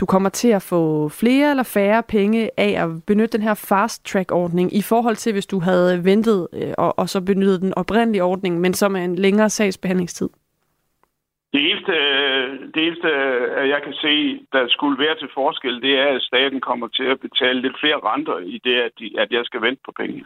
du 0.00 0.06
kommer 0.06 0.28
til 0.28 0.48
at 0.48 0.62
få 0.62 1.08
flere 1.08 1.50
eller 1.50 1.62
færre 1.62 2.02
penge 2.02 2.50
af 2.56 2.72
at 2.84 2.88
benytte 3.06 3.38
den 3.38 3.46
her 3.48 3.54
fast 3.70 4.06
track 4.06 4.32
ordning 4.32 4.76
i 4.80 4.82
forhold 4.82 5.16
til, 5.16 5.32
hvis 5.32 5.46
du 5.46 5.58
havde 5.60 6.04
ventet 6.04 6.48
øh, 6.52 6.74
og, 6.78 6.98
og 6.98 7.08
så 7.08 7.20
benyttet 7.20 7.60
den 7.60 7.72
oprindelige 7.76 8.24
ordning, 8.24 8.60
men 8.60 8.74
som 8.74 8.96
er 8.96 9.04
en 9.04 9.16
længere 9.16 9.50
sagsbehandlingstid? 9.50 10.28
Det 11.52 11.70
eneste, 11.70 11.92
det 12.74 12.86
eneste, 12.86 13.08
jeg 13.74 13.80
kan 13.84 13.92
se, 13.92 14.14
der 14.52 14.68
skulle 14.68 14.98
være 15.04 15.16
til 15.18 15.28
forskel, 15.34 15.82
det 15.82 15.98
er, 15.98 16.08
at 16.16 16.22
staten 16.22 16.60
kommer 16.60 16.88
til 16.88 17.04
at 17.04 17.20
betale 17.20 17.60
lidt 17.60 17.76
flere 17.80 18.00
renter 18.10 18.38
i 18.38 18.60
det, 18.64 18.76
at, 18.86 18.92
de, 18.98 19.06
at 19.18 19.32
jeg 19.32 19.44
skal 19.44 19.60
vente 19.62 19.82
på 19.84 19.92
penge. 19.96 20.24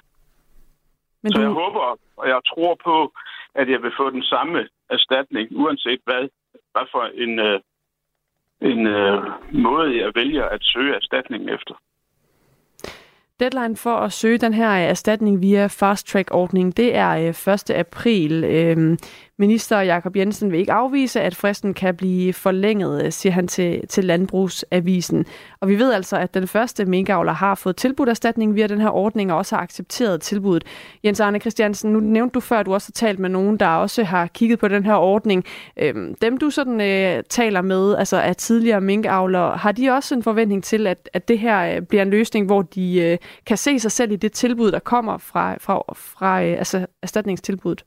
Men 1.23 1.33
Så 1.33 1.39
du... 1.39 1.43
jeg 1.43 1.51
håber, 1.51 1.99
og 2.17 2.29
jeg 2.29 2.41
tror 2.51 2.79
på, 2.85 3.13
at 3.55 3.71
jeg 3.71 3.83
vil 3.83 3.93
få 3.97 4.11
den 4.11 4.23
samme 4.23 4.69
erstatning, 4.91 5.49
uanset 5.53 6.01
hvad, 6.05 6.29
hvad 6.73 6.87
for 6.93 7.05
en, 7.25 7.39
øh, 7.39 7.61
en 8.61 8.87
øh, 8.87 9.23
måde, 9.53 9.99
jeg 10.03 10.13
vælger 10.15 10.45
at 10.45 10.61
søge 10.63 10.95
erstatningen 10.95 11.49
efter. 11.49 11.75
Deadline 13.41 13.77
for 13.77 13.97
at 13.97 14.13
søge 14.13 14.39
den 14.39 14.55
her 14.55 14.71
øh, 14.71 14.83
erstatning 14.83 15.43
via 15.43 15.67
fast 15.67 16.09
track 16.09 16.29
ordning, 16.31 16.77
det 16.77 16.95
er 16.95 17.11
øh, 17.11 17.55
1. 17.55 17.71
April. 17.71 18.45
Øhm, 18.45 18.99
Minister 19.39 19.81
Jakob 19.81 20.17
Jensen 20.17 20.53
vil 20.53 20.61
ikke 20.61 20.73
afvise, 20.73 21.21
at 21.21 21.35
fristen 21.35 21.75
kan 21.75 21.97
blive 21.97 22.33
forlænget, 22.33 23.05
øh, 23.05 23.13
siger 23.13 23.33
han 23.33 23.49
til, 23.49 23.89
til 23.89 24.05
Landbrugsavisen. 24.05 25.27
Og 25.61 25.69
vi 25.69 25.79
ved 25.79 25.93
altså, 25.93 26.17
at 26.17 26.35
den 26.35 26.49
første 26.49 26.85
minkavler 26.85 27.33
har 27.33 27.55
fået 27.55 27.77
tilbudt 27.77 28.09
erstatning 28.09 28.55
via 28.55 28.67
den 28.67 28.81
her 28.81 28.89
ordning, 28.91 29.33
og 29.33 29.39
også 29.39 29.57
har 29.57 29.63
accepteret 29.63 30.21
tilbuddet. 30.21 30.65
Jens 31.05 31.21
Arne 31.21 31.39
Christiansen, 31.39 31.93
nu 31.93 32.01
nævnte 32.01 32.35
du 32.35 32.41
før, 32.41 32.61
at 32.61 32.67
du 32.67 32.75
også 32.75 32.89
har 32.89 33.07
talt 33.07 33.19
med 33.19 33.31
nogen, 33.31 33.57
der 33.57 33.69
også 33.69 34.05
har 34.05 34.27
kigget 34.27 34.59
på 34.59 34.69
den 34.69 34.85
her 34.85 34.95
ordning. 34.95 35.45
Øhm, 35.77 36.15
dem 36.15 36.39
du 36.39 36.51
sådan 36.51 36.81
øh, 36.81 37.23
taler 37.29 37.63
med, 37.63 37.97
altså 37.97 38.17
af 38.17 38.37
tidligere 38.37 38.81
minkavlere, 38.81 39.57
har 39.57 39.73
de 39.73 39.91
også 39.91 40.15
en 40.15 40.23
forventning 40.23 40.65
til, 40.65 40.87
at, 40.87 41.09
at 41.13 41.29
det 41.29 41.39
her 41.39 41.77
øh, 41.77 41.83
bliver 41.83 42.03
en 42.03 42.11
løsning, 42.11 42.47
hvor 42.47 42.63
de 42.63 43.01
øh, 43.01 43.19
kan 43.47 43.57
se 43.57 43.79
sig 43.79 43.93
selv 43.93 44.13
i 44.13 44.17
det 44.17 44.33
tilbud, 44.33 44.73
der 44.73 44.79
kommer 44.79 45.19
fra, 45.19 45.55
fra, 45.61 45.83
fra 45.95 46.43
øh, 46.43 46.59
altså 46.59 46.87
erstatningstilbuddet? 47.03 47.85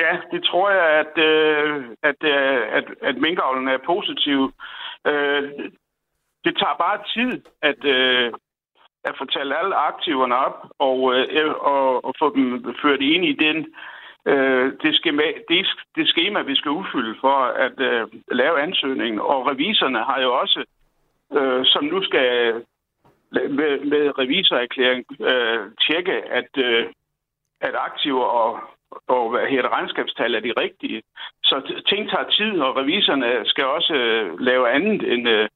Ja, 0.00 0.12
det 0.32 0.44
tror 0.44 0.70
jeg, 0.70 0.88
at, 1.02 1.18
øh, 1.30 1.84
at, 2.02 2.20
øh, 2.24 2.62
at, 2.78 2.84
at 3.02 3.16
minkavlen 3.16 3.68
er 3.68 3.78
positiv. 3.86 4.52
Øh, 5.06 5.42
det 6.44 6.54
tager 6.58 6.76
bare 6.84 6.98
tid 7.14 7.42
at, 7.62 7.84
øh, 7.84 8.32
at 9.04 9.14
fortælle 9.18 9.58
alle 9.58 9.74
aktiverne 9.74 10.36
op 10.36 10.58
og, 10.78 11.14
øh, 11.14 11.54
og, 11.54 12.04
og 12.04 12.14
få 12.18 12.34
dem 12.34 12.74
ført 12.82 13.00
ind 13.00 13.24
i 13.24 13.32
den, 13.32 13.74
øh, 14.26 14.72
det, 14.82 14.96
skema, 14.96 15.22
det, 15.48 15.66
det 15.96 16.08
schema, 16.08 16.42
vi 16.42 16.54
skal 16.56 16.70
udfylde 16.70 17.16
for 17.20 17.38
at 17.66 17.80
øh, 17.80 18.08
lave 18.32 18.60
ansøgningen. 18.60 19.20
Og 19.20 19.46
reviserne 19.46 19.98
har 19.98 20.20
jo 20.20 20.34
også, 20.34 20.64
øh, 21.32 21.64
som 21.64 21.84
nu 21.84 22.02
skal 22.02 22.54
med, 23.32 23.78
med 23.84 24.18
revisorerklæring 24.18 25.04
øh, 25.20 25.70
tjekke, 25.80 26.12
at, 26.12 26.50
øh, 26.58 26.86
at 27.60 27.74
aktiver 27.74 28.24
og 28.24 28.60
og 29.08 29.30
hvad 29.30 29.46
hedder 29.50 29.74
regnskabstal 29.76 30.34
er 30.34 30.40
de 30.40 30.52
rigtige. 30.56 31.02
Så 31.44 31.82
ting 31.90 32.10
tager 32.10 32.30
tid, 32.38 32.60
og 32.60 32.76
reviserne 32.76 33.28
skal 33.44 33.64
også 33.64 33.94
øh, 33.94 34.38
lave 34.38 34.70
andet 34.70 35.12
end, 35.12 35.28
øh, 35.28 35.48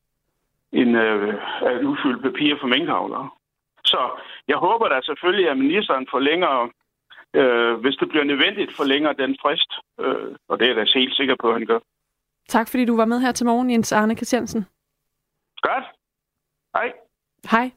end 0.73 0.97
øh, 0.97 1.35
at 1.71 1.85
udfylde 1.91 2.23
papir 2.23 2.57
for 2.61 2.67
minkavlere. 2.67 3.31
Så 3.85 4.01
jeg 4.49 4.57
håber 4.57 4.89
da 4.89 5.01
selvfølgelig, 5.03 5.51
at 5.51 5.59
ministeren 5.59 6.07
forlænger, 6.11 6.69
øh, 7.35 7.75
hvis 7.83 7.97
det 7.97 8.09
bliver 8.09 8.25
nødvendigt, 8.25 8.77
forlænger 8.77 9.13
den 9.13 9.37
frist. 9.43 9.73
Øh, 10.01 10.37
og 10.49 10.59
det 10.59 10.65
er 10.65 10.75
jeg 10.75 10.77
da 10.77 10.99
helt 10.99 11.15
sikker 11.17 11.37
på, 11.41 11.49
at 11.49 11.55
han 11.55 11.67
gør. 11.67 11.79
Tak 12.49 12.69
fordi 12.71 12.85
du 12.85 12.97
var 12.97 13.05
med 13.05 13.21
her 13.21 13.33
til 13.33 13.47
morgen, 13.47 13.71
Jens 13.71 13.93
Arne 13.93 14.15
Christiansen. 14.15 14.67
Godt. 15.61 15.85
Hej. 16.75 16.93
Hej. 17.51 17.71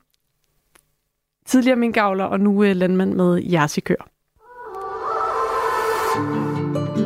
Tidligere 1.45 1.76
minkavler 1.76 2.26
og 2.26 2.39
nu 2.39 2.62
landmand 2.62 3.14
med 3.14 3.43
jersikør. 3.51 4.07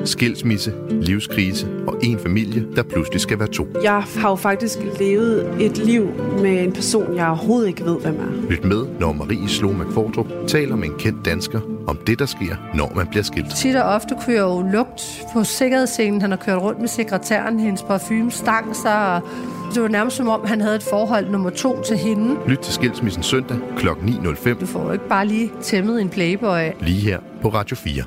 Skilsmisse, 0.05 0.73
livskrise 0.89 1.67
og 1.87 1.97
en 2.03 2.19
familie, 2.19 2.65
der 2.75 2.83
pludselig 2.83 3.21
skal 3.21 3.39
være 3.39 3.47
to. 3.47 3.67
Jeg 3.83 4.03
har 4.17 4.29
jo 4.29 4.35
faktisk 4.35 4.79
levet 4.99 5.61
et 5.61 5.77
liv 5.77 6.07
med 6.41 6.63
en 6.63 6.71
person, 6.71 7.15
jeg 7.15 7.27
overhovedet 7.27 7.67
ikke 7.67 7.85
ved, 7.85 7.99
hvem 7.99 8.15
er. 8.15 8.49
Lyt 8.49 8.63
med, 8.63 8.85
når 8.99 9.13
Marie 9.13 9.49
Slo 9.49 9.71
McFordrup 9.71 10.27
taler 10.47 10.75
med 10.75 10.87
en 10.87 10.95
kendt 10.99 11.25
dansker 11.25 11.59
om 11.87 11.97
det, 12.07 12.19
der 12.19 12.25
sker, 12.25 12.55
når 12.75 12.91
man 12.95 13.07
bliver 13.07 13.23
skilt. 13.23 13.55
Tit 13.55 13.75
og 13.75 13.83
ofte 13.83 14.15
kunne 14.23 14.35
jeg 14.35 14.41
jo 14.41 14.65
lugt 14.73 15.23
på 15.33 15.43
sikkerhedsscenen. 15.43 16.21
Han 16.21 16.29
har 16.29 16.37
kørt 16.37 16.61
rundt 16.61 16.79
med 16.79 16.87
sekretæren, 16.87 17.59
hendes 17.59 17.81
parfume 17.81 18.31
stang 18.31 18.75
sig, 18.75 19.21
det 19.73 19.83
var 19.83 19.89
nærmest 19.89 20.17
som 20.17 20.27
om, 20.27 20.45
han 20.45 20.61
havde 20.61 20.75
et 20.75 20.83
forhold 20.83 21.29
nummer 21.29 21.49
to 21.49 21.81
til 21.81 21.97
hende. 21.97 22.35
Lyt 22.47 22.57
til 22.57 22.73
Skilsmissen 22.73 23.23
søndag 23.23 23.57
kl. 23.77 23.87
9.05. 23.87 24.59
Du 24.59 24.65
får 24.65 24.83
jo 24.85 24.91
ikke 24.91 25.07
bare 25.07 25.27
lige 25.27 25.51
tæmmet 25.61 26.01
en 26.01 26.09
playboy. 26.09 26.69
Lige 26.81 27.01
her 27.01 27.19
på 27.41 27.49
Radio 27.49 27.75
4. 27.75 28.03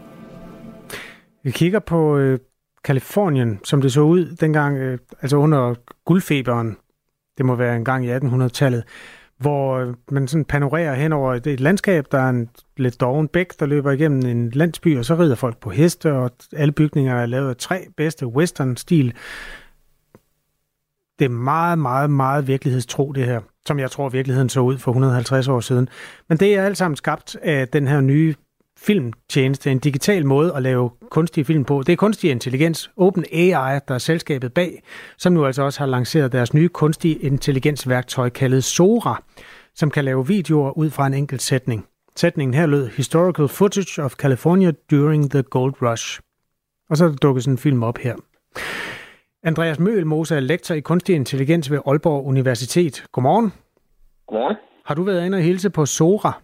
Vi 1.42 1.50
kigger 1.50 1.78
på 1.78 2.16
øh, 2.16 2.38
Kalifornien, 2.84 3.60
som 3.64 3.80
det 3.80 3.92
så 3.92 4.00
ud 4.00 4.36
dengang, 4.40 4.76
øh, 4.76 4.98
altså 5.22 5.36
under 5.36 5.74
guldfeberen. 6.04 6.76
Det 7.38 7.46
må 7.46 7.54
være 7.54 7.76
en 7.76 7.84
gang 7.84 8.06
i 8.06 8.12
1800-tallet 8.12 8.84
hvor 9.38 9.78
øh, 9.78 9.94
man 10.10 10.28
sådan 10.28 10.44
panorerer 10.44 10.94
hen 10.94 11.12
over 11.12 11.34
et, 11.34 11.46
et 11.46 11.60
landskab, 11.60 12.06
der 12.12 12.18
er 12.18 12.28
en 12.28 12.48
lidt 12.76 13.00
doven 13.00 13.28
bæk, 13.28 13.60
der 13.60 13.66
løber 13.66 13.90
igennem 13.90 14.26
en 14.26 14.50
landsby, 14.50 14.98
og 14.98 15.04
så 15.04 15.14
rider 15.14 15.34
folk 15.34 15.60
på 15.60 15.70
heste, 15.70 16.12
og 16.12 16.30
alle 16.52 16.72
bygninger 16.72 17.14
er 17.14 17.26
lavet 17.26 17.48
af 17.48 17.56
træ, 17.56 17.84
bedste 17.96 18.26
western-stil. 18.26 19.14
Det 21.18 21.24
er 21.24 21.28
meget, 21.28 21.78
meget, 21.78 22.10
meget 22.10 22.46
virkelighedstro, 22.46 23.12
det 23.12 23.24
her, 23.24 23.40
som 23.66 23.78
jeg 23.78 23.90
tror 23.90 24.08
virkeligheden 24.08 24.48
så 24.48 24.60
ud 24.60 24.78
for 24.78 24.90
150 24.90 25.48
år 25.48 25.60
siden. 25.60 25.88
Men 26.28 26.38
det 26.38 26.54
er 26.54 26.64
alt 26.64 26.78
sammen 26.78 26.96
skabt 26.96 27.36
af 27.42 27.68
den 27.68 27.86
her 27.86 28.00
nye 28.00 28.34
filmtjeneste, 28.82 29.70
en 29.70 29.78
digital 29.78 30.26
måde 30.26 30.54
at 30.54 30.62
lave 30.62 30.90
kunstige 31.10 31.44
film 31.44 31.64
på. 31.64 31.82
Det 31.86 31.92
er 31.92 31.96
kunstig 31.96 32.30
intelligens, 32.30 32.90
OpenAI, 32.96 33.80
der 33.88 33.94
er 33.94 33.98
selskabet 33.98 34.54
bag, 34.54 34.82
som 35.18 35.32
nu 35.32 35.46
altså 35.46 35.62
også 35.62 35.80
har 35.80 35.86
lanceret 35.86 36.32
deres 36.32 36.54
nye 36.54 36.68
kunstige 36.68 37.14
intelligensværktøj 37.14 38.28
kaldet 38.28 38.64
Sora, 38.64 39.22
som 39.74 39.90
kan 39.90 40.04
lave 40.04 40.26
videoer 40.26 40.78
ud 40.78 40.90
fra 40.90 41.06
en 41.06 41.14
enkelt 41.14 41.42
sætning. 41.42 41.86
Sætningen 42.16 42.54
her 42.54 42.66
lød 42.66 42.88
Historical 42.88 43.48
footage 43.48 44.02
of 44.02 44.14
California 44.14 44.72
during 44.90 45.30
the 45.30 45.42
Gold 45.42 45.74
Rush. 45.82 46.20
Og 46.90 46.96
så 46.96 47.04
er 47.04 47.08
der 47.08 47.16
dukket 47.16 47.44
sådan 47.44 47.54
en 47.54 47.58
film 47.58 47.82
op 47.82 47.98
her. 47.98 48.16
Andreas 49.42 49.78
Møgelmose 49.78 50.36
er 50.36 50.40
lektor 50.40 50.74
i 50.74 50.80
kunstig 50.80 51.14
intelligens 51.14 51.70
ved 51.70 51.78
Aalborg 51.86 52.26
Universitet. 52.26 53.04
Godmorgen. 53.12 53.52
Godmorgen. 54.26 54.56
Har 54.84 54.94
du 54.94 55.02
været 55.02 55.26
inde 55.26 55.36
og 55.36 55.42
hilse 55.42 55.70
på 55.70 55.86
Sora? 55.86 56.42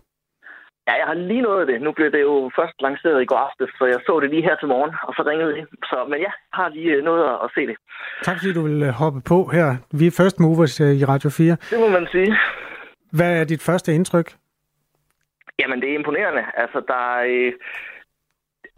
Ja, 0.89 0.93
jeg 1.01 1.07
har 1.11 1.15
lige 1.15 1.43
nået 1.43 1.69
det. 1.69 1.83
Nu 1.83 1.93
blev 1.93 2.13
det 2.13 2.21
jo 2.21 2.51
først 2.59 2.77
lanceret 2.87 3.23
i 3.23 3.29
går 3.31 3.41
aftes, 3.47 3.71
så 3.79 3.85
jeg 3.93 4.01
så 4.07 4.21
det 4.21 4.31
lige 4.31 4.43
her 4.49 4.57
til 4.57 4.69
morgen, 4.69 4.93
og 5.09 5.13
så 5.17 5.23
ringede 5.31 5.53
det. 5.57 5.65
Så, 5.85 5.97
men 6.11 6.19
ja, 6.19 6.23
jeg 6.25 6.33
har 6.53 6.69
lige 6.69 6.93
øh, 6.97 7.05
nået 7.05 7.25
at 7.45 7.51
se 7.55 7.61
det. 7.71 7.77
Tak 8.23 8.37
fordi 8.39 8.53
du 8.53 8.63
vil 8.69 8.83
øh, 8.83 8.89
hoppe 8.89 9.21
på 9.33 9.39
her. 9.57 9.77
Vi 10.01 10.07
er 10.07 10.15
first 10.21 10.41
movers 10.41 10.81
øh, 10.81 10.93
i 11.01 11.05
Radio 11.05 11.31
4. 11.31 11.57
Det 11.71 11.79
må 11.81 11.89
man 11.89 12.07
sige. 12.15 12.37
Hvad 13.19 13.41
er 13.41 13.45
dit 13.45 13.63
første 13.63 13.95
indtryk? 13.95 14.29
Jamen, 15.59 15.81
det 15.81 15.91
er 15.91 15.95
imponerende. 15.95 16.45
Altså, 16.57 16.79
der 16.89 17.03
er... 17.17 17.25
Øh, 17.29 17.53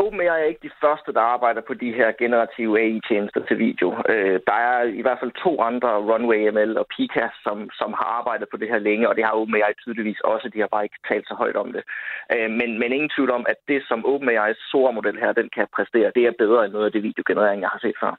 OpenAI 0.05 0.41
er 0.43 0.51
ikke 0.53 0.67
de 0.69 0.79
første, 0.85 1.11
der 1.17 1.25
arbejder 1.35 1.63
på 1.69 1.75
de 1.83 1.91
her 1.99 2.09
generative 2.23 2.73
AI-tjenester 2.83 3.43
til 3.49 3.57
video. 3.67 3.89
Øh, 4.13 4.39
der 4.49 4.59
er 4.71 4.79
i 5.01 5.03
hvert 5.05 5.21
fald 5.21 5.33
to 5.45 5.53
andre, 5.71 5.91
Runway 6.11 6.41
ML 6.57 6.73
og 6.83 6.87
Pika, 6.95 7.27
som, 7.45 7.57
som 7.81 7.91
har 7.99 8.09
arbejdet 8.19 8.47
på 8.51 8.57
det 8.61 8.69
her 8.73 8.81
længe, 8.89 9.09
og 9.09 9.15
det 9.17 9.25
har 9.25 9.39
OpenAI 9.41 9.73
tydeligvis 9.83 10.21
også. 10.33 10.47
De 10.55 10.61
har 10.61 10.71
bare 10.75 10.87
ikke 10.87 11.01
talt 11.11 11.27
så 11.29 11.35
højt 11.43 11.57
om 11.63 11.69
det. 11.77 11.83
Øh, 12.35 12.51
men, 12.59 12.69
men 12.81 12.89
ingen 12.97 13.11
tvivl 13.15 13.31
om, 13.39 13.45
at 13.53 13.59
det, 13.71 13.81
som 13.91 13.99
OpenAI's 14.13 14.61
SORA-model 14.71 15.19
her, 15.23 15.33
den 15.41 15.49
kan 15.57 15.67
præstere, 15.77 16.13
det 16.17 16.23
er 16.27 16.41
bedre 16.43 16.65
end 16.65 16.73
noget 16.73 16.87
af 16.87 16.93
det 16.93 17.03
videogenerering, 17.09 17.61
jeg 17.63 17.73
har 17.75 17.81
set 17.87 17.99
før. 18.03 18.15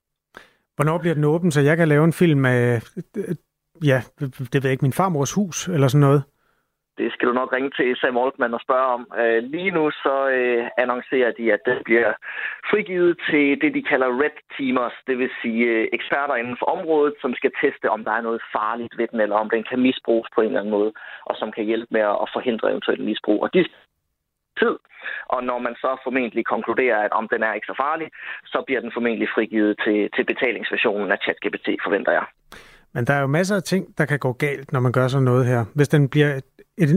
Hvornår 0.75 0.97
bliver 0.97 1.15
den 1.19 1.23
åben, 1.33 1.51
så 1.51 1.61
jeg 1.61 1.77
kan 1.77 1.87
lave 1.87 2.05
en 2.05 2.19
film 2.23 2.45
af, 2.45 2.81
ja, 3.91 3.99
det 4.19 4.59
ved 4.61 4.63
jeg 4.63 4.71
ikke, 4.71 4.87
min 4.87 4.99
farmors 5.01 5.33
hus, 5.33 5.67
eller 5.67 5.87
sådan 5.87 6.07
noget? 6.07 6.23
Det 6.97 7.13
skal 7.13 7.27
du 7.27 7.33
nok 7.33 7.53
ringe 7.53 7.71
til 7.77 7.95
Sam 7.95 8.17
Altman 8.17 8.53
og 8.53 8.61
spørge 8.61 8.87
om. 8.95 9.01
Øh, 9.21 9.43
lige 9.43 9.71
nu 9.71 9.91
så 9.91 10.15
øh, 10.37 10.67
annoncerer 10.77 11.31
de, 11.31 11.53
at 11.53 11.59
det 11.65 11.77
bliver 11.85 12.13
frigivet 12.71 13.17
til 13.29 13.61
det, 13.61 13.73
de 13.77 13.83
kalder 13.91 14.09
red 14.23 14.37
teamers, 14.57 14.95
det 15.07 15.17
vil 15.17 15.29
sige 15.41 15.65
øh, 15.65 15.87
eksperter 15.93 16.35
inden 16.35 16.57
for 16.59 16.65
området, 16.65 17.13
som 17.21 17.33
skal 17.33 17.51
teste, 17.61 17.89
om 17.89 18.03
der 18.03 18.11
er 18.11 18.21
noget 18.21 18.41
farligt 18.55 18.97
ved 18.97 19.07
den, 19.07 19.19
eller 19.19 19.35
om 19.35 19.49
den 19.49 19.63
kan 19.69 19.79
misbruges 19.79 20.29
på 20.35 20.41
en 20.41 20.47
eller 20.47 20.59
anden 20.59 20.77
måde, 20.77 20.91
og 21.25 21.35
som 21.35 21.51
kan 21.51 21.63
hjælpe 21.65 21.91
med 21.91 22.01
at 22.23 22.29
forhindre 22.35 22.71
eventuelt 22.71 23.03
misbrug. 23.03 23.43
Og 23.43 23.53
de 23.53 23.65
tid, 24.61 24.75
og 25.33 25.43
når 25.43 25.59
man 25.59 25.75
så 25.75 25.91
formentlig 26.03 26.45
konkluderer, 26.45 26.99
at 27.05 27.11
om 27.11 27.27
den 27.33 27.43
er 27.43 27.53
ikke 27.53 27.71
så 27.71 27.75
farlig, 27.77 28.07
så 28.45 28.63
bliver 28.65 28.81
den 28.81 28.91
formentlig 28.91 29.29
frigivet 29.35 29.73
til, 29.83 30.09
til 30.15 30.23
betalingsversionen 30.31 31.11
af 31.11 31.17
ChatGPT, 31.23 31.67
forventer 31.85 32.11
jeg. 32.11 32.25
Men 32.93 33.05
der 33.07 33.13
er 33.13 33.21
jo 33.21 33.27
masser 33.27 33.55
af 33.55 33.63
ting, 33.63 33.97
der 33.97 34.05
kan 34.05 34.19
gå 34.19 34.33
galt, 34.33 34.71
når 34.71 34.79
man 34.79 34.91
gør 34.91 35.07
sådan 35.07 35.23
noget 35.23 35.45
her. 35.45 35.65
Hvis 35.75 35.87
den 35.87 36.09
bliver 36.09 36.39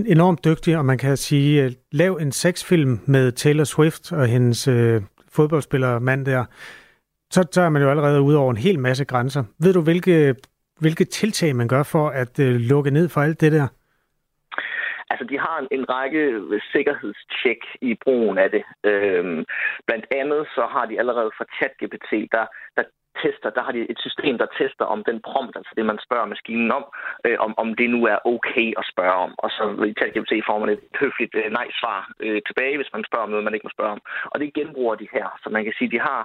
enormt 0.06 0.44
dygtig, 0.44 0.78
og 0.78 0.84
man 0.84 0.98
kan 0.98 1.16
sige, 1.16 1.64
øh, 1.64 1.70
lav 1.92 2.12
en 2.12 2.32
sexfilm 2.32 3.00
med 3.06 3.32
Taylor 3.32 3.64
Swift 3.64 4.12
og 4.12 4.26
hendes 4.26 4.68
øh, 4.68 5.02
fodboldspiller 5.32 5.98
mand 5.98 6.26
der, 6.26 6.44
så, 7.30 7.48
så 7.52 7.60
er 7.62 7.68
man 7.68 7.82
jo 7.82 7.90
allerede 7.90 8.20
ud 8.20 8.34
over 8.34 8.50
en 8.50 8.56
hel 8.56 8.78
masse 8.78 9.04
grænser. 9.04 9.44
Ved 9.58 9.72
du, 9.72 9.80
hvilke, 9.82 10.34
hvilke 10.80 11.04
tiltag 11.04 11.56
man 11.56 11.68
gør 11.68 11.82
for 11.82 12.08
at 12.08 12.38
øh, 12.40 12.54
lukke 12.54 12.90
ned 12.90 13.08
for 13.08 13.20
alt 13.20 13.40
det 13.40 13.52
der? 13.52 13.66
Altså, 15.10 15.24
de 15.30 15.38
har 15.38 15.58
en, 15.58 15.68
en 15.70 15.84
række 15.88 16.18
øh, 16.18 16.60
sikkerhedstjek 16.72 17.62
i 17.80 17.94
brugen 18.04 18.38
af 18.38 18.50
det. 18.50 18.64
Øhm, 18.84 19.44
blandt 19.86 20.06
andet 20.10 20.42
så 20.56 20.66
har 20.74 20.84
de 20.86 20.98
allerede 20.98 21.30
fra 21.36 21.44
ChatGPT, 21.56 22.10
der, 22.32 22.46
der 22.76 22.82
tester, 23.22 23.50
der 23.56 23.62
har 23.66 23.72
de 23.72 23.90
et 23.92 24.00
system, 24.06 24.34
der 24.38 24.46
tester 24.58 24.84
om 24.84 25.00
den 25.04 25.18
prompt, 25.28 25.56
altså 25.56 25.72
det, 25.76 25.84
man 25.86 25.98
spørger 26.06 26.32
maskinen 26.34 26.70
om, 26.78 26.84
øh, 27.26 27.38
om, 27.46 27.52
om 27.62 27.68
det 27.80 27.90
nu 27.90 28.00
er 28.12 28.18
okay 28.34 28.68
at 28.80 28.84
spørge 28.92 29.18
om. 29.26 29.32
Og 29.38 29.50
så 29.56 29.64
i 29.90 29.92
ChatGPT 29.98 30.32
får 30.48 30.58
man 30.58 30.68
et 30.74 30.82
høfligt 31.00 31.34
øh, 31.40 31.48
nej-svar 31.58 32.00
øh, 32.24 32.40
tilbage, 32.48 32.76
hvis 32.76 32.92
man 32.94 33.04
spørger 33.08 33.24
om 33.26 33.30
noget, 33.30 33.44
man 33.44 33.54
ikke 33.54 33.66
må 33.68 33.72
spørge 33.76 33.92
om. 33.96 34.02
Og 34.32 34.40
det 34.40 34.54
genbruger 34.54 34.94
de 34.94 35.08
her. 35.12 35.26
Så 35.42 35.48
man 35.50 35.64
kan 35.64 35.74
sige, 35.78 35.90
de 35.90 36.00
har 36.00 36.20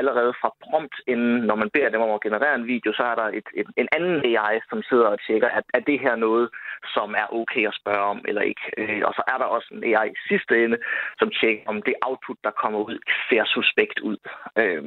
allerede 0.00 0.32
fra 0.40 0.50
prompt, 0.64 0.96
inden 1.12 1.36
når 1.48 1.56
man 1.62 1.70
beder 1.74 1.88
dem 1.88 2.00
om 2.00 2.10
at 2.10 2.24
generere 2.26 2.54
en 2.54 2.66
video, 2.66 2.90
så 2.92 3.02
er 3.12 3.14
der 3.20 3.28
et, 3.38 3.48
et, 3.60 3.68
en 3.76 3.88
anden 3.96 4.16
AI, 4.30 4.54
som 4.70 4.82
sidder 4.82 5.08
og 5.14 5.18
tjekker, 5.26 5.48
at 5.48 5.64
er 5.74 5.80
det 5.80 5.98
her 6.00 6.16
noget, 6.16 6.46
som 6.94 7.08
er 7.22 7.26
okay 7.40 7.64
at 7.68 7.78
spørge 7.80 8.04
om 8.12 8.20
eller 8.28 8.42
ikke. 8.42 8.64
Øh, 8.78 9.02
og 9.08 9.12
så 9.18 9.22
er 9.32 9.38
der 9.38 9.44
også 9.44 9.68
en 9.74 9.84
AI 9.84 10.08
i 10.10 10.22
sidste 10.28 10.64
ende, 10.64 10.78
som 11.18 11.28
tjekker, 11.40 11.62
om 11.66 11.82
det 11.82 11.94
output, 12.08 12.38
der 12.44 12.50
kommer 12.62 12.78
ud, 12.88 12.98
ser 13.28 13.44
suspekt 13.44 13.98
ud. 14.00 14.18
Øh, 14.60 14.82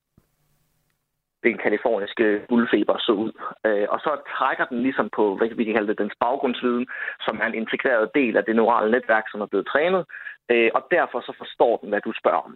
den 1.44 1.58
kaliforniske 1.66 2.26
guldfeber 2.50 2.98
så 3.00 3.12
ud. 3.12 3.32
Øh, 3.68 3.88
og 3.90 4.00
så 4.00 4.12
trækker 4.38 4.66
den 4.66 4.80
ligesom 4.82 5.10
på, 5.18 5.36
hvad 5.38 5.48
vi 5.56 5.64
kan 5.64 5.74
kalde 5.74 5.88
det, 5.88 5.98
dens 6.04 6.16
baggrundsviden, 6.20 6.86
som 7.26 7.40
er 7.42 7.46
en 7.48 7.60
integreret 7.64 8.10
del 8.16 8.38
af 8.38 8.44
det 8.44 8.56
neurale 8.56 8.92
netværk, 8.92 9.26
som 9.32 9.42
er 9.42 9.46
blevet 9.46 9.68
trænet. 9.68 10.04
Øh, 10.52 10.70
og 10.74 10.82
derfor 10.92 11.20
så 11.22 11.34
forstår 11.38 11.78
den, 11.78 11.90
hvad 11.90 12.02
du 12.02 12.14
spørger 12.22 12.44
om. 12.48 12.56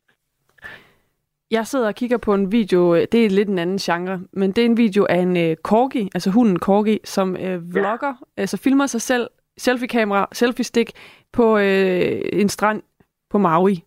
Jeg 1.52 1.68
sidder 1.68 1.88
og 1.88 1.96
kigger 1.96 2.18
på 2.18 2.34
en 2.34 2.52
video, 2.52 2.96
øh, 2.96 3.08
det 3.12 3.26
er 3.26 3.30
lidt 3.30 3.50
en 3.50 3.60
anden 3.60 3.78
genre, 3.78 4.20
men 4.32 4.52
det 4.52 4.62
er 4.62 4.66
en 4.66 4.78
video 4.78 5.06
af 5.10 5.20
en 5.28 5.56
corgi, 5.56 6.10
altså 6.16 6.30
hunden 6.32 6.60
corgi, 6.60 7.00
som 7.04 7.38
øh, 7.38 7.74
vlogger, 7.74 8.14
ja. 8.38 8.42
altså 8.42 8.58
filmer 8.58 8.86
sig 8.86 9.02
selv, 9.02 9.28
selfie-kamera, 9.58 10.28
selfie-stik 10.32 10.92
på 11.34 11.58
øh, 11.58 12.22
en 12.34 12.50
strand 12.50 12.84
på 13.30 13.38
Maui 13.38 13.84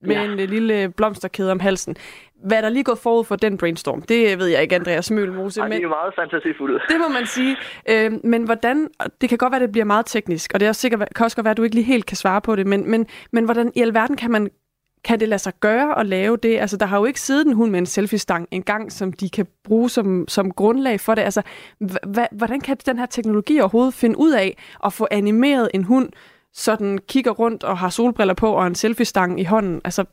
med 0.00 0.16
ja. 0.16 0.24
en 0.24 0.36
lille 0.36 0.92
blomsterkæde 0.96 1.52
om 1.52 1.60
halsen. 1.60 1.96
Hvad 2.44 2.62
der 2.62 2.68
lige 2.68 2.84
gået 2.84 2.98
forud 2.98 3.24
for 3.24 3.36
den 3.36 3.56
brainstorm, 3.56 4.02
det 4.02 4.38
ved 4.38 4.46
jeg 4.46 4.62
ikke, 4.62 4.74
Andreas 4.74 5.10
Mølmose. 5.10 5.62
Men 5.62 5.72
det 5.72 5.84
er 5.84 5.88
meget 5.88 6.14
fantasifuldt. 6.14 6.82
Det 6.92 6.96
må 7.00 7.08
man 7.08 7.26
sige. 7.26 7.56
Øh, 7.88 8.12
men 8.24 8.42
hvordan, 8.42 8.88
det 9.20 9.28
kan 9.28 9.38
godt 9.38 9.50
være, 9.52 9.60
det 9.60 9.72
bliver 9.72 9.84
meget 9.84 10.06
teknisk, 10.06 10.50
og 10.54 10.60
det 10.60 10.66
er 10.66 10.70
også 10.70 10.80
sikkert, 10.80 11.08
kan 11.14 11.24
også 11.24 11.36
godt 11.36 11.44
være, 11.44 11.50
at 11.50 11.56
du 11.56 11.62
ikke 11.62 11.74
lige 11.74 11.84
helt 11.84 12.06
kan 12.06 12.16
svare 12.16 12.40
på 12.40 12.56
det, 12.56 12.66
men, 12.66 12.90
men, 12.90 13.06
men 13.32 13.44
hvordan 13.44 13.72
i 13.74 13.80
alverden 13.80 14.16
kan 14.16 14.30
man 14.30 14.50
kan 15.04 15.20
det 15.20 15.28
lade 15.28 15.38
sig 15.38 15.52
gøre 15.60 15.98
at 15.98 16.06
lave 16.06 16.36
det? 16.36 16.58
Altså, 16.58 16.76
der 16.76 16.86
har 16.86 16.98
jo 16.98 17.04
ikke 17.04 17.20
siddet 17.20 17.46
en 17.46 17.52
hund 17.52 17.70
med 17.70 17.78
en 17.78 17.86
selfie-stang 17.86 18.48
engang, 18.50 18.92
som 18.92 19.12
de 19.12 19.30
kan 19.30 19.46
bruge 19.64 19.90
som, 19.90 20.28
som 20.28 20.50
grundlag 20.50 21.00
for 21.00 21.14
det. 21.14 21.22
Altså, 21.22 21.42
hvordan 22.32 22.60
kan 22.60 22.76
den 22.86 22.98
her 22.98 23.06
teknologi 23.06 23.60
overhovedet 23.60 23.94
finde 23.94 24.18
ud 24.18 24.32
af 24.32 24.56
at 24.84 24.92
få 24.92 25.08
animeret 25.10 25.68
en 25.74 25.84
hund, 25.84 26.08
sådan 26.52 26.98
kigger 26.98 27.30
rundt 27.30 27.64
og 27.64 27.78
har 27.78 27.88
solbriller 27.88 28.34
på 28.34 28.48
og 28.52 28.66
en 28.66 28.74
selfie-stang 28.74 29.40
i 29.40 29.44
hånden? 29.44 29.80
Altså, 29.84 30.04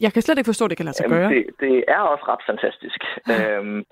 jeg 0.00 0.12
kan 0.12 0.22
slet 0.22 0.38
ikke 0.38 0.48
forstå, 0.48 0.64
at 0.64 0.70
det 0.70 0.76
kan 0.76 0.86
lade 0.86 0.96
sig 0.96 1.08
gøre. 1.08 1.30
Det, 1.30 1.46
det 1.60 1.84
er 1.88 2.00
også 2.00 2.24
ret 2.28 2.44
fantastisk. 2.50 3.00
øhm, 3.34 3.84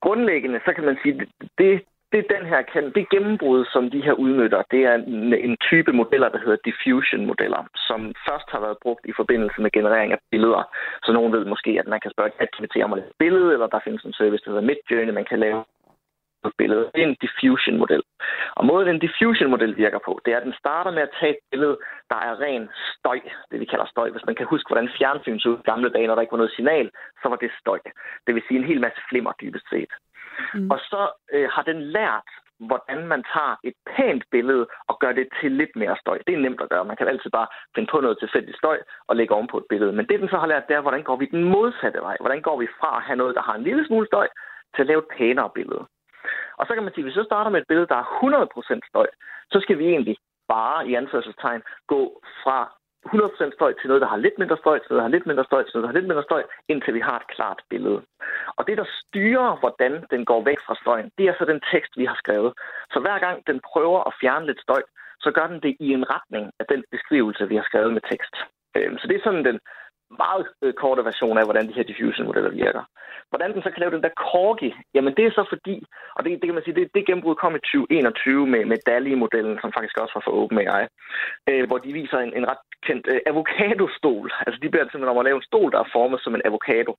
grundlæggende, 0.00 0.60
så 0.64 0.72
kan 0.76 0.84
man 0.84 0.96
sige, 1.02 1.14
det, 1.18 1.28
det, 1.58 1.82
det 2.12 2.32
den 2.36 2.44
her 2.50 2.60
det 2.94 3.08
gennembrud, 3.14 3.60
som 3.74 3.90
de 3.90 4.00
her 4.06 4.12
udnytter, 4.24 4.62
det 4.70 4.80
er 4.90 4.94
en, 4.94 5.34
en 5.48 5.56
type 5.70 5.92
modeller, 5.92 6.28
der 6.28 6.40
hedder 6.44 6.64
diffusion-modeller, 6.68 7.62
som 7.88 8.00
først 8.28 8.48
har 8.54 8.60
været 8.60 8.78
brugt 8.84 9.04
i 9.10 9.14
forbindelse 9.20 9.58
med 9.64 9.70
generering 9.78 10.12
af 10.12 10.18
billeder. 10.30 10.62
Så 11.04 11.12
nogen 11.12 11.32
ved 11.32 11.44
måske, 11.44 11.70
at 11.82 11.88
man 11.92 12.00
kan 12.00 12.10
spørge 12.14 12.34
ChatGPT 12.36 12.74
om 12.84 12.92
at 12.92 12.98
lave 12.98 13.10
et 13.10 13.20
billede, 13.24 13.52
eller 13.52 13.66
der 13.66 13.84
findes 13.84 14.04
en 14.04 14.18
service, 14.20 14.44
der 14.44 14.50
hedder 14.50 14.68
Midjourney, 14.70 15.12
man 15.14 15.30
kan 15.30 15.38
lave 15.46 15.64
et 16.48 16.58
billede. 16.58 16.90
Det 16.94 17.00
er 17.02 17.08
en 17.08 17.22
diffusion-model. 17.26 18.02
Og 18.58 18.66
måden 18.66 18.88
en 18.88 19.04
diffusion-model 19.06 19.76
virker 19.76 20.00
på, 20.04 20.20
det 20.24 20.32
er, 20.32 20.36
at 20.36 20.46
den 20.48 20.60
starter 20.62 20.90
med 20.90 21.02
at 21.02 21.14
tage 21.20 21.32
et 21.32 21.42
billede, 21.50 21.76
der 22.10 22.16
er 22.16 22.40
ren 22.40 22.68
støj, 22.98 23.20
det 23.50 23.60
vi 23.60 23.64
kalder 23.64 23.86
støj. 23.86 24.10
Hvis 24.10 24.26
man 24.26 24.34
kan 24.34 24.46
huske, 24.46 24.68
hvordan 24.68 24.90
fjernsyn 24.98 25.38
så 25.38 25.48
ud 25.48 25.58
i 25.58 25.70
gamle 25.70 25.90
dage, 25.90 26.06
når 26.06 26.14
der 26.14 26.22
ikke 26.22 26.36
var 26.36 26.42
noget 26.44 26.56
signal, 26.56 26.90
så 27.22 27.28
var 27.28 27.36
det 27.36 27.50
støj. 27.60 27.80
Det 28.26 28.34
vil 28.34 28.42
sige 28.48 28.58
en 28.58 28.70
hel 28.70 28.80
masse 28.80 29.00
flimmer 29.08 29.32
dybest 29.40 29.66
set. 29.70 29.92
Mm. 30.54 30.70
Og 30.70 30.78
så 30.78 31.02
øh, 31.32 31.48
har 31.54 31.62
den 31.62 31.80
lært, 31.82 32.28
hvordan 32.58 33.06
man 33.06 33.22
tager 33.34 33.54
et 33.64 33.74
pænt 33.96 34.24
billede 34.30 34.66
og 34.88 34.98
gør 34.98 35.12
det 35.12 35.28
til 35.40 35.52
lidt 35.52 35.76
mere 35.76 35.96
støj. 36.00 36.18
Det 36.26 36.34
er 36.34 36.38
nemt 36.38 36.60
at 36.60 36.68
gøre. 36.68 36.84
Man 36.84 36.96
kan 36.96 37.08
altid 37.08 37.30
bare 37.30 37.46
finde 37.74 37.88
på 37.90 38.00
noget 38.00 38.18
tilfældigt 38.18 38.58
støj 38.58 38.78
og 39.08 39.16
lægge 39.16 39.34
oven 39.34 39.46
på 39.46 39.58
et 39.58 39.66
billede. 39.68 39.92
Men 39.92 40.06
det, 40.06 40.20
den 40.20 40.28
så 40.28 40.36
har 40.36 40.46
lært, 40.46 40.68
det 40.68 40.76
er, 40.76 40.80
hvordan 40.80 41.02
går 41.02 41.16
vi 41.16 41.26
den 41.26 41.44
modsatte 41.44 42.00
vej? 42.00 42.16
Hvordan 42.20 42.42
går 42.42 42.56
vi 42.60 42.68
fra 42.80 42.96
at 42.96 43.02
have 43.02 43.16
noget, 43.16 43.34
der 43.34 43.42
har 43.42 43.54
en 43.54 43.62
lille 43.62 43.86
smule 43.86 44.06
støj, 44.06 44.28
til 44.74 44.82
at 44.82 44.86
lave 44.86 44.98
et 44.98 45.12
pænere 45.18 45.50
billede? 45.54 45.84
Og 46.58 46.66
så 46.66 46.74
kan 46.74 46.82
man 46.84 46.92
sige, 46.92 47.02
at 47.02 47.06
hvis 47.06 47.16
vi 47.16 47.20
så 47.22 47.30
starter 47.30 47.50
med 47.50 47.60
et 47.60 47.68
billede, 47.68 47.90
der 47.92 47.98
er 48.02 48.08
100% 48.82 48.90
støj, 48.90 49.06
så 49.52 49.58
skal 49.60 49.78
vi 49.78 49.86
egentlig 49.94 50.16
bare 50.48 50.88
i 50.88 50.94
anførselstegn 50.94 51.62
gå 51.86 52.00
fra 52.42 52.58
100% 53.06 53.54
støj 53.54 53.72
til 53.72 53.88
noget, 53.88 54.00
der 54.00 54.08
har 54.08 54.16
lidt 54.16 54.38
mindre 54.38 54.56
støj, 54.56 54.78
til 54.78 54.88
noget, 54.90 55.00
der 55.02 55.08
har 55.08 55.16
lidt 55.16 55.26
mindre 55.26 55.44
støj, 55.44 55.62
til 55.62 55.72
noget, 55.74 55.84
der 55.84 55.92
har 55.92 55.98
lidt 55.98 56.08
mindre 56.10 56.28
støj, 56.28 56.42
indtil 56.68 56.94
vi 56.94 57.00
har 57.00 57.16
et 57.18 57.26
klart 57.36 57.60
billede. 57.70 58.02
Og 58.56 58.66
det, 58.66 58.76
der 58.78 58.86
styrer, 59.00 59.56
hvordan 59.62 59.92
den 60.10 60.24
går 60.24 60.40
væk 60.44 60.60
fra 60.66 60.74
støjen, 60.82 61.10
det 61.18 61.24
er 61.26 61.34
så 61.38 61.44
den 61.44 61.60
tekst, 61.72 61.92
vi 61.96 62.04
har 62.04 62.18
skrevet. 62.22 62.52
Så 62.92 62.98
hver 63.00 63.18
gang 63.18 63.46
den 63.46 63.60
prøver 63.70 64.00
at 64.08 64.16
fjerne 64.20 64.46
lidt 64.46 64.60
støj, 64.60 64.82
så 65.24 65.30
gør 65.30 65.46
den 65.46 65.60
det 65.66 65.76
i 65.80 65.88
en 65.98 66.06
retning 66.14 66.44
af 66.60 66.66
den 66.72 66.84
beskrivelse, 66.90 67.48
vi 67.48 67.56
har 67.56 67.66
skrevet 67.70 67.92
med 67.92 68.02
tekst. 68.10 68.34
Øhm, 68.76 68.98
så 68.98 69.04
det 69.08 69.16
er 69.16 69.24
sådan 69.24 69.44
den 69.44 69.58
meget 70.18 70.46
øh, 70.62 70.72
korte 70.82 71.04
version 71.04 71.38
af, 71.38 71.44
hvordan 71.44 71.68
de 71.68 71.76
her 71.78 71.82
diffusion-modeller 71.90 72.50
virker. 72.50 72.84
Hvordan 73.30 73.52
den 73.54 73.62
så 73.62 73.70
kan 73.70 73.80
lave 73.80 73.94
den 73.96 74.02
der 74.02 74.18
corgi, 74.26 74.70
jamen 74.94 75.14
det 75.16 75.24
er 75.26 75.30
så 75.30 75.44
fordi, 75.48 75.76
og 76.16 76.24
det, 76.24 76.30
det 76.40 76.46
kan 76.46 76.54
man 76.54 76.64
sige, 76.64 76.76
det, 76.80 76.94
det 76.94 77.06
gennembrud 77.06 77.34
kom 77.34 77.54
i 77.56 77.58
2021 77.58 78.46
med, 78.46 78.64
med 78.64 78.78
DALI-modellen, 78.86 79.56
som 79.60 79.72
faktisk 79.76 79.96
også 79.98 80.14
var 80.14 80.24
for 80.24 80.36
OpenAI, 80.40 80.84
øh, 81.50 81.64
hvor 81.68 81.78
de 81.78 81.92
viser 81.92 82.18
en, 82.18 82.32
en 82.38 82.48
ret 82.50 82.62
kendt 82.86 83.06
øh, 83.12 83.20
avocado-stol. 83.30 84.28
Altså 84.46 84.58
de 84.62 84.70
beder 84.70 84.84
simpelthen 84.84 85.14
om 85.14 85.22
at 85.22 85.28
lave 85.28 85.38
en 85.40 85.48
stol, 85.50 85.72
der 85.72 85.80
er 85.80 85.92
formet 85.96 86.20
som 86.20 86.34
en 86.34 86.46
avocado. 86.48 86.92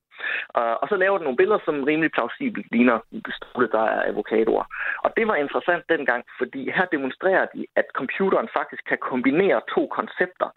Uh, 0.58 0.76
og 0.82 0.86
så 0.88 0.96
laver 0.96 1.16
den 1.18 1.24
nogle 1.26 1.40
billeder, 1.40 1.60
som 1.64 1.84
rimelig 1.90 2.10
plausibelt 2.16 2.66
ligner 2.74 2.98
stole, 3.38 3.68
der 3.76 3.84
er 3.94 4.02
avocadoer. 4.10 4.64
Og 5.04 5.10
det 5.16 5.24
var 5.28 5.36
interessant 5.36 5.84
dengang, 5.94 6.22
fordi 6.40 6.60
her 6.76 6.86
demonstrerer 6.96 7.46
de, 7.54 7.60
at 7.80 7.86
computeren 7.98 8.48
faktisk 8.58 8.82
kan 8.90 8.98
kombinere 9.10 9.60
to 9.74 9.82
koncepter, 9.98 10.48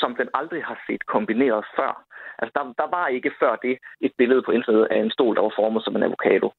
som 0.00 0.16
den 0.16 0.28
aldrig 0.34 0.64
har 0.64 0.78
set 0.86 1.06
kombineret 1.06 1.64
før. 1.76 2.04
Altså, 2.38 2.52
der, 2.58 2.64
der 2.82 2.88
var 2.96 3.06
ikke 3.06 3.32
før 3.40 3.56
det 3.56 3.78
et 4.00 4.12
billede 4.18 4.42
på 4.42 4.50
internettet 4.50 4.88
af 4.90 4.98
en 4.98 5.10
stol, 5.10 5.36
der 5.36 5.42
var 5.42 5.54
formet 5.56 5.84
som 5.84 5.96
en 5.96 6.02
avocado. 6.02 6.52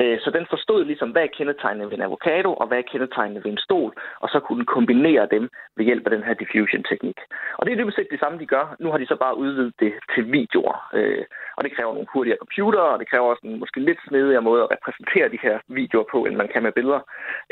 Øh, 0.00 0.18
så 0.24 0.30
den 0.30 0.46
forstod 0.50 0.84
ligesom, 0.84 1.10
hvad 1.10 1.22
er 1.22 1.36
kendetegnene 1.36 1.86
ved 1.90 1.96
en 1.98 2.08
avocado, 2.08 2.50
og 2.60 2.66
hvad 2.66 2.78
er 2.78 2.90
kendetegnene 2.92 3.44
ved 3.44 3.50
en 3.52 3.64
stol, 3.66 3.92
og 4.20 4.28
så 4.28 4.40
kunne 4.40 4.58
den 4.58 4.74
kombinere 4.76 5.28
dem 5.30 5.48
ved 5.76 5.84
hjælp 5.84 6.04
af 6.06 6.10
den 6.10 6.22
her 6.22 6.34
diffusion-teknik. 6.34 7.18
Og 7.58 7.66
det 7.66 7.72
er 7.72 7.76
dybest 7.76 7.96
set 7.96 8.08
det 8.10 8.20
samme, 8.20 8.38
de 8.38 8.46
gør. 8.46 8.76
Nu 8.80 8.90
har 8.90 8.98
de 8.98 9.06
så 9.06 9.16
bare 9.16 9.36
udvidet 9.36 9.74
det 9.80 9.92
til 10.14 10.32
videoer, 10.32 10.88
øh, 10.94 11.24
og 11.56 11.64
det 11.64 11.74
kræver 11.76 11.92
nogle 11.92 12.12
hurtigere 12.12 12.38
computere, 12.44 12.88
og 12.94 12.98
det 12.98 13.10
kræver 13.10 13.26
også 13.26 13.46
en 13.46 13.58
måske 13.58 13.80
lidt 13.80 13.98
snedigere 14.08 14.42
måde 14.42 14.62
at 14.62 14.70
repræsentere 14.74 15.28
de 15.28 15.38
her 15.42 15.58
videoer 15.68 16.04
på, 16.12 16.24
end 16.24 16.36
man 16.36 16.48
kan 16.48 16.62
med 16.62 16.72
billeder. 16.72 17.00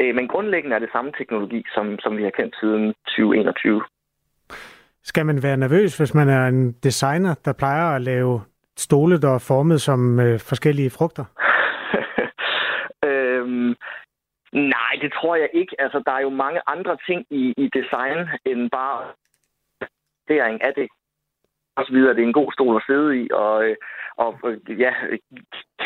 Øh, 0.01 0.15
men 0.15 0.29
grundlæggende 0.29 0.77
er 0.77 0.85
det 0.85 0.93
samme 0.93 1.13
teknologi, 1.19 1.65
som, 1.75 1.99
som 1.99 2.17
vi 2.17 2.23
har 2.23 2.31
kendt 2.31 2.55
siden 2.61 2.95
2021. 3.07 3.83
Skal 5.05 5.27
man 5.27 5.43
være 5.43 5.57
nervøs, 5.57 5.97
hvis 5.97 6.15
man 6.15 6.29
er 6.29 6.47
en 6.47 6.73
designer, 6.73 7.35
der 7.45 7.53
plejer 7.53 7.97
at 7.97 8.03
lave 8.03 8.41
stole, 8.77 9.21
der 9.21 9.35
er 9.35 9.47
formet 9.49 9.81
som 9.81 10.21
øh, 10.21 10.41
forskellige 10.41 10.91
frugter? 10.91 11.25
øhm, 13.09 13.75
nej, 14.53 14.93
det 15.03 15.13
tror 15.13 15.37
jeg 15.37 15.49
ikke. 15.53 15.77
Altså, 15.79 16.03
der 16.07 16.13
er 16.13 16.21
jo 16.21 16.31
mange 16.31 16.61
andre 16.67 16.97
ting 17.09 17.27
i, 17.31 17.55
i 17.57 17.71
design, 17.79 18.29
end 18.47 18.71
bare 18.71 19.13
af 20.61 20.73
det. 20.77 20.89
Og 21.77 21.85
så 21.87 21.93
videre, 21.93 22.15
det 22.15 22.23
er 22.23 22.27
en 22.27 22.41
god 22.43 22.53
stol 22.53 22.77
at 22.77 22.83
sidde 22.87 23.23
i, 23.23 23.29
og 23.33 23.65
øh, 23.65 23.77
og 24.17 24.41
øh, 24.45 24.81
ja, 24.81 24.93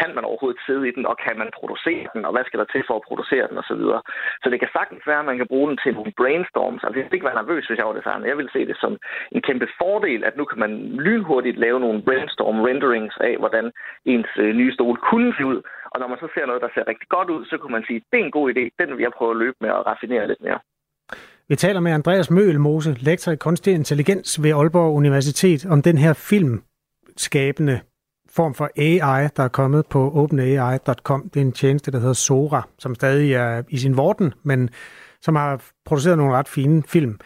kan 0.00 0.10
man 0.16 0.24
overhovedet 0.28 0.60
sidde 0.66 0.84
i 0.88 0.92
den, 0.96 1.04
og 1.10 1.16
kan 1.24 1.36
man 1.42 1.50
producere 1.58 2.06
den, 2.14 2.22
og 2.26 2.32
hvad 2.34 2.44
skal 2.46 2.60
der 2.60 2.68
til 2.74 2.82
for 2.88 2.96
at 2.96 3.06
producere 3.08 3.46
den, 3.50 3.56
osv. 3.62 3.82
Så, 3.92 3.98
så 4.42 4.46
det 4.52 4.58
kan 4.60 4.74
sagtens 4.78 5.02
være, 5.10 5.22
at 5.22 5.30
man 5.30 5.38
kan 5.40 5.50
bruge 5.52 5.68
den 5.70 5.78
til 5.82 5.92
nogle 5.96 6.12
brainstorms. 6.20 6.82
Altså, 6.84 6.96
jeg 6.98 7.04
vil 7.04 7.16
ikke 7.18 7.30
være 7.30 7.40
nervøs, 7.42 7.64
hvis 7.66 7.78
jeg 7.78 7.88
var 7.88 7.98
designer. 8.00 8.30
Jeg 8.32 8.38
vil 8.40 8.50
se 8.54 8.60
det 8.70 8.76
som 8.84 8.92
en 9.34 9.42
kæmpe 9.48 9.68
fordel, 9.80 10.20
at 10.28 10.34
nu 10.36 10.44
kan 10.50 10.58
man 10.64 10.72
lynhurtigt 11.06 11.58
lave 11.64 11.78
nogle 11.84 12.02
brainstorm 12.06 12.58
renderings 12.68 13.16
af, 13.28 13.34
hvordan 13.42 13.64
ens 14.12 14.32
øh, 14.42 14.50
nye 14.60 14.72
stol 14.76 14.96
kunne 15.10 15.32
se 15.38 15.44
ud. 15.52 15.58
Og 15.92 15.96
når 16.00 16.08
man 16.08 16.18
så 16.22 16.28
ser 16.34 16.46
noget, 16.46 16.62
der 16.64 16.70
ser 16.74 16.88
rigtig 16.92 17.08
godt 17.16 17.28
ud, 17.34 17.42
så 17.50 17.54
kunne 17.58 17.76
man 17.76 17.84
sige, 17.88 18.00
det 18.10 18.18
er 18.20 18.24
en 18.24 18.36
god 18.38 18.46
idé, 18.52 18.64
den 18.80 18.88
vil 18.96 19.06
jeg 19.06 19.18
prøve 19.18 19.32
at 19.34 19.40
løbe 19.44 19.58
med 19.60 19.70
og 19.70 19.86
raffinere 19.86 20.28
lidt 20.28 20.42
mere. 20.46 20.60
Vi 21.50 21.56
taler 21.56 21.80
med 21.80 21.92
Andreas 21.92 22.30
Møgelmose, 22.30 22.90
lektor 23.08 23.32
i 23.32 23.36
kunstig 23.36 23.74
intelligens 23.74 24.42
ved 24.42 24.50
Aalborg 24.50 24.96
Universitet, 24.96 25.66
om 25.66 25.82
den 25.82 25.98
her 25.98 26.12
film 26.30 26.62
skabende 27.16 27.80
form 28.38 28.54
for 28.54 28.70
AI, 28.76 29.28
der 29.36 29.42
er 29.42 29.48
kommet 29.48 29.86
på 29.86 30.12
openai.com. 30.14 31.30
Det 31.34 31.40
er 31.40 31.44
en 31.44 31.52
tjeneste, 31.52 31.90
der 31.90 31.98
hedder 31.98 32.12
Sora, 32.12 32.68
som 32.78 32.94
stadig 32.94 33.32
er 33.32 33.62
i 33.68 33.78
sin 33.78 33.96
vorden, 33.96 34.32
men 34.42 34.70
som 35.22 35.36
har 35.36 35.62
produceret 35.86 36.18
nogle 36.18 36.34
ret 36.34 36.48
fine 36.48 36.82
film. 36.82 37.18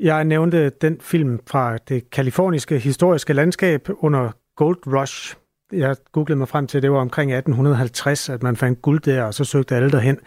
Jeg 0.00 0.24
nævnte 0.24 0.70
den 0.70 1.00
film 1.00 1.40
fra 1.46 1.76
det 1.76 2.10
kaliforniske 2.10 2.78
historiske 2.78 3.32
landskab 3.32 3.88
under 3.98 4.30
Gold 4.56 4.78
Rush. 4.86 5.36
Jeg 5.72 5.96
googlede 6.12 6.38
mig 6.38 6.48
frem 6.48 6.66
til, 6.66 6.78
at 6.78 6.82
det 6.82 6.92
var 6.92 6.98
omkring 6.98 7.32
1850, 7.32 8.28
at 8.28 8.42
man 8.42 8.56
fandt 8.56 8.82
guld 8.82 9.00
der, 9.00 9.22
og 9.22 9.34
så 9.34 9.44
søgte 9.44 9.76
alle 9.76 9.90
derhen. 9.90 10.18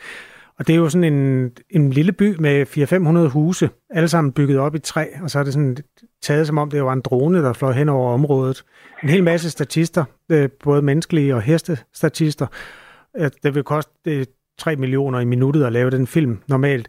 Og 0.60 0.68
det 0.68 0.74
er 0.74 0.78
jo 0.78 0.90
sådan 0.90 1.14
en, 1.14 1.52
en 1.70 1.90
lille 1.90 2.12
by 2.12 2.36
med 2.40 2.68
400-500 3.28 3.32
huse, 3.34 3.70
alle 3.90 4.08
sammen 4.08 4.34
bygget 4.34 4.60
op 4.60 4.76
i 4.76 4.80
træ, 4.80 5.06
og 5.24 5.30
så 5.30 5.40
er 5.40 5.44
det 5.44 5.54
sådan 5.54 5.78
taget 6.22 6.48
som 6.48 6.58
om 6.58 6.70
det 6.70 6.84
var 6.84 6.94
en 6.94 7.02
drone, 7.02 7.38
der 7.44 7.54
fløj 7.54 7.72
hen 7.72 7.90
over 7.90 8.14
området. 8.14 8.64
En 9.04 9.10
hel 9.10 9.24
masse 9.24 9.50
statister, 9.50 10.04
øh, 10.32 10.50
både 10.64 10.82
menneskelige 10.82 11.36
og 11.36 11.42
hestestatister. 11.42 12.48
Det 13.44 13.56
vil 13.56 13.64
koste 13.64 14.26
3 14.58 14.76
millioner 14.76 15.20
i 15.20 15.26
minuttet 15.26 15.64
at 15.64 15.72
lave 15.72 15.92
den 15.92 16.08
film 16.08 16.40
normalt. 16.48 16.88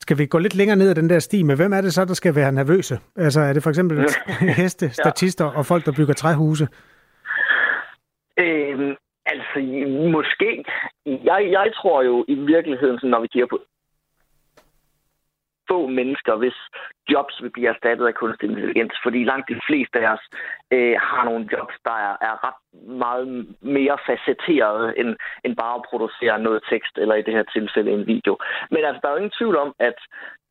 Skal 0.00 0.18
vi 0.18 0.26
gå 0.26 0.38
lidt 0.38 0.54
længere 0.54 0.76
ned 0.76 0.90
ad 0.90 0.94
den 0.94 1.10
der 1.10 1.18
sti 1.18 1.42
med, 1.42 1.56
hvem 1.56 1.72
er 1.72 1.80
det 1.80 1.94
så, 1.94 2.04
der 2.04 2.14
skal 2.14 2.34
være 2.34 2.52
nervøse? 2.52 2.98
Altså 3.16 3.40
er 3.40 3.52
det 3.52 3.62
for 3.62 3.70
eksempel 3.70 4.06
heste, 4.56 4.90
statister 4.90 5.44
og 5.44 5.66
folk, 5.66 5.86
der 5.86 5.92
bygger 5.92 6.14
træhuse? 6.14 6.68
Øhm, 8.38 8.94
altså, 9.26 9.58
måske. 10.16 10.64
Jeg, 11.06 11.48
jeg 11.50 11.72
tror 11.74 12.02
jo 12.02 12.24
i 12.28 12.34
virkeligheden, 12.34 12.98
når 13.10 13.20
vi 13.20 13.26
kigger 13.26 13.46
på 13.46 13.58
få 15.70 15.86
mennesker, 15.86 16.34
hvis 16.36 16.58
jobs 17.12 17.42
vil 17.42 17.50
blive 17.50 17.68
erstattet 17.68 18.06
af 18.06 18.14
kunstig 18.14 18.50
intelligens, 18.50 18.94
fordi 19.02 19.24
langt 19.24 19.48
de 19.48 19.60
fleste 19.66 19.96
af 20.00 20.12
os 20.14 20.24
øh, 20.74 20.96
har 21.00 21.24
nogle 21.24 21.48
jobs, 21.52 21.74
der 21.84 21.96
er, 22.06 22.14
er 22.28 22.34
ret 22.46 22.60
meget 23.04 23.46
mere 23.60 23.98
facetterede 24.06 24.98
end, 25.00 25.16
end 25.44 25.56
bare 25.56 25.74
at 25.74 25.86
producere 25.90 26.38
noget 26.38 26.60
tekst, 26.70 26.94
eller 26.98 27.14
i 27.14 27.22
det 27.22 27.34
her 27.34 27.42
tilfælde 27.42 27.90
en 27.90 28.06
video. 28.06 28.38
Men 28.70 28.84
altså, 28.84 29.00
der 29.00 29.08
er 29.08 29.12
jo 29.12 29.22
ingen 29.22 29.38
tvivl 29.38 29.56
om, 29.56 29.74
at 29.78 29.98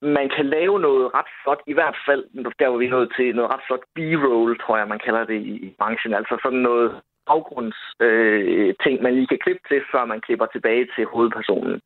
man 0.01 0.29
kan 0.35 0.45
lave 0.45 0.79
noget 0.79 1.13
ret 1.13 1.31
flot, 1.43 1.61
i 1.67 1.73
hvert 1.73 1.97
fald, 2.07 2.23
der 2.59 2.69
hvor 2.69 2.77
vi 2.77 2.87
nået 2.87 3.09
til 3.17 3.35
noget 3.35 3.51
ret 3.53 3.65
flot 3.67 3.85
b-roll, 3.95 4.59
tror 4.59 4.77
jeg, 4.77 4.87
man 4.87 5.03
kalder 5.05 5.23
det 5.25 5.39
i 5.65 5.75
branchen. 5.79 6.13
Altså 6.13 6.37
sådan 6.43 6.65
noget 6.69 7.01
baggrundsting, 7.29 8.97
øh, 8.97 9.03
man 9.03 9.13
lige 9.15 9.27
kan 9.27 9.43
klippe 9.45 9.63
til, 9.69 9.81
før 9.91 10.05
man 10.05 10.21
klipper 10.21 10.45
tilbage 10.45 10.87
til 10.95 11.05
hovedpersonen. 11.05 11.81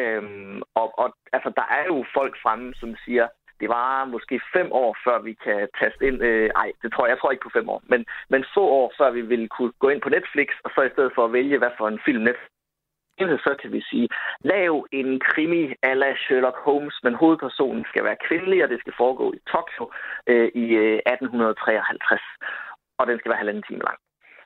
Øhm, 0.00 0.62
og, 0.74 0.98
og 1.02 1.08
altså, 1.32 1.50
der 1.56 1.66
er 1.78 1.84
jo 1.92 2.04
folk 2.14 2.34
fremme, 2.42 2.74
som 2.80 2.96
siger, 3.04 3.26
det 3.60 3.68
var 3.68 4.04
måske 4.04 4.40
fem 4.56 4.68
år, 4.72 4.96
før 5.04 5.18
vi 5.18 5.32
kan 5.44 5.68
taste 5.80 6.06
ind. 6.08 6.22
Øh, 6.22 6.50
ej, 6.56 6.72
det 6.82 6.92
tror 6.92 7.06
jeg, 7.06 7.10
jeg 7.10 7.18
tror 7.18 7.30
ikke 7.30 7.46
på 7.46 7.56
fem 7.58 7.68
år, 7.68 7.82
men, 7.92 8.06
men 8.30 8.44
få 8.54 8.64
år, 8.80 8.92
før 8.98 9.10
vi 9.10 9.20
ville 9.20 9.48
kunne 9.48 9.72
gå 9.78 9.88
ind 9.88 10.00
på 10.02 10.08
Netflix, 10.08 10.48
og 10.64 10.70
så 10.74 10.80
i 10.82 10.94
stedet 10.94 11.12
for 11.14 11.24
at 11.24 11.32
vælge, 11.32 11.58
hvad 11.58 11.70
for 11.78 11.88
en 11.88 12.00
film 12.04 12.22
Netflix 12.22 12.48
så 13.18 13.56
kan 13.62 13.72
vi 13.72 13.80
sige, 13.90 14.08
lav 14.40 14.86
en 14.92 15.20
krimi 15.20 15.74
ala 15.82 16.14
Sherlock 16.16 16.56
Holmes, 16.56 16.96
men 17.02 17.14
hovedpersonen 17.14 17.84
skal 17.88 18.04
være 18.04 18.22
kvindelig, 18.28 18.64
og 18.64 18.70
det 18.70 18.80
skal 18.80 18.92
foregå 18.96 19.32
i 19.32 19.40
Tokyo 19.52 19.90
øh, 20.26 20.48
i 20.54 20.64
øh, 20.84 20.98
1853. 21.06 22.20
Og 22.98 23.06
den 23.06 23.18
skal 23.18 23.30
være 23.30 23.38
halvanden 23.38 23.62
time 23.62 23.82
lang 23.88 23.98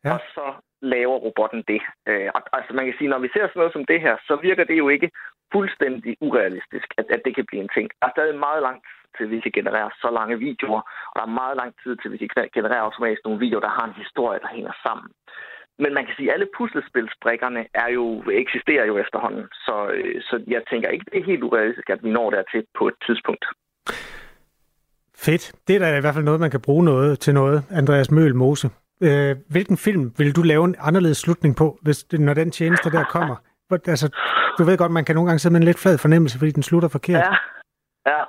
ja. 0.05 0.13
og 0.15 0.21
så 0.37 0.47
laver 0.83 1.17
robotten 1.27 1.63
det. 1.73 1.83
Øh, 2.09 2.29
og, 2.35 2.41
altså 2.53 2.73
man 2.79 2.85
kan 2.87 2.95
sige, 2.99 3.13
når 3.13 3.19
vi 3.25 3.29
ser 3.33 3.45
sådan 3.47 3.61
noget 3.61 3.73
som 3.73 3.85
det 3.85 4.01
her, 4.01 4.15
så 4.29 4.35
virker 4.49 4.65
det 4.65 4.79
jo 4.83 4.89
ikke 4.89 5.11
fuldstændig 5.53 6.17
urealistisk, 6.21 6.89
at, 6.99 7.07
at 7.15 7.21
det 7.25 7.35
kan 7.35 7.47
blive 7.47 7.63
en 7.63 7.75
ting. 7.77 7.87
Der 8.01 8.07
er 8.07 8.17
stadig 8.17 8.39
meget 8.47 8.63
langt 8.69 8.87
til, 9.17 9.31
vi 9.31 9.41
kan 9.41 9.53
generere 9.59 9.91
så 10.03 10.09
lange 10.19 10.39
videoer, 10.49 10.83
og 11.11 11.15
der 11.17 11.25
er 11.27 11.39
meget 11.43 11.57
lang 11.57 11.73
tid 11.83 11.97
til, 11.97 12.13
vi 12.13 12.19
kan 12.19 12.49
generere 12.59 12.87
automatisk 12.87 13.23
nogle 13.25 13.41
videoer, 13.45 13.65
der 13.67 13.77
har 13.79 13.87
en 13.87 14.01
historie, 14.03 14.41
der 14.45 14.55
hænger 14.57 14.75
sammen. 14.87 15.09
Men 15.83 15.95
man 15.95 16.05
kan 16.07 16.15
sige, 16.17 16.29
at 16.29 16.35
alle 16.35 16.49
puslespilsbrikkerne 16.57 17.63
er 17.75 17.89
jo, 17.99 18.05
eksisterer 18.45 18.85
jo 18.91 18.95
efterhånden, 19.05 19.45
så, 19.67 19.77
øh, 19.97 20.23
så 20.29 20.35
jeg 20.47 20.63
tænker 20.71 20.89
ikke, 20.89 21.07
det 21.13 21.19
er 21.21 21.31
helt 21.33 21.43
urealistisk, 21.43 21.91
at 21.91 22.05
vi 22.05 22.11
når 22.11 22.31
dertil 22.31 22.65
på 22.79 22.89
et 22.89 22.95
tidspunkt. 23.07 23.45
Fedt. 25.17 25.45
Det 25.67 25.77
er 25.77 25.81
da 25.81 25.97
i 25.97 26.01
hvert 26.01 26.15
fald 26.15 26.25
noget, 26.25 26.41
man 26.41 26.51
kan 26.51 26.61
bruge 26.61 26.85
noget 26.85 27.21
til 27.21 27.35
noget, 27.35 27.59
Andreas 27.71 28.11
Møl 28.11 28.35
Mose. 28.35 28.69
Øh, 29.07 29.37
hvilken 29.55 29.77
film 29.77 30.05
vil 30.19 30.37
du 30.37 30.43
lave 30.43 30.65
en 30.65 30.77
anderledes 30.79 31.19
slutning 31.19 31.57
på, 31.57 31.79
hvis, 31.83 32.13
når 32.13 32.35
den 32.35 32.51
tjeneste 32.51 32.91
der 32.91 33.05
kommer? 33.05 33.37
Altså, 33.95 34.09
du 34.59 34.65
ved 34.65 34.79
godt, 34.79 34.93
man 34.93 35.05
kan 35.05 35.15
nogle 35.15 35.29
gange 35.29 35.39
sidde 35.39 35.53
med 35.53 35.61
en 35.61 35.71
lidt 35.71 35.83
flad 35.83 35.99
fornemmelse, 35.99 36.39
fordi 36.39 36.51
den 36.51 36.63
slutter 36.63 36.89
forkert. 36.89 37.25
Ja, 37.27 37.35
ja. 38.13 38.23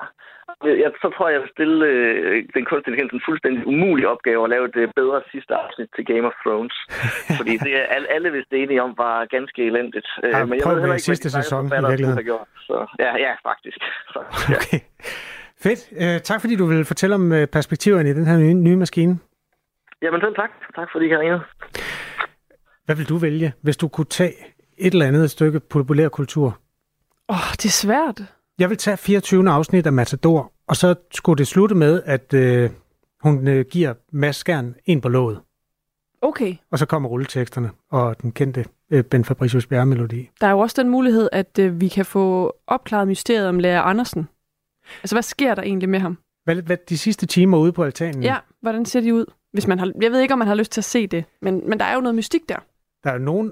Jeg, 0.83 0.91
så 1.01 1.07
tror 1.15 1.27
jeg, 1.27 1.33
jeg 1.35 1.41
vil 1.41 1.55
stille 1.57 1.77
øh, 1.85 2.35
den 2.57 2.65
kunstige 2.69 2.91
intelligens 2.91 3.13
en 3.13 3.27
fuldstændig 3.29 3.67
umulig 3.73 4.05
opgave 4.13 4.41
at 4.43 4.49
lave 4.55 4.67
det 4.77 4.85
bedre 4.99 5.17
sidste 5.31 5.53
afsnit 5.61 5.89
til 5.95 6.05
Game 6.11 6.25
of 6.29 6.35
Thrones. 6.43 6.75
fordi 7.39 7.53
det 7.65 7.73
er 7.79 7.85
alle, 7.95 8.07
alle 8.15 8.29
vidste 8.31 8.53
enige 8.63 8.81
om 8.85 8.91
var 8.97 9.25
ganske 9.35 9.59
elendigt. 9.69 10.07
Øh, 10.23 10.31
ja, 10.31 10.45
men 10.45 10.55
jeg 10.59 10.71
ved 10.71 10.79
heller 10.79 10.95
ikke, 10.99 11.09
sidste 11.11 11.29
sæson, 11.37 11.65
i 11.65 11.69
virkeligheden. 11.89 12.27
Så, 12.67 12.77
ja, 12.99 13.11
ja, 13.25 13.31
faktisk. 13.49 13.79
Så, 14.13 14.19
ja. 14.49 14.55
Okay. 14.59 14.79
Fedt. 15.63 15.81
Uh, 16.03 16.17
tak 16.29 16.41
fordi 16.41 16.55
du 16.55 16.65
vil 16.65 16.85
fortælle 16.85 17.15
om 17.15 17.31
uh, 17.31 17.43
perspektiverne 17.57 18.09
i 18.09 18.13
den 18.13 18.25
her 18.25 18.37
nye, 18.37 18.53
nye 18.53 18.77
maskine. 18.83 19.13
Jamen 20.03 20.21
selv 20.21 20.35
tak. 20.35 20.49
Tak 20.75 20.87
fordi 20.91 21.05
I 21.05 21.09
har 21.09 21.19
ringet. 21.19 21.41
Hvad 22.85 22.95
vil 22.95 23.09
du 23.09 23.17
vælge, 23.17 23.53
hvis 23.61 23.77
du 23.77 23.87
kunne 23.87 24.05
tage 24.05 24.33
et 24.77 24.93
eller 24.93 25.05
andet 25.07 25.31
stykke 25.31 25.59
populær 25.59 26.09
kultur? 26.09 26.59
Åh, 27.29 27.35
oh, 27.35 27.51
det 27.51 27.65
er 27.65 27.77
svært. 27.85 28.21
Jeg 28.59 28.69
vil 28.69 28.77
tage 28.77 28.97
24. 28.97 29.49
afsnit 29.49 29.85
af 29.85 29.93
Matador, 29.93 30.51
og 30.67 30.75
så 30.75 30.95
skulle 31.11 31.37
det 31.37 31.47
slutte 31.47 31.75
med, 31.75 32.01
at 32.05 32.33
øh, 32.33 32.69
hun 33.21 33.47
øh, 33.47 33.65
giver 33.71 33.93
Mads 34.11 34.35
Skjern 34.35 34.75
en 34.85 35.01
på 35.01 35.09
låget. 35.09 35.41
Okay. 36.21 36.55
Og 36.71 36.79
så 36.79 36.85
kommer 36.85 37.09
rulleteksterne 37.09 37.71
og 37.91 38.21
den 38.21 38.31
kendte 38.31 38.65
øh, 38.91 39.03
Ben 39.03 39.25
Fabricius 39.25 39.67
Bjerre-melodi. 39.67 40.29
Der 40.41 40.47
er 40.47 40.51
jo 40.51 40.59
også 40.59 40.81
den 40.81 40.89
mulighed, 40.89 41.29
at 41.31 41.59
øh, 41.59 41.81
vi 41.81 41.87
kan 41.87 42.05
få 42.05 42.55
opklaret 42.67 43.07
mysteriet 43.07 43.49
om 43.49 43.59
lærer 43.59 43.81
Andersen. 43.81 44.27
Altså, 45.03 45.15
hvad 45.15 45.23
sker 45.23 45.55
der 45.55 45.61
egentlig 45.61 45.89
med 45.89 45.99
ham? 45.99 46.17
Hvad, 46.43 46.55
hvad 46.55 46.77
de 46.89 46.97
sidste 46.97 47.25
timer 47.25 47.57
ude 47.57 47.73
på 47.73 47.83
altanen? 47.83 48.23
Ja, 48.23 48.37
hvordan 48.61 48.85
ser 48.85 49.01
de 49.01 49.13
ud? 49.13 49.25
Hvis 49.53 49.67
man 49.67 49.79
har, 49.79 49.91
jeg 50.01 50.11
ved 50.11 50.19
ikke, 50.19 50.33
om 50.33 50.39
man 50.39 50.47
har 50.47 50.55
lyst 50.55 50.71
til 50.71 50.81
at 50.81 50.85
se 50.85 51.07
det, 51.07 51.25
men, 51.41 51.69
men 51.69 51.79
der 51.79 51.85
er 51.85 51.95
jo 51.95 52.01
noget 52.01 52.15
mystik 52.15 52.41
der. 52.49 52.55
Der 53.03 53.11
er 53.11 53.17
nogle 53.17 53.51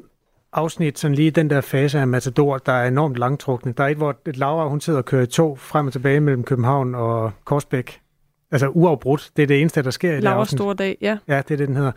afsnit, 0.54 1.00
sådan 1.00 1.16
lige 1.16 1.32
den 1.32 1.50
der 1.50 1.62
fase 1.62 2.00
af 2.00 2.08
Matador, 2.08 2.58
der 2.58 2.72
er 2.72 2.88
enormt 2.88 3.16
langtrukne. 3.16 3.74
Der 3.78 3.84
er 3.84 3.88
et, 3.88 3.98
hvor 3.98 4.16
Laura, 4.26 4.68
hun 4.68 4.82
sidder 4.82 5.00
og 5.00 5.06
kører 5.06 5.26
tog 5.26 5.60
frem 5.60 5.88
og 5.88 5.94
tilbage 5.94 6.20
mellem 6.20 6.44
København 6.44 6.96
og 6.96 7.32
Korsbæk. 7.46 8.00
Altså 8.52 8.68
uafbrudt. 8.68 9.32
Det 9.36 9.44
er 9.44 9.48
det 9.48 9.62
eneste, 9.62 9.82
der 9.84 9.92
sker 9.92 10.12
i 10.12 10.16
det 10.16 10.24
Laura 10.24 10.40
afsnit. 10.40 10.60
Store 10.60 10.74
Dag, 10.74 10.98
ja. 11.02 11.18
Ja, 11.28 11.38
det 11.38 11.52
er 11.52 11.58
det, 11.58 11.68
den 11.68 11.76
hedder. 11.76 11.92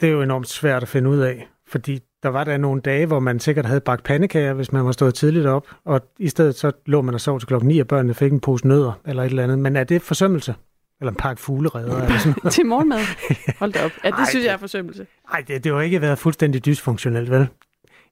Det 0.00 0.08
er 0.08 0.12
jo 0.12 0.22
enormt 0.22 0.48
svært 0.48 0.82
at 0.82 0.88
finde 0.88 1.10
ud 1.10 1.18
af, 1.18 1.48
fordi 1.70 1.98
der 2.22 2.28
var 2.28 2.44
der 2.44 2.56
nogle 2.56 2.80
dage, 2.80 3.06
hvor 3.06 3.20
man 3.20 3.40
sikkert 3.40 3.66
havde 3.66 3.80
bagt 3.80 4.04
pandekager, 4.04 4.52
hvis 4.52 4.72
man 4.72 4.84
var 4.84 4.92
stået 4.92 5.14
tidligt 5.14 5.46
op, 5.46 5.66
og 5.84 6.00
i 6.18 6.28
stedet 6.28 6.54
så 6.54 6.72
lå 6.86 7.02
man 7.02 7.14
og 7.14 7.20
sov 7.20 7.40
til 7.40 7.46
klokken 7.46 7.68
9, 7.68 7.78
og 7.78 7.86
børnene 7.86 8.14
fik 8.14 8.32
en 8.32 8.40
pose 8.40 8.68
nødder 8.68 8.92
eller 9.06 9.22
et 9.22 9.30
eller 9.30 9.42
andet. 9.42 9.58
Men 9.58 9.76
er 9.76 9.84
det 9.84 10.02
forsømmelse? 10.02 10.54
Eller 11.00 11.10
en 11.10 11.16
pakke 11.16 11.42
fugleredder 11.42 12.02
eller 12.02 12.18
sådan 12.18 12.34
noget? 12.42 12.52
til 12.56 12.66
morgenmad? 12.66 12.98
Hold 13.60 13.72
da 13.72 13.84
op. 13.84 13.90
Ja, 14.04 14.10
det 14.10 14.18
Ej, 14.18 14.24
synes 14.30 14.44
jeg 14.44 14.52
er 14.52 14.56
forsømmelse. 14.56 15.06
Nej, 15.32 15.40
det, 15.40 15.64
det 15.64 15.72
har 15.72 15.78
jo 15.78 15.80
ikke 15.80 16.00
været 16.00 16.18
fuldstændig 16.18 16.64
dysfunktionelt, 16.64 17.30
vel? 17.30 17.48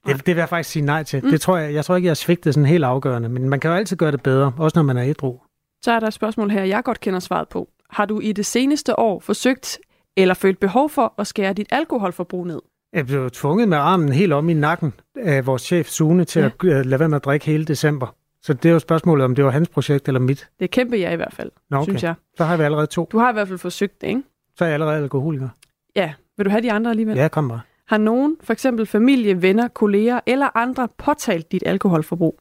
Det, 0.07 0.27
det 0.27 0.27
vil 0.27 0.37
jeg 0.37 0.49
faktisk 0.49 0.71
sige 0.71 0.85
nej 0.85 1.03
til. 1.03 1.25
Mm. 1.25 1.31
Det 1.31 1.41
tror 1.41 1.57
jeg, 1.57 1.75
jeg 1.75 1.85
tror 1.85 1.97
ikke, 1.97 2.07
jeg 2.07 2.11
har 2.11 2.15
svigtet 2.15 2.55
sådan 2.55 2.67
helt 2.67 2.85
afgørende, 2.85 3.29
men 3.29 3.49
man 3.49 3.61
kan 3.61 3.71
jo 3.71 3.77
altid 3.77 3.97
gøre 3.97 4.13
det 4.13 4.23
bedre, 4.23 4.53
også 4.59 4.79
når 4.79 4.83
man 4.83 4.97
er 4.97 5.05
ædru. 5.05 5.39
Så 5.85 5.93
er 5.93 6.01
der 6.01 6.07
et 6.07 6.15
spørgsmål 6.15 6.51
her, 6.51 6.65
jeg 6.65 6.85
godt 6.85 7.01
kender 7.01 7.21
svaret 7.21 7.49
på. 7.49 7.69
Har 7.91 8.07
du 8.07 8.21
i 8.21 8.33
det 8.33 8.47
seneste 8.47 8.99
år 8.99 9.21
forsøgt 9.21 9.79
eller 10.17 10.35
følt 10.35 10.61
behov 10.61 10.91
for 10.91 11.15
at 11.19 11.27
skære 11.27 11.53
dit 11.53 11.67
alkoholforbrug 11.71 12.47
ned? 12.47 12.61
Jeg 12.93 13.07
blev 13.07 13.31
tvunget 13.31 13.69
med 13.69 13.79
armen 13.79 14.13
helt 14.13 14.33
om 14.33 14.49
i 14.49 14.55
nakken 14.55 14.93
af 15.17 15.47
vores 15.47 15.63
chef 15.63 15.89
Sune 15.89 16.25
til 16.25 16.41
ja. 16.41 16.47
at 16.47 16.53
øh, 16.65 16.87
lade 16.87 17.01
være 17.01 17.09
med 17.09 17.17
at 17.17 17.25
drikke 17.25 17.47
hele 17.47 17.65
december. 17.65 18.15
Så 18.43 18.55
det 18.55 18.69
er 18.69 18.73
jo 18.73 18.79
spørgsmålet, 18.79 19.25
om 19.25 19.35
det 19.35 19.45
var 19.45 19.51
hans 19.51 19.69
projekt 19.69 20.09
eller 20.09 20.21
mit. 20.21 20.49
Det 20.59 20.65
er 20.65 20.69
kæmpe 20.69 20.97
ja 20.97 21.13
i 21.13 21.17
hvert 21.17 21.33
fald, 21.33 21.51
Nå, 21.71 21.77
okay. 21.77 21.85
synes 21.85 22.03
jeg. 22.03 22.15
Så 22.37 22.45
har 22.45 22.57
vi 22.57 22.63
allerede 22.63 22.87
to. 22.87 23.09
Du 23.13 23.19
har 23.19 23.31
i 23.31 23.33
hvert 23.33 23.49
fald 23.49 23.59
forsøgt 23.59 24.01
det, 24.01 24.07
ikke? 24.07 24.23
Så 24.57 24.65
er 24.65 24.69
jeg 24.69 24.75
allerede 24.75 24.97
alkoholiker. 25.03 25.49
Ja. 25.97 26.13
Vil 26.37 26.47
du 26.47 26.51
have 26.51 26.63
de 26.63 26.73
andre 26.73 26.91
alligevel? 26.91 27.17
Ja, 27.17 27.29
kom 27.29 27.49
bare. 27.49 27.61
Har 27.89 27.99
nogen, 27.99 28.37
for 28.43 28.53
eksempel 28.53 28.87
familie, 28.87 29.43
venner, 29.43 29.69
kolleger 29.69 30.21
eller 30.27 30.57
andre, 30.57 30.89
påtalt 30.99 31.53
dit 31.53 31.63
alkoholforbrug? 31.67 32.39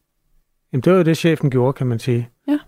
Jamen, 0.73 0.81
det 0.81 0.91
var 0.91 0.97
jo 0.97 1.03
det, 1.03 1.17
chefen 1.17 1.49
gjorde, 1.49 1.73
kan 1.73 1.87
man 1.87 1.99
sige. 1.99 2.29
Ja. 2.47 2.59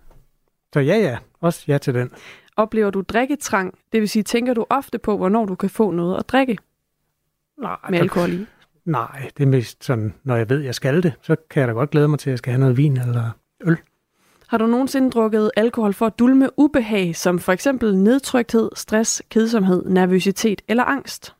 Så 0.74 0.80
ja, 0.80 0.98
ja. 0.98 1.18
Også 1.42 1.64
ja 1.68 1.78
til 1.78 1.94
den. 1.94 2.12
Oplever 2.58 2.90
du 2.90 3.02
drikketrang? 3.02 3.78
Det 3.92 4.02
vil 4.02 4.10
sige, 4.10 4.24
tænker 4.24 4.54
du 4.54 4.66
ofte 4.70 4.98
på, 5.00 5.18
hvornår 5.18 5.46
du 5.46 5.56
kan 5.56 5.70
få 5.70 5.92
noget 5.92 6.18
at 6.18 6.30
drikke? 6.30 6.58
Nej, 7.62 7.78
Med 7.90 8.00
alkohol 8.00 8.30
i? 8.34 8.46
Nej, 8.86 9.30
det 9.38 9.44
er 9.44 9.48
mest 9.48 9.84
sådan, 9.84 10.14
når 10.24 10.36
jeg 10.36 10.50
ved, 10.50 10.60
jeg 10.60 10.76
skal 10.76 11.04
det, 11.04 11.14
så 11.22 11.36
kan 11.50 11.60
jeg 11.60 11.68
da 11.68 11.74
godt 11.74 11.90
glæde 11.90 12.08
mig 12.08 12.20
til, 12.20 12.30
at 12.30 12.32
jeg 12.32 12.38
skal 12.38 12.52
have 12.52 12.60
noget 12.60 12.78
vin 12.78 12.98
eller 12.98 13.30
øl. 13.64 13.78
Har 14.48 14.58
du 14.58 14.66
nogensinde 14.68 15.12
drukket 15.12 15.52
alkohol 15.58 15.94
for 15.94 16.06
at 16.06 16.20
dulme 16.20 16.50
ubehag, 16.58 17.16
som 17.16 17.40
for 17.40 17.52
eksempel 17.52 17.98
nedtrykthed, 17.98 18.70
stress, 18.76 19.22
kedsomhed, 19.30 19.86
nervøsitet 19.86 20.62
eller 20.68 20.84
angst? 20.84 21.36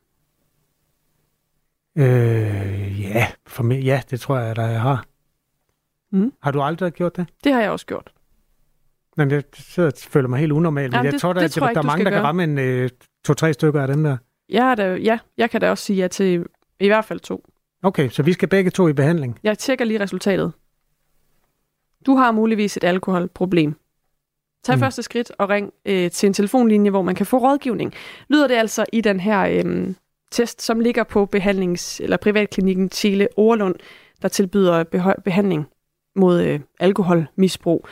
Øh, 1.98 3.00
ja, 3.00 3.26
for 3.46 3.62
mig, 3.62 3.82
ja, 3.82 4.02
det 4.10 4.20
tror 4.20 4.38
jeg, 4.38 4.50
at 4.50 4.58
jeg 4.58 4.80
har. 4.80 5.04
Mm. 6.12 6.32
Har 6.42 6.50
du 6.50 6.62
aldrig 6.62 6.92
gjort 6.92 7.16
det? 7.16 7.26
Det 7.44 7.52
har 7.52 7.60
jeg 7.60 7.70
også 7.70 7.86
gjort. 7.86 8.12
Men 9.16 9.30
jeg 9.30 9.42
sidder 9.54 9.88
og 9.88 9.94
føler 10.08 10.28
mig 10.28 10.38
helt 10.40 10.52
unormal. 10.52 10.82
Jamen, 10.82 10.96
men 10.98 11.04
jeg 11.04 11.12
det- 11.12 11.20
tror, 11.20 11.32
der, 11.32 11.40
det 11.40 11.52
tror 11.52 11.66
jeg 11.66 11.74
der, 11.74 11.82
der 11.82 11.88
er 11.88 11.92
mange, 11.92 12.04
der 12.04 12.10
kan 12.10 12.22
ramme 12.22 12.44
en 12.44 12.58
øh, 12.58 12.90
to-tre 13.24 13.52
stykker 13.52 13.82
af 13.82 13.88
dem 13.88 14.02
der. 14.04 14.16
Jeg, 14.50 14.70
er 14.70 14.74
da, 14.74 14.94
ja, 14.94 15.18
jeg 15.36 15.50
kan 15.50 15.60
da 15.60 15.70
også 15.70 15.84
sige 15.84 15.96
ja 15.96 16.08
til 16.08 16.44
i 16.80 16.86
hvert 16.86 17.04
fald 17.04 17.20
to. 17.20 17.44
Okay, 17.82 18.08
så 18.08 18.22
vi 18.22 18.32
skal 18.32 18.48
begge 18.48 18.70
to 18.70 18.88
i 18.88 18.92
behandling. 18.92 19.38
Jeg 19.42 19.58
tjekker 19.58 19.84
lige 19.84 20.00
resultatet. 20.00 20.52
Du 22.06 22.14
har 22.14 22.32
muligvis 22.32 22.76
et 22.76 22.84
alkoholproblem. 22.84 23.74
Tag 24.64 24.76
mm. 24.76 24.80
første 24.80 25.02
skridt 25.02 25.32
og 25.38 25.48
ring 25.48 25.72
øh, 25.84 26.10
til 26.10 26.26
en 26.26 26.32
telefonlinje, 26.32 26.90
hvor 26.90 27.02
man 27.02 27.14
kan 27.14 27.26
få 27.26 27.38
rådgivning. 27.38 27.94
Lyder 28.28 28.48
det 28.48 28.54
altså 28.54 28.84
i 28.92 29.00
den 29.00 29.20
her 29.20 29.64
øh, 29.64 29.94
test, 30.30 30.62
som 30.62 30.80
ligger 30.80 31.04
på 31.04 31.28
behandlings- 31.36 32.02
eller 32.02 32.16
privatklinikken 32.16 32.90
Chile 32.90 33.28
Overlund, 33.36 33.74
der 34.22 34.28
tilbyder 34.28 34.84
beho- 34.94 35.22
behandling 35.24 35.66
mod 36.16 36.42
øh, 36.42 36.60
alkoholmisbrug. 36.80 37.86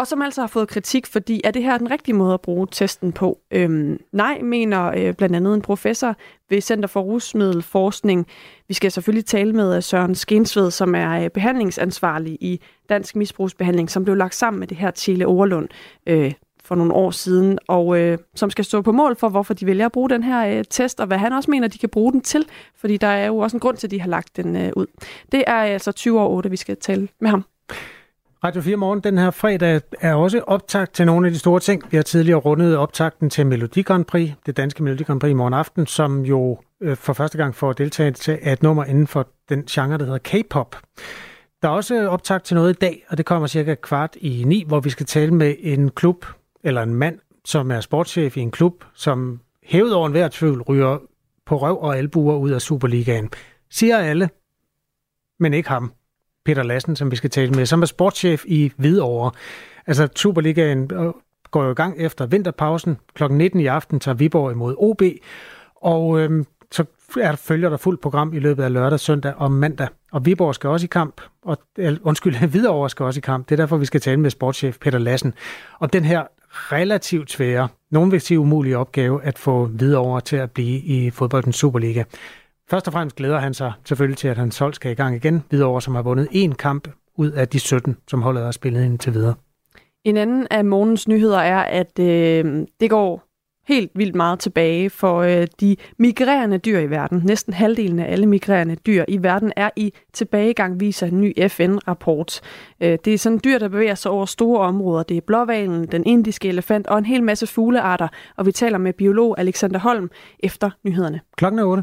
Og 0.00 0.06
som 0.06 0.22
altså 0.22 0.40
har 0.40 0.48
fået 0.48 0.68
kritik, 0.68 1.06
fordi 1.06 1.40
er 1.44 1.50
det 1.50 1.62
her 1.62 1.78
den 1.78 1.90
rigtige 1.90 2.14
måde 2.14 2.34
at 2.34 2.40
bruge 2.40 2.66
testen 2.70 3.12
på? 3.12 3.38
Øhm, 3.50 4.00
nej, 4.12 4.38
mener 4.42 4.92
øh, 4.96 5.14
blandt 5.14 5.36
andet 5.36 5.54
en 5.54 5.62
professor 5.62 6.16
ved 6.50 6.60
Center 6.60 6.88
for 6.88 7.00
Rusmiddelforskning. 7.00 8.26
Vi 8.68 8.74
skal 8.74 8.92
selvfølgelig 8.92 9.26
tale 9.26 9.52
med 9.52 9.76
øh, 9.76 9.82
Søren 9.82 10.14
Skensved, 10.14 10.70
som 10.70 10.94
er 10.94 11.24
øh, 11.24 11.30
behandlingsansvarlig 11.30 12.38
i 12.40 12.60
Dansk 12.88 13.16
Misbrugsbehandling, 13.16 13.90
som 13.90 14.04
blev 14.04 14.16
lagt 14.16 14.34
sammen 14.34 14.60
med 14.60 14.68
det 14.68 14.76
her 14.76 14.90
Tele 14.90 15.26
Overlund 15.26 15.68
øh, 16.06 16.32
for 16.64 16.74
nogle 16.74 16.92
år 16.94 17.10
siden, 17.10 17.58
og 17.68 17.98
øh, 17.98 18.18
som 18.34 18.50
skal 18.50 18.64
stå 18.64 18.82
på 18.82 18.92
mål 18.92 19.16
for, 19.16 19.28
hvorfor 19.28 19.54
de 19.54 19.66
vælger 19.66 19.86
at 19.86 19.92
bruge 19.92 20.10
den 20.10 20.22
her 20.22 20.58
øh, 20.58 20.64
test, 20.70 21.00
og 21.00 21.06
hvad 21.06 21.18
han 21.18 21.32
også 21.32 21.50
mener, 21.50 21.68
de 21.68 21.78
kan 21.78 21.88
bruge 21.88 22.12
den 22.12 22.20
til, 22.20 22.46
fordi 22.76 22.96
der 22.96 23.06
er 23.06 23.26
jo 23.26 23.38
også 23.38 23.56
en 23.56 23.60
grund 23.60 23.76
til, 23.76 23.86
at 23.86 23.90
de 23.90 24.00
har 24.00 24.08
lagt 24.08 24.36
den 24.36 24.56
øh, 24.56 24.72
ud. 24.76 24.86
Det 25.32 25.44
er 25.46 25.54
altså 25.54 25.92
20 25.92 26.20
år 26.20 26.28
8, 26.28 26.50
vi 26.50 26.56
skal 26.56 26.76
tale 26.76 27.08
med 27.20 27.30
ham. 27.30 27.44
Radio 28.44 28.62
4 28.62 28.76
Morgen 28.76 29.00
den 29.00 29.18
her 29.18 29.30
fredag 29.30 29.80
er 30.00 30.14
også 30.14 30.40
optakt 30.40 30.92
til 30.92 31.06
nogle 31.06 31.26
af 31.26 31.32
de 31.32 31.38
store 31.38 31.60
ting. 31.60 31.82
Vi 31.90 31.96
har 31.96 32.02
tidligere 32.02 32.38
rundet 32.38 32.76
optakten 32.76 33.30
til 33.30 33.46
Melodi 33.46 33.82
Grand 33.82 34.04
Prix, 34.04 34.30
det 34.46 34.56
danske 34.56 34.82
Melodi 34.82 35.02
Grand 35.02 35.20
Prix 35.20 35.30
i 35.30 35.34
morgen 35.34 35.54
aften, 35.54 35.86
som 35.86 36.22
jo 36.22 36.58
øh, 36.80 36.96
for 36.96 37.12
første 37.12 37.38
gang 37.38 37.54
får 37.54 37.72
deltagelse 37.72 38.44
af 38.44 38.52
et 38.52 38.62
nummer 38.62 38.84
inden 38.84 39.06
for 39.06 39.28
den 39.48 39.64
genre, 39.64 39.98
der 39.98 40.04
hedder 40.04 40.18
K-pop. 40.18 40.76
Der 41.62 41.68
er 41.68 41.72
også 41.72 42.08
optakt 42.08 42.44
til 42.44 42.54
noget 42.54 42.70
i 42.70 42.78
dag, 42.80 43.04
og 43.08 43.18
det 43.18 43.26
kommer 43.26 43.48
cirka 43.48 43.74
kvart 43.74 44.16
i 44.16 44.44
ni, 44.46 44.64
hvor 44.66 44.80
vi 44.80 44.90
skal 44.90 45.06
tale 45.06 45.34
med 45.34 45.54
en 45.58 45.90
klub, 45.90 46.26
eller 46.64 46.82
en 46.82 46.94
mand, 46.94 47.18
som 47.44 47.70
er 47.70 47.80
sportschef 47.80 48.36
i 48.36 48.40
en 48.40 48.50
klub, 48.50 48.84
som 48.94 49.40
hævet 49.62 49.94
over 49.94 50.06
enhver 50.06 50.28
tvivl 50.28 50.62
ryger 50.62 50.98
på 51.46 51.56
røv 51.56 51.82
og 51.82 51.96
albuer 51.98 52.36
ud 52.36 52.50
af 52.50 52.60
Superligaen. 52.60 53.30
Siger 53.70 53.98
alle, 53.98 54.30
men 55.38 55.54
ikke 55.54 55.68
ham. 55.68 55.92
Peter 56.44 56.62
Lassen, 56.62 56.96
som 56.96 57.10
vi 57.10 57.16
skal 57.16 57.30
tale 57.30 57.50
med, 57.50 57.66
som 57.66 57.82
er 57.82 57.86
sportschef 57.86 58.44
i 58.46 58.72
Hvidovre. 58.76 59.30
Altså 59.86 60.08
Superligaen 60.16 60.90
øh, 60.94 61.12
går 61.50 61.64
jo 61.64 61.70
i 61.70 61.74
gang 61.74 61.94
efter 61.98 62.26
vinterpausen. 62.26 62.98
Klokken 63.14 63.38
19 63.38 63.60
i 63.60 63.66
aften 63.66 64.00
tager 64.00 64.14
Viborg 64.14 64.52
imod 64.52 64.74
OB, 64.78 65.02
og 65.76 66.20
øhm, 66.20 66.46
så 66.70 66.84
er 67.20 67.28
der, 67.28 67.36
følger 67.36 67.68
der 67.68 67.76
fuldt 67.76 68.00
program 68.00 68.34
i 68.34 68.38
løbet 68.38 68.62
af 68.62 68.72
lørdag, 68.72 69.00
søndag 69.00 69.34
og 69.36 69.52
mandag. 69.52 69.88
Og 70.12 70.26
Viborg 70.26 70.54
skal 70.54 70.70
også 70.70 70.84
i 70.84 70.88
kamp, 70.92 71.20
og 71.44 71.58
undskyld, 72.02 72.36
Hvidovre 72.50 72.90
skal 72.90 73.04
også 73.04 73.18
i 73.18 73.20
kamp. 73.20 73.48
Det 73.48 73.52
er 73.52 73.56
derfor, 73.56 73.76
vi 73.76 73.84
skal 73.84 74.00
tale 74.00 74.20
med 74.20 74.30
sportschef 74.30 74.78
Peter 74.78 74.98
Lassen 74.98 75.34
om 75.80 75.88
den 75.88 76.04
her 76.04 76.22
relativt 76.52 77.30
svære, 77.30 77.68
nogen 77.90 78.12
vil 78.12 78.20
sige 78.20 78.40
umulige 78.40 78.78
opgave, 78.78 79.24
at 79.24 79.38
få 79.38 79.66
Hvidovre 79.66 80.20
til 80.20 80.36
at 80.36 80.50
blive 80.50 80.78
i 80.78 81.10
fodboldens 81.10 81.56
Superliga. 81.56 82.04
Først 82.70 82.86
og 82.86 82.92
fremmest 82.92 83.16
glæder 83.16 83.38
han 83.38 83.54
sig 83.54 83.72
selvfølgelig 83.84 84.18
til, 84.18 84.28
at 84.28 84.38
hans 84.38 84.58
hold 84.58 84.74
skal 84.74 84.90
i 84.92 84.94
gang 84.94 85.16
igen. 85.16 85.44
Hvidovre, 85.48 85.82
som 85.82 85.94
har 85.94 86.02
vundet 86.02 86.28
én 86.32 86.54
kamp 86.54 86.88
ud 87.16 87.30
af 87.30 87.48
de 87.48 87.58
17, 87.58 87.96
som 88.08 88.22
holdet 88.22 88.44
har 88.44 88.50
spillet 88.50 88.84
indtil 88.84 89.14
videre. 89.14 89.34
En 90.04 90.16
anden 90.16 90.46
af 90.50 90.64
morgens 90.64 91.08
nyheder 91.08 91.38
er, 91.38 91.58
at 91.58 91.98
øh, 91.98 92.66
det 92.80 92.90
går 92.90 93.22
helt 93.68 93.90
vildt 93.94 94.14
meget 94.14 94.38
tilbage 94.38 94.90
for 94.90 95.18
øh, 95.18 95.46
de 95.60 95.76
migrerende 95.98 96.58
dyr 96.58 96.78
i 96.78 96.90
verden. 96.90 97.22
Næsten 97.24 97.52
halvdelen 97.52 97.98
af 97.98 98.12
alle 98.12 98.26
migrerende 98.26 98.76
dyr 98.76 99.04
i 99.08 99.22
verden 99.22 99.52
er 99.56 99.70
i 99.76 99.92
tilbagegang, 100.12 100.80
viser 100.80 101.06
en 101.06 101.20
ny 101.20 101.48
FN-rapport. 101.48 102.40
Øh, 102.80 102.98
det 103.04 103.14
er 103.14 103.18
sådan 103.18 103.40
dyr, 103.44 103.58
der 103.58 103.68
bevæger 103.68 103.94
sig 103.94 104.10
over 104.10 104.26
store 104.26 104.60
områder. 104.60 105.02
Det 105.02 105.16
er 105.16 105.20
blåvalen, 105.20 105.86
den 105.86 106.06
indiske 106.06 106.48
elefant 106.48 106.86
og 106.86 106.98
en 106.98 107.06
hel 107.06 107.22
masse 107.22 107.46
fuglearter. 107.46 108.08
Og 108.36 108.46
vi 108.46 108.52
taler 108.52 108.78
med 108.78 108.92
biolog 108.92 109.38
Alexander 109.38 109.78
Holm 109.78 110.10
efter 110.38 110.70
nyhederne. 110.84 111.20
Klokken 111.36 111.58
er 111.58 111.64
8. 111.64 111.82